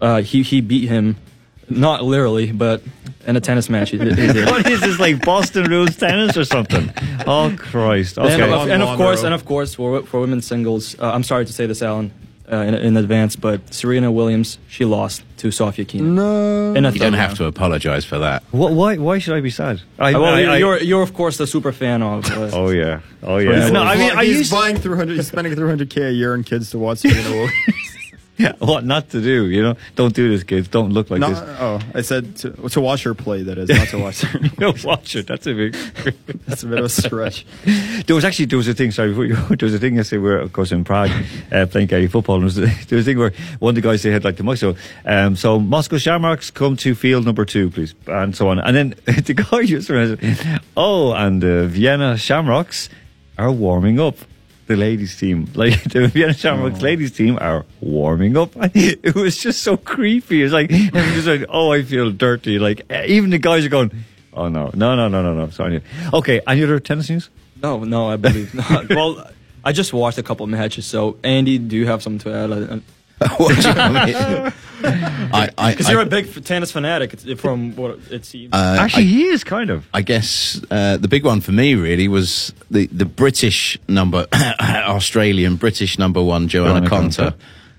Uh, 0.00 0.22
he, 0.22 0.42
he 0.42 0.60
beat 0.60 0.88
him, 0.88 1.16
not 1.68 2.04
literally, 2.04 2.52
but 2.52 2.82
in 3.26 3.36
a 3.36 3.40
tennis 3.40 3.68
match. 3.68 3.90
He, 3.90 3.98
did- 3.98 4.16
he 4.18 4.32
did. 4.32 4.46
what 4.50 4.68
is 4.70 4.80
this 4.80 4.98
like 5.00 5.24
Boston 5.24 5.64
rules 5.70 5.96
tennis 5.96 6.36
or 6.36 6.44
something? 6.44 6.92
Oh 7.26 7.54
Christ! 7.58 8.18
And, 8.18 8.42
of, 8.42 8.68
and 8.68 8.82
of 8.82 8.96
course, 8.96 9.22
and 9.22 9.34
of 9.34 9.44
course, 9.44 9.74
for 9.74 10.02
for 10.02 10.20
women's 10.20 10.46
singles, 10.46 10.98
uh, 11.00 11.10
I'm 11.12 11.22
sorry 11.24 11.44
to 11.44 11.52
say 11.52 11.66
this, 11.66 11.82
Alan, 11.82 12.12
uh, 12.50 12.56
in, 12.58 12.74
in 12.74 12.96
advance, 12.96 13.34
but 13.34 13.74
Serena 13.74 14.12
Williams 14.12 14.58
she 14.68 14.84
lost 14.84 15.24
to 15.38 15.50
Sofia 15.50 15.84
Kenin. 15.84 16.14
No, 16.14 16.72
In 16.74 16.84
a 16.86 16.90
You 16.92 16.98
don't 17.00 17.12
have 17.14 17.30
round. 17.30 17.36
to 17.38 17.44
apologise 17.46 18.04
for 18.04 18.18
that. 18.20 18.42
Wh- 18.52 18.72
why? 18.72 18.96
Why 18.96 19.18
should 19.18 19.34
I 19.34 19.40
be 19.40 19.50
sad? 19.50 19.82
I, 19.98 20.12
well, 20.12 20.24
I- 20.24 20.42
I- 20.54 20.56
you're 20.58 20.78
you're 20.80 21.02
of 21.02 21.12
course 21.14 21.36
the 21.36 21.46
super 21.48 21.72
fan 21.72 22.02
of. 22.02 22.24
Uh, 22.30 22.50
oh 22.52 22.70
yeah, 22.70 23.00
oh 23.24 23.38
yeah. 23.38 23.68
No, 23.70 23.82
I 23.82 23.96
mean, 23.96 24.12
I 24.16 24.24
he's 24.24 24.36
used 24.38 24.52
buying 24.52 24.76
300. 24.76 25.16
He's 25.16 25.26
spending 25.26 25.52
300k 25.54 26.08
a 26.10 26.12
year 26.12 26.32
on 26.34 26.44
kids 26.44 26.70
to 26.70 26.78
watch 26.78 26.98
Serena 26.98 27.28
Williams. 27.30 27.95
what 28.58 28.84
not 28.84 29.10
to 29.10 29.22
do. 29.22 29.48
You 29.48 29.62
know, 29.62 29.76
don't 29.94 30.14
do 30.14 30.28
this, 30.28 30.42
kids. 30.42 30.68
Don't 30.68 30.90
look 30.90 31.10
like 31.10 31.20
no, 31.20 31.30
this. 31.30 31.38
oh, 31.38 31.80
I 31.94 32.02
said 32.02 32.36
to, 32.38 32.50
to 32.50 32.80
watch 32.80 33.02
her 33.04 33.14
play. 33.14 33.42
That 33.42 33.56
is 33.56 33.68
not 33.68 33.88
to 33.88 33.98
watch 33.98 34.20
her. 34.20 34.40
No, 34.58 34.74
watch 34.84 35.16
it. 35.16 35.26
That's 35.26 35.46
a 35.46 35.54
big. 35.54 35.72
That's 36.46 36.62
a 36.62 36.66
bit 36.66 36.78
of 36.78 36.84
a 36.84 36.88
stretch. 36.88 37.46
There 38.06 38.14
was 38.14 38.24
actually 38.24 38.46
there 38.46 38.58
was 38.58 38.68
a 38.68 38.74
thing. 38.74 38.90
Sorry, 38.90 39.10
before 39.10 39.24
you, 39.24 39.34
there 39.34 39.66
was 39.66 39.74
a 39.74 39.78
thing 39.78 39.96
yesterday 39.96 40.22
where, 40.22 40.38
of 40.38 40.52
course, 40.52 40.72
in 40.72 40.84
Prague, 40.84 41.10
uh, 41.52 41.66
playing 41.66 41.88
Gary 41.88 42.08
football. 42.08 42.42
And 42.42 42.50
there, 42.50 42.64
was 42.64 42.70
a, 42.70 42.86
there 42.86 42.96
was 42.96 43.06
a 43.06 43.10
thing 43.10 43.18
where 43.18 43.32
one 43.58 43.70
of 43.70 43.74
the 43.76 43.80
guys 43.80 44.02
they 44.02 44.10
had 44.10 44.24
like 44.24 44.36
the. 44.36 44.56
So, 44.56 44.76
um, 45.04 45.36
so 45.36 45.58
Moscow 45.58 45.98
Shamrocks 45.98 46.50
come 46.50 46.76
to 46.78 46.94
field 46.94 47.24
number 47.24 47.44
two, 47.44 47.70
please, 47.70 47.94
and 48.06 48.36
so 48.36 48.48
on. 48.48 48.58
And 48.58 48.76
then 48.76 48.94
the 49.06 49.34
guy 49.34 49.64
just 49.64 49.88
said, 49.88 50.60
"Oh, 50.76 51.12
and 51.12 51.42
the 51.42 51.66
Vienna 51.68 52.16
Shamrocks 52.16 52.88
are 53.38 53.50
warming 53.50 53.98
up." 53.98 54.16
The 54.66 54.76
ladies' 54.76 55.16
team, 55.16 55.48
like 55.54 55.82
the 55.84 56.08
Vienna 56.08 56.34
Shamrocks 56.34 56.80
oh. 56.80 56.82
ladies' 56.82 57.12
team, 57.12 57.38
are 57.40 57.64
warming 57.80 58.36
up. 58.36 58.50
It 58.74 59.14
was 59.14 59.36
just 59.36 59.62
so 59.62 59.76
creepy. 59.76 60.42
It's 60.42 60.52
like 60.52 60.70
just 60.70 61.26
like, 61.26 61.44
"Oh, 61.48 61.72
I 61.72 61.82
feel 61.82 62.10
dirty." 62.10 62.58
Like 62.58 62.90
even 62.90 63.30
the 63.30 63.38
guys 63.38 63.64
are 63.64 63.68
going, 63.68 63.92
"Oh 64.32 64.48
no, 64.48 64.70
no, 64.74 64.96
no, 64.96 65.08
no, 65.08 65.22
no, 65.22 65.34
no." 65.34 65.50
Sorry. 65.50 65.82
Okay, 66.12 66.40
any 66.46 66.64
other 66.64 66.80
tennis 66.80 67.08
news? 67.10 67.30
No, 67.62 67.84
no, 67.84 68.10
I 68.10 68.16
believe 68.16 68.54
not. 68.54 68.88
well, 68.90 69.30
I 69.64 69.72
just 69.72 69.92
watched 69.92 70.18
a 70.18 70.22
couple 70.22 70.46
matches. 70.46 70.86
So, 70.86 71.16
Andy, 71.22 71.58
do 71.58 71.76
you 71.76 71.86
have 71.86 72.02
something 72.02 72.30
to 72.30 72.36
add? 72.36 72.82
What 73.38 73.56
do 73.60 73.68
you 73.68 73.74
want 73.74 73.94
me- 73.94 74.52
I, 75.32 75.50
I, 75.58 75.70
Because 75.72 75.88
you're 75.88 76.02
a 76.02 76.06
big 76.06 76.44
tennis 76.44 76.70
fanatic, 76.70 77.14
it's- 77.14 77.40
from 77.40 77.74
what 77.76 77.98
it 78.10 78.24
seems. 78.24 78.52
uh, 78.52 78.76
Actually, 78.78 79.04
I- 79.04 79.06
he 79.06 79.24
is 79.24 79.42
kind 79.42 79.70
of. 79.70 79.86
I 79.94 80.02
guess 80.02 80.60
uh, 80.70 80.96
the 80.98 81.08
big 81.08 81.24
one 81.24 81.40
for 81.40 81.52
me 81.52 81.74
really 81.74 82.08
was 82.08 82.52
the, 82.70 82.86
the 82.88 83.06
British 83.06 83.78
number, 83.88 84.26
Australian 84.60 85.56
British 85.56 85.98
number 85.98 86.22
one, 86.22 86.48
Joanna, 86.48 86.86
Joanna 86.86 86.90
Conta, 86.90 87.32
Konta. 87.32 87.34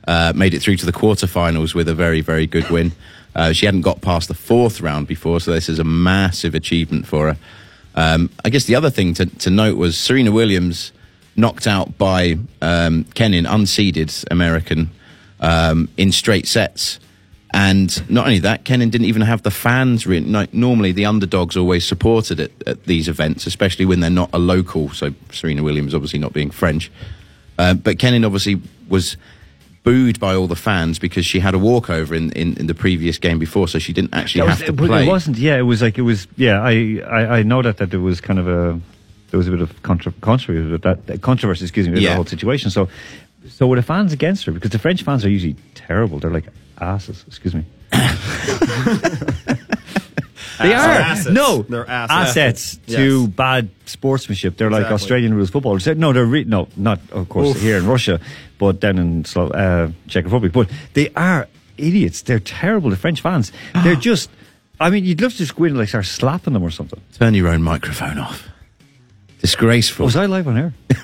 uh, 0.07 0.33
made 0.35 0.53
it 0.53 0.61
through 0.61 0.77
to 0.77 0.85
the 0.85 0.91
quarterfinals 0.93 1.73
with 1.75 1.87
a 1.87 1.93
very, 1.93 2.21
very 2.21 2.47
good 2.47 2.69
win. 2.69 2.91
Uh, 3.35 3.53
she 3.53 3.67
hadn't 3.67 3.81
got 3.81 4.01
past 4.01 4.27
the 4.27 4.33
fourth 4.33 4.81
round 4.81 5.07
before, 5.07 5.39
so 5.39 5.51
this 5.51 5.69
is 5.69 5.77
a 5.79 5.83
massive 5.83 6.55
achievement 6.55 7.05
for 7.05 7.27
her. 7.33 7.37
Um, 7.93 8.29
I 8.43 8.49
guess 8.49 8.65
the 8.65 8.75
other 8.75 8.89
thing 8.89 9.13
to, 9.15 9.25
to 9.27 9.49
note 9.51 9.77
was 9.77 9.97
Serena 9.97 10.31
Williams 10.31 10.91
knocked 11.35 11.67
out 11.67 11.97
by 11.99 12.37
um, 12.61 13.03
Kenin, 13.13 13.45
unseeded 13.45 14.25
American, 14.31 14.89
um, 15.39 15.89
in 15.97 16.11
straight 16.11 16.47
sets. 16.47 16.99
And 17.53 18.09
not 18.09 18.25
only 18.25 18.39
that, 18.39 18.65
Kenin 18.65 18.89
didn't 18.89 19.07
even 19.07 19.21
have 19.21 19.41
the 19.43 19.51
fans. 19.51 20.05
Re- 20.05 20.19
no, 20.19 20.45
normally, 20.51 20.91
the 20.91 21.05
underdogs 21.05 21.55
always 21.55 21.85
supported 21.87 22.39
it 22.39 22.51
at 22.67 22.83
these 22.83 23.07
events, 23.07 23.47
especially 23.47 23.85
when 23.85 24.01
they're 24.01 24.09
not 24.09 24.29
a 24.33 24.37
local. 24.39 24.89
So 24.89 25.13
Serena 25.31 25.63
Williams, 25.63 25.93
obviously 25.95 26.19
not 26.19 26.33
being 26.33 26.51
French, 26.51 26.91
uh, 27.57 27.73
but 27.73 27.99
Kenin 27.99 28.25
obviously 28.25 28.61
was 28.89 29.15
booed 29.83 30.19
by 30.19 30.35
all 30.35 30.47
the 30.47 30.55
fans 30.57 30.99
because 30.99 31.25
she 31.25 31.39
had 31.39 31.53
a 31.53 31.57
walkover 31.57 32.13
in, 32.13 32.31
in, 32.33 32.57
in 32.57 32.67
the 32.67 32.75
previous 32.75 33.17
game 33.17 33.39
before, 33.39 33.69
so 33.69 33.79
she 33.79 33.93
didn't 33.93 34.13
actually 34.13 34.41
That 34.45 34.57
have 34.57 34.65
to 34.65 34.73
play. 34.73 35.05
it 35.05 35.07
wasn't. 35.07 35.37
Yeah, 35.37 35.57
it 35.57 35.61
was 35.61 35.81
like 35.81 35.97
it 35.97 36.01
was. 36.01 36.27
Yeah, 36.35 36.59
I, 36.61 37.01
I, 37.09 37.37
I 37.39 37.43
know 37.43 37.61
that 37.61 37.77
that 37.77 37.91
there 37.91 38.01
was 38.01 38.19
kind 38.19 38.39
of 38.39 38.47
a 38.49 38.77
there 39.31 39.37
was 39.37 39.47
a 39.47 39.51
bit 39.51 39.61
of 39.61 39.81
contra- 39.83 40.11
controversy 40.19 40.69
with 40.69 40.81
that 40.81 41.21
controversy. 41.21 41.63
Excuse 41.63 41.87
me, 41.87 41.93
with 41.93 42.03
Yeah. 42.03 42.09
the 42.09 42.15
whole 42.15 42.25
situation. 42.25 42.69
So, 42.69 42.89
so 43.49 43.67
were 43.67 43.75
the 43.75 43.81
fans 43.81 44.13
against 44.13 44.45
her 44.45 44.51
because 44.51 44.71
the 44.71 44.79
French 44.79 45.03
fans 45.03 45.23
are 45.25 45.29
usually 45.29 45.55
terrible. 45.75 46.19
They're 46.19 46.31
like 46.31 46.47
asses. 46.79 47.23
Excuse 47.27 47.53
me. 47.55 47.65
They 50.59 50.73
are 50.73 50.89
Assets. 50.89 51.29
no, 51.29 51.61
They're 51.69 51.87
assets. 51.87 52.29
assets 52.31 52.79
Yes. 52.87 52.97
to 52.97 53.27
bad 53.27 53.69
sportsmanship. 53.85 54.57
They're 54.57 54.71
like 54.71 54.87
Australian 54.91 55.35
rules 55.35 55.51
football. 55.51 55.77
No, 55.95 56.13
they're 56.13 56.25
re- 56.25 56.45
no, 56.45 56.67
not 56.75 56.99
of 57.11 57.29
course 57.29 57.49
Oof. 57.49 57.61
here 57.61 57.77
in 57.77 57.85
Russia, 57.85 58.19
but 58.57 58.81
then 58.81 58.97
in 58.97 59.23
Slo- 59.25 59.49
uh, 59.51 59.91
Czech 60.07 60.23
Republic. 60.25 60.51
But 60.53 60.71
they 60.95 61.09
are 61.15 61.47
idiots. 61.77 62.23
They're 62.23 62.39
terrible. 62.39 62.89
The 62.89 62.95
French 62.95 63.21
fans. 63.21 63.51
They're 63.83 63.95
just. 64.09 64.31
I 64.79 64.89
mean, 64.89 65.05
you'd 65.05 65.21
love 65.21 65.31
to 65.33 65.37
just 65.37 65.55
go 65.55 65.65
in 65.65 65.71
and 65.71 65.79
like 65.79 65.89
start 65.89 66.05
slapping 66.05 66.53
them 66.53 66.63
or 66.63 66.71
something. 66.71 66.99
Turn 67.19 67.35
your 67.35 67.49
own 67.49 67.61
microphone 67.61 68.17
off. 68.17 68.47
Disgraceful. 69.41 70.03
Oh, 70.03 70.07
was 70.07 70.15
I 70.15 70.25
live 70.25 70.47
on 70.47 70.57
air? 70.57 70.73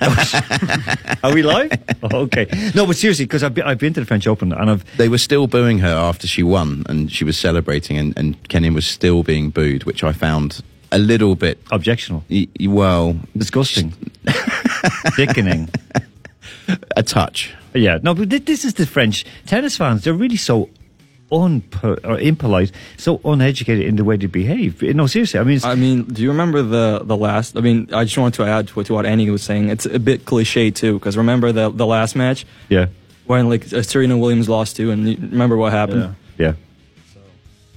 Are 1.22 1.32
we 1.32 1.42
live? 1.42 1.70
Oh, 2.02 2.20
okay. 2.22 2.46
No, 2.74 2.86
but 2.86 2.96
seriously, 2.96 3.24
because 3.26 3.42
I've 3.44 3.54
been, 3.54 3.64
I've 3.64 3.78
been 3.78 3.94
to 3.94 4.00
the 4.00 4.06
French 4.06 4.26
Open 4.26 4.52
and 4.52 4.70
I've 4.70 4.96
they 4.96 5.08
were 5.08 5.18
still 5.18 5.46
booing 5.46 5.78
her 5.78 5.94
after 5.94 6.26
she 6.26 6.42
won 6.42 6.84
and 6.88 7.10
she 7.12 7.24
was 7.24 7.38
celebrating 7.38 7.96
and, 7.96 8.16
and 8.18 8.48
Kenin 8.48 8.74
was 8.74 8.86
still 8.86 9.22
being 9.22 9.50
booed, 9.50 9.84
which 9.84 10.02
I 10.02 10.12
found 10.12 10.62
a 10.92 10.98
little 10.98 11.34
bit 11.36 11.58
objectionable, 11.70 12.24
y- 12.30 12.48
well, 12.66 13.16
disgusting, 13.36 13.92
sickening. 15.14 15.68
a 16.96 17.02
touch. 17.02 17.52
Yeah, 17.74 17.98
no, 18.02 18.14
but 18.14 18.30
thi- 18.30 18.38
this 18.38 18.64
is 18.64 18.74
the 18.74 18.86
French 18.86 19.24
tennis 19.46 19.76
fans. 19.76 20.04
They're 20.04 20.12
really 20.14 20.36
so 20.36 20.68
unpo- 21.38 21.98
or 22.04 22.18
impolite, 22.18 22.72
so 22.96 23.20
uneducated 23.24 23.84
in 23.86 23.96
the 23.96 24.04
way 24.04 24.16
they 24.16 24.26
behave. 24.26 24.82
No, 24.82 25.06
seriously. 25.06 25.40
I 25.40 25.44
mean, 25.44 25.60
I 25.64 25.74
mean, 25.74 26.04
do 26.04 26.22
you 26.22 26.30
remember 26.30 26.62
the 26.62 27.00
the 27.04 27.16
last? 27.16 27.56
I 27.56 27.60
mean, 27.60 27.88
I 27.92 28.04
just 28.04 28.16
wanted 28.18 28.34
to 28.36 28.44
add 28.44 28.68
to, 28.68 28.74
what- 28.74 28.86
to 28.86 28.94
what 28.94 29.06
Annie 29.06 29.30
was 29.30 29.42
saying. 29.42 29.68
It's 29.68 29.86
a 29.86 29.98
bit 29.98 30.24
cliche 30.24 30.70
too, 30.70 30.94
because 30.98 31.16
remember 31.16 31.52
the 31.52 31.70
the 31.70 31.86
last 31.86 32.14
match 32.16 32.44
yeah, 32.68 32.86
when 33.26 33.48
like 33.48 33.72
uh, 33.72 33.82
Serena 33.82 34.16
Williams 34.16 34.48
lost 34.48 34.76
to, 34.76 34.90
and 34.90 35.08
you 35.08 35.16
remember 35.20 35.56
what 35.56 35.72
happened? 35.72 36.14
Yeah. 36.38 36.46
yeah. 36.46 36.54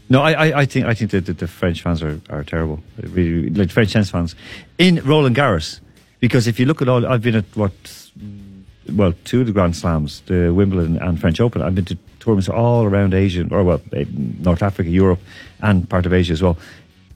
No, 0.09 0.21
I, 0.21 0.31
I, 0.31 0.59
I 0.61 0.65
think 0.65 0.85
I 0.85 0.93
think 0.93 1.11
that 1.11 1.25
the, 1.25 1.33
the 1.33 1.47
French 1.47 1.81
fans 1.81 2.01
are, 2.01 2.21
are 2.29 2.43
terrible. 2.43 2.79
Really, 3.01 3.49
like 3.49 3.69
French 3.71 3.91
tennis 3.91 4.09
fans 4.09 4.35
in 4.77 5.01
Roland 5.03 5.35
Garros, 5.35 5.81
because 6.21 6.47
if 6.47 6.59
you 6.59 6.65
look 6.65 6.81
at 6.81 6.87
all, 6.87 7.05
I've 7.05 7.21
been 7.21 7.35
at 7.35 7.45
what, 7.55 7.73
well, 8.89 9.13
two 9.25 9.41
of 9.41 9.47
the 9.47 9.51
Grand 9.51 9.75
Slams, 9.75 10.21
the 10.27 10.53
Wimbledon 10.53 10.97
and 10.97 11.19
French 11.19 11.41
Open. 11.41 11.61
I've 11.61 11.75
been 11.75 11.83
to 11.85 11.97
tournaments 12.27 12.49
all 12.49 12.83
around 12.83 13.13
Asia, 13.13 13.47
or 13.49 13.63
well, 13.63 13.81
eh, 13.93 14.03
North 14.39 14.61
Africa, 14.61 14.89
Europe, 14.89 15.19
and 15.61 15.89
part 15.89 16.05
of 16.05 16.13
Asia 16.13 16.33
as 16.33 16.41
well. 16.41 16.57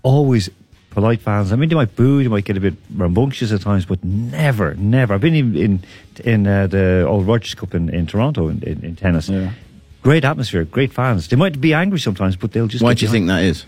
Always 0.04 0.50
polite 0.90 1.22
fans. 1.22 1.52
I 1.52 1.56
mean, 1.58 1.70
they 1.70 1.76
might 1.76 1.96
boo, 1.96 2.24
they 2.24 2.30
might 2.30 2.46
get 2.46 2.58
a 2.58 2.62
bit 2.62 2.76
rambunctious 2.96 3.52
at 3.52 3.62
times, 3.62 3.86
but 3.86 4.04
never, 4.04 4.74
never. 4.76 5.14
I've 5.14 5.22
been 5.22 5.36
in 5.36 5.56
in, 5.56 5.84
in 6.24 6.48
uh, 6.48 6.68
the 6.68 7.06
Old 7.08 7.28
Rogers 7.28 7.54
Cup 7.56 7.76
in, 7.76 7.90
in 7.90 8.08
Toronto 8.08 8.48
in, 8.48 8.62
in, 8.64 8.84
in 8.84 8.96
tennis. 8.96 9.30
Yeah. 9.30 9.52
Great 10.02 10.24
atmosphere, 10.26 10.64
great 10.66 10.92
fans. 10.94 11.28
They 11.28 11.36
might 11.36 11.62
be 11.62 11.74
angry 11.74 12.00
sometimes, 12.00 12.36
but 12.36 12.54
they'll 12.54 12.68
just. 12.68 12.84
Why 12.84 12.94
do 12.96 13.06
you 13.06 13.12
think 13.12 13.28
that 13.28 13.44
is? 13.44 13.66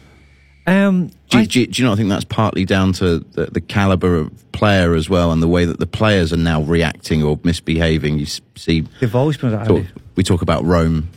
Um, 0.65 1.07
Do, 1.29 1.37
I- 1.39 1.41
you- 1.41 1.47
do, 1.47 1.59
you- 1.59 1.67
do 1.67 1.81
you 1.83 1.87
not 1.89 1.97
think 1.97 2.09
that's 2.09 2.23
partly 2.25 2.63
down 2.65 2.93
to 2.93 3.19
the, 3.19 3.47
the 3.47 3.61
caliber 3.61 4.15
of 4.15 4.51
player 4.53 4.95
as 4.95 5.09
well, 5.09 5.31
and 5.33 5.41
the 5.43 5.47
way 5.47 5.65
that 5.65 5.77
the 5.79 5.85
players 5.85 6.31
are 6.33 6.37
now 6.37 6.61
reacting 6.63 7.21
or 7.21 7.37
misbehaving? 7.43 8.17
You 8.17 8.25
see, 8.55 8.87
they've 9.01 9.13
always 9.15 9.37
been. 9.37 9.51
talk, 9.65 9.85
we 10.15 10.23
talk 10.23 10.41
about 10.41 10.63
Rome, 10.63 11.09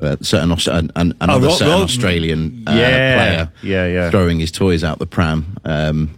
uh, 0.00 0.16
certain 0.20 0.52
Aus- 0.52 0.66
an, 0.68 0.90
an, 0.96 1.14
another 1.20 1.46
Ro- 1.48 1.52
certain 1.54 1.74
Ro- 1.74 1.82
Australian 1.82 2.64
uh, 2.66 2.72
Yeah, 2.72 3.14
player, 3.16 3.52
yeah, 3.62 3.86
yeah. 3.86 4.10
throwing 4.10 4.38
his 4.40 4.50
toys 4.50 4.84
out 4.84 4.98
the 4.98 5.06
pram. 5.06 5.56
Um, 5.64 6.10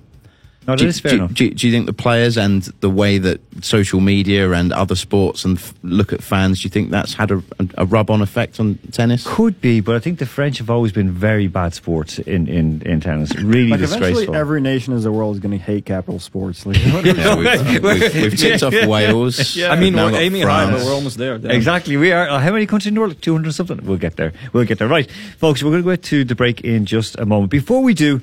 No, 0.69 0.75
that 0.75 0.79
do, 0.83 0.87
is 0.87 1.01
fair 1.01 1.11
do, 1.13 1.17
enough. 1.17 1.33
do, 1.35 1.51
do 1.51 1.67
you 1.67 1.73
think 1.73 1.87
the 1.87 1.93
players 1.95 2.37
and 2.37 2.63
the 2.81 2.91
way 2.91 3.17
that 3.17 3.41
social 3.63 4.01
media 4.01 4.53
and 4.53 4.71
other 4.73 4.95
sports 4.95 5.45
and 5.47 5.57
f- 5.57 5.73
look 5.83 6.13
at 6.13 6.23
fans, 6.23 6.61
do 6.61 6.65
you 6.67 6.71
think 6.71 6.91
that's 6.91 7.15
had 7.15 7.31
a, 7.31 7.43
a 7.79 7.87
rub-on 7.87 8.21
effect 8.21 8.61
on 8.61 8.79
tennis? 8.93 9.25
Could 9.27 9.61
be, 9.63 9.81
but 9.81 9.97
I 9.97 9.99
think 9.99 10.19
the 10.19 10.27
French 10.27 10.59
have 10.59 10.69
always 10.69 10.93
been 10.93 11.11
very 11.11 11.47
bad 11.49 11.73
sports 11.73 12.19
in, 12.19 12.47
in, 12.49 12.83
in 12.83 13.01
tennis. 13.01 13.35
Really 13.35 13.71
Like 13.71 13.81
eventually, 13.81 14.11
disgraceful. 14.11 14.35
every 14.37 14.61
nation 14.61 14.93
in 14.93 15.01
the 15.01 15.11
world 15.11 15.37
is 15.37 15.41
going 15.41 15.59
to 15.59 15.65
hate 15.65 15.87
capital 15.87 16.21
sports. 16.21 16.67
Like, 16.67 16.77
Yeah, 16.85 17.35
we've, 17.35 17.83
we've, 17.83 18.15
we've 18.15 18.37
ticked 18.39 18.63
off 18.63 18.75
Wales. 18.87 19.57
Yeah. 19.57 19.71
I 19.73 19.75
mean, 19.77 19.85
We've 19.85 19.95
now 19.95 20.05
we're 20.07 20.11
got 20.13 20.21
aiming 20.21 20.43
high, 20.43 20.71
but 20.71 20.85
we're 20.85 20.93
almost 20.93 21.17
there. 21.17 21.39
Damn. 21.39 21.51
Exactly, 21.53 21.97
we 21.97 22.13
are. 22.13 22.29
Uh, 22.29 22.39
how 22.41 22.53
many 22.53 22.67
countries 22.67 22.89
in 22.89 22.95
the 22.95 23.01
world? 23.01 23.21
200 23.23 23.53
something? 23.55 23.81
We'll 23.87 23.97
get 23.97 24.17
there. 24.17 24.35
We'll 24.53 24.67
get 24.67 24.79
there. 24.79 24.87
Right, 24.89 25.11
folks, 25.39 25.63
we're 25.63 25.71
going 25.71 25.83
to 25.83 25.89
go 25.89 25.97
to 25.97 26.25
the 26.25 26.35
break 26.35 26.61
in 26.61 26.85
just 26.85 27.19
a 27.19 27.25
moment. 27.25 27.51
Before 27.51 27.83
we 27.83 27.95
do, 27.95 28.21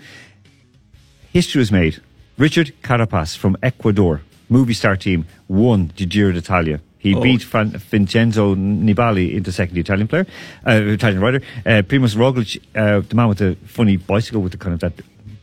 history 1.33 1.59
was 1.59 1.71
made. 1.71 1.99
Richard 2.37 2.73
Carapaz 2.83 3.37
from 3.37 3.55
Ecuador, 3.63 4.21
Movistar 4.51 4.99
team, 4.99 5.25
won 5.47 5.91
the 5.95 6.05
Giro 6.05 6.31
d'Italia. 6.31 6.79
He 6.97 7.13
Oh. 7.15 7.21
beat 7.21 7.43
Vincenzo 7.43 8.55
Nibali 8.55 9.33
into 9.35 9.51
second 9.51 9.77
Italian 9.77 10.07
player, 10.07 10.25
uh, 10.67 10.71
Italian 10.71 11.21
rider. 11.21 11.41
Uh, 11.65 11.81
Primoz 11.83 12.15
Roglic, 12.15 12.57
uh, 12.75 13.01
the 13.07 13.15
man 13.15 13.27
with 13.29 13.37
the 13.37 13.55
funny 13.65 13.95
bicycle 13.97 14.41
with 14.41 14.51
the 14.51 14.57
kind 14.57 14.73
of 14.73 14.79
that 14.79 14.93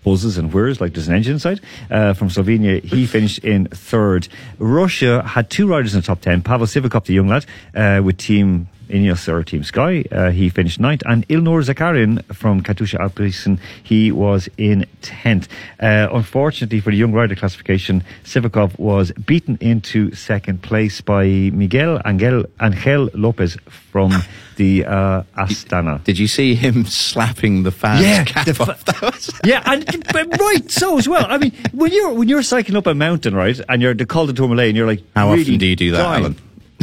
buzzes 0.04 0.36
and 0.36 0.52
whirs 0.52 0.80
like 0.80 0.92
there's 0.94 1.06
an 1.06 1.14
engine 1.14 1.34
inside, 1.34 1.60
uh, 1.90 2.12
from 2.12 2.28
Slovenia, 2.28 2.82
he 2.82 3.06
finished 3.16 3.38
in 3.44 3.66
third. 3.66 4.26
Russia 4.58 5.22
had 5.22 5.48
two 5.48 5.68
riders 5.68 5.94
in 5.94 6.00
the 6.00 6.06
top 6.06 6.20
ten. 6.20 6.42
Pavel 6.42 6.66
Sivakov, 6.66 7.04
the 7.04 7.14
young 7.14 7.28
lad, 7.28 7.46
uh, 7.74 8.02
with 8.02 8.16
team 8.18 8.66
Ineos 8.92 9.26
or 9.28 9.42
Team 9.42 9.64
Sky, 9.64 10.04
uh, 10.12 10.30
he 10.30 10.48
finished 10.50 10.78
ninth, 10.78 11.02
and 11.06 11.26
Ilnur 11.28 11.64
Zakarin 11.64 12.22
from 12.34 12.62
Katusha 12.62 12.98
Alpecin, 13.00 13.58
he 13.82 14.12
was 14.12 14.48
in 14.58 14.86
tenth. 15.00 15.48
Uh, 15.80 16.08
unfortunately 16.12 16.78
for 16.80 16.90
the 16.90 16.96
young 16.96 17.12
rider 17.12 17.34
classification, 17.34 18.04
Sivakov 18.24 18.78
was 18.78 19.10
beaten 19.26 19.56
into 19.60 20.14
second 20.14 20.62
place 20.62 21.00
by 21.00 21.24
Miguel 21.52 22.00
Angel, 22.06 22.44
Angel 22.60 23.08
Lopez 23.14 23.56
from 23.66 24.12
the 24.56 24.84
uh, 24.84 25.22
Astana. 25.38 26.04
Did 26.04 26.18
you 26.18 26.28
see 26.28 26.54
him 26.54 26.84
slapping 26.84 27.62
the 27.62 27.70
fans 27.70 28.02
Yeah, 28.02 28.24
cap 28.24 28.46
the 28.46 28.54
fa- 28.54 29.40
Yeah, 29.44 29.62
and 29.64 29.84
but 30.12 30.38
right 30.38 30.70
so 30.70 30.98
as 30.98 31.08
well. 31.08 31.26
I 31.28 31.38
mean, 31.38 31.52
when 31.72 31.92
you're 31.92 32.12
when 32.12 32.28
you're 32.28 32.42
cycling 32.42 32.76
up 32.76 32.86
a 32.86 32.94
mountain, 32.94 33.34
right, 33.34 33.58
and 33.68 33.80
you're 33.80 33.94
the 33.94 34.06
Col 34.06 34.26
de 34.26 34.32
Tourmalet, 34.34 34.68
and 34.68 34.76
you're 34.76 34.86
like, 34.86 35.02
How 35.16 35.30
really 35.30 35.42
often 35.42 35.58
do 35.58 35.66
you 35.66 35.76
do 35.76 35.90
that, 35.92 35.98
dying. 36.02 36.24
Alan? 36.24 36.36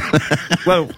well, 0.66 0.90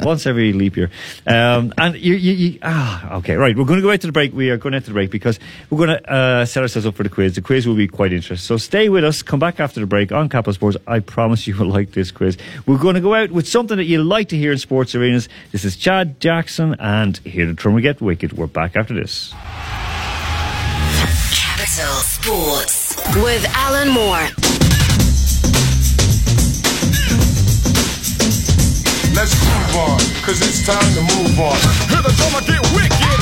once 0.00 0.26
every 0.26 0.52
leap 0.52 0.76
year. 0.76 0.90
Um, 1.26 1.72
and 1.78 1.96
you, 1.96 2.14
you, 2.14 2.32
you, 2.32 2.58
ah, 2.62 3.16
okay, 3.16 3.34
right. 3.36 3.56
We're 3.56 3.64
going 3.64 3.78
to 3.78 3.82
go 3.82 3.90
out 3.90 4.00
to 4.02 4.06
the 4.06 4.12
break. 4.12 4.32
We 4.32 4.50
are 4.50 4.56
going 4.56 4.74
out 4.74 4.82
to 4.82 4.88
the 4.88 4.94
break 4.94 5.10
because 5.10 5.38
we're 5.70 5.86
going 5.86 5.98
to 5.98 6.12
uh, 6.12 6.44
set 6.46 6.62
ourselves 6.62 6.86
up 6.86 6.94
for 6.94 7.02
the 7.02 7.08
quiz. 7.08 7.34
The 7.34 7.42
quiz 7.42 7.66
will 7.66 7.76
be 7.76 7.88
quite 7.88 8.12
interesting. 8.12 8.44
So 8.44 8.56
stay 8.56 8.88
with 8.88 9.04
us. 9.04 9.22
Come 9.22 9.40
back 9.40 9.60
after 9.60 9.80
the 9.80 9.86
break 9.86 10.12
on 10.12 10.28
Capital 10.28 10.52
Sports. 10.52 10.76
I 10.86 11.00
promise 11.00 11.46
you 11.46 11.56
will 11.56 11.66
like 11.66 11.92
this 11.92 12.10
quiz. 12.10 12.36
We're 12.66 12.78
going 12.78 12.94
to 12.94 13.00
go 13.00 13.14
out 13.14 13.30
with 13.30 13.48
something 13.48 13.76
that 13.76 13.84
you 13.84 14.02
like 14.02 14.28
to 14.28 14.36
hear 14.36 14.52
in 14.52 14.58
sports 14.58 14.94
arenas. 14.94 15.28
This 15.52 15.64
is 15.64 15.76
Chad 15.76 16.20
Jackson 16.20 16.76
and 16.78 17.16
Here 17.18 17.46
the 17.46 17.54
Drum 17.54 17.80
Get 17.80 18.00
Wicked. 18.00 18.34
We're 18.34 18.46
back 18.46 18.76
after 18.76 18.94
this. 18.94 19.32
Capital 21.32 21.94
Sports 21.94 22.96
with 23.16 23.44
Alan 23.54 23.88
Moore. 23.88 24.63
Let's 29.14 29.32
groove 29.38 29.76
on, 29.76 29.98
cause 30.26 30.40
it's 30.42 30.66
time 30.66 30.82
to 30.94 31.00
move 31.00 31.38
on. 31.38 31.56
Hear 31.88 32.02
the 32.02 32.12
drummer 32.18 32.42
get 32.42 32.60
wicked. 32.74 33.20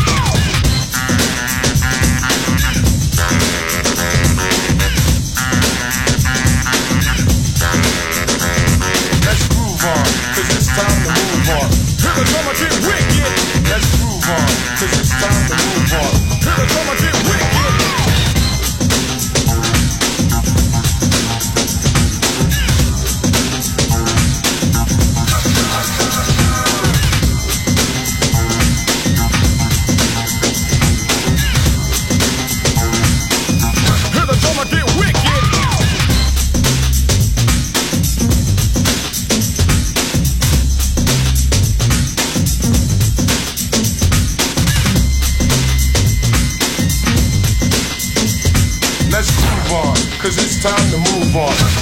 Let's 9.23 9.49
groove 9.53 9.85
on, 9.85 10.05
cause 10.33 10.49
it's 10.57 10.67
time 10.73 10.99
to 11.05 11.11
move 11.13 11.51
on. 11.61 11.69
Hear 12.01 12.15
the 12.17 12.25
drummer 12.25 12.55
get 12.57 12.73
wicked. 12.89 13.33
Let's 13.69 13.87
groove 14.01 14.27
on, 14.33 14.49
cause 14.81 14.93
it's 14.99 15.13
time 15.21 15.45
to 15.45 15.55
move 15.61 15.93
on. 15.93 16.13
Hear 16.41 16.57
the 16.57 16.67
drummer 16.73 16.97
get 16.97 17.15
wicked. 17.29 17.62
Time 50.63 50.91
to 50.93 50.99
move 50.99 51.35
on. 51.35 51.82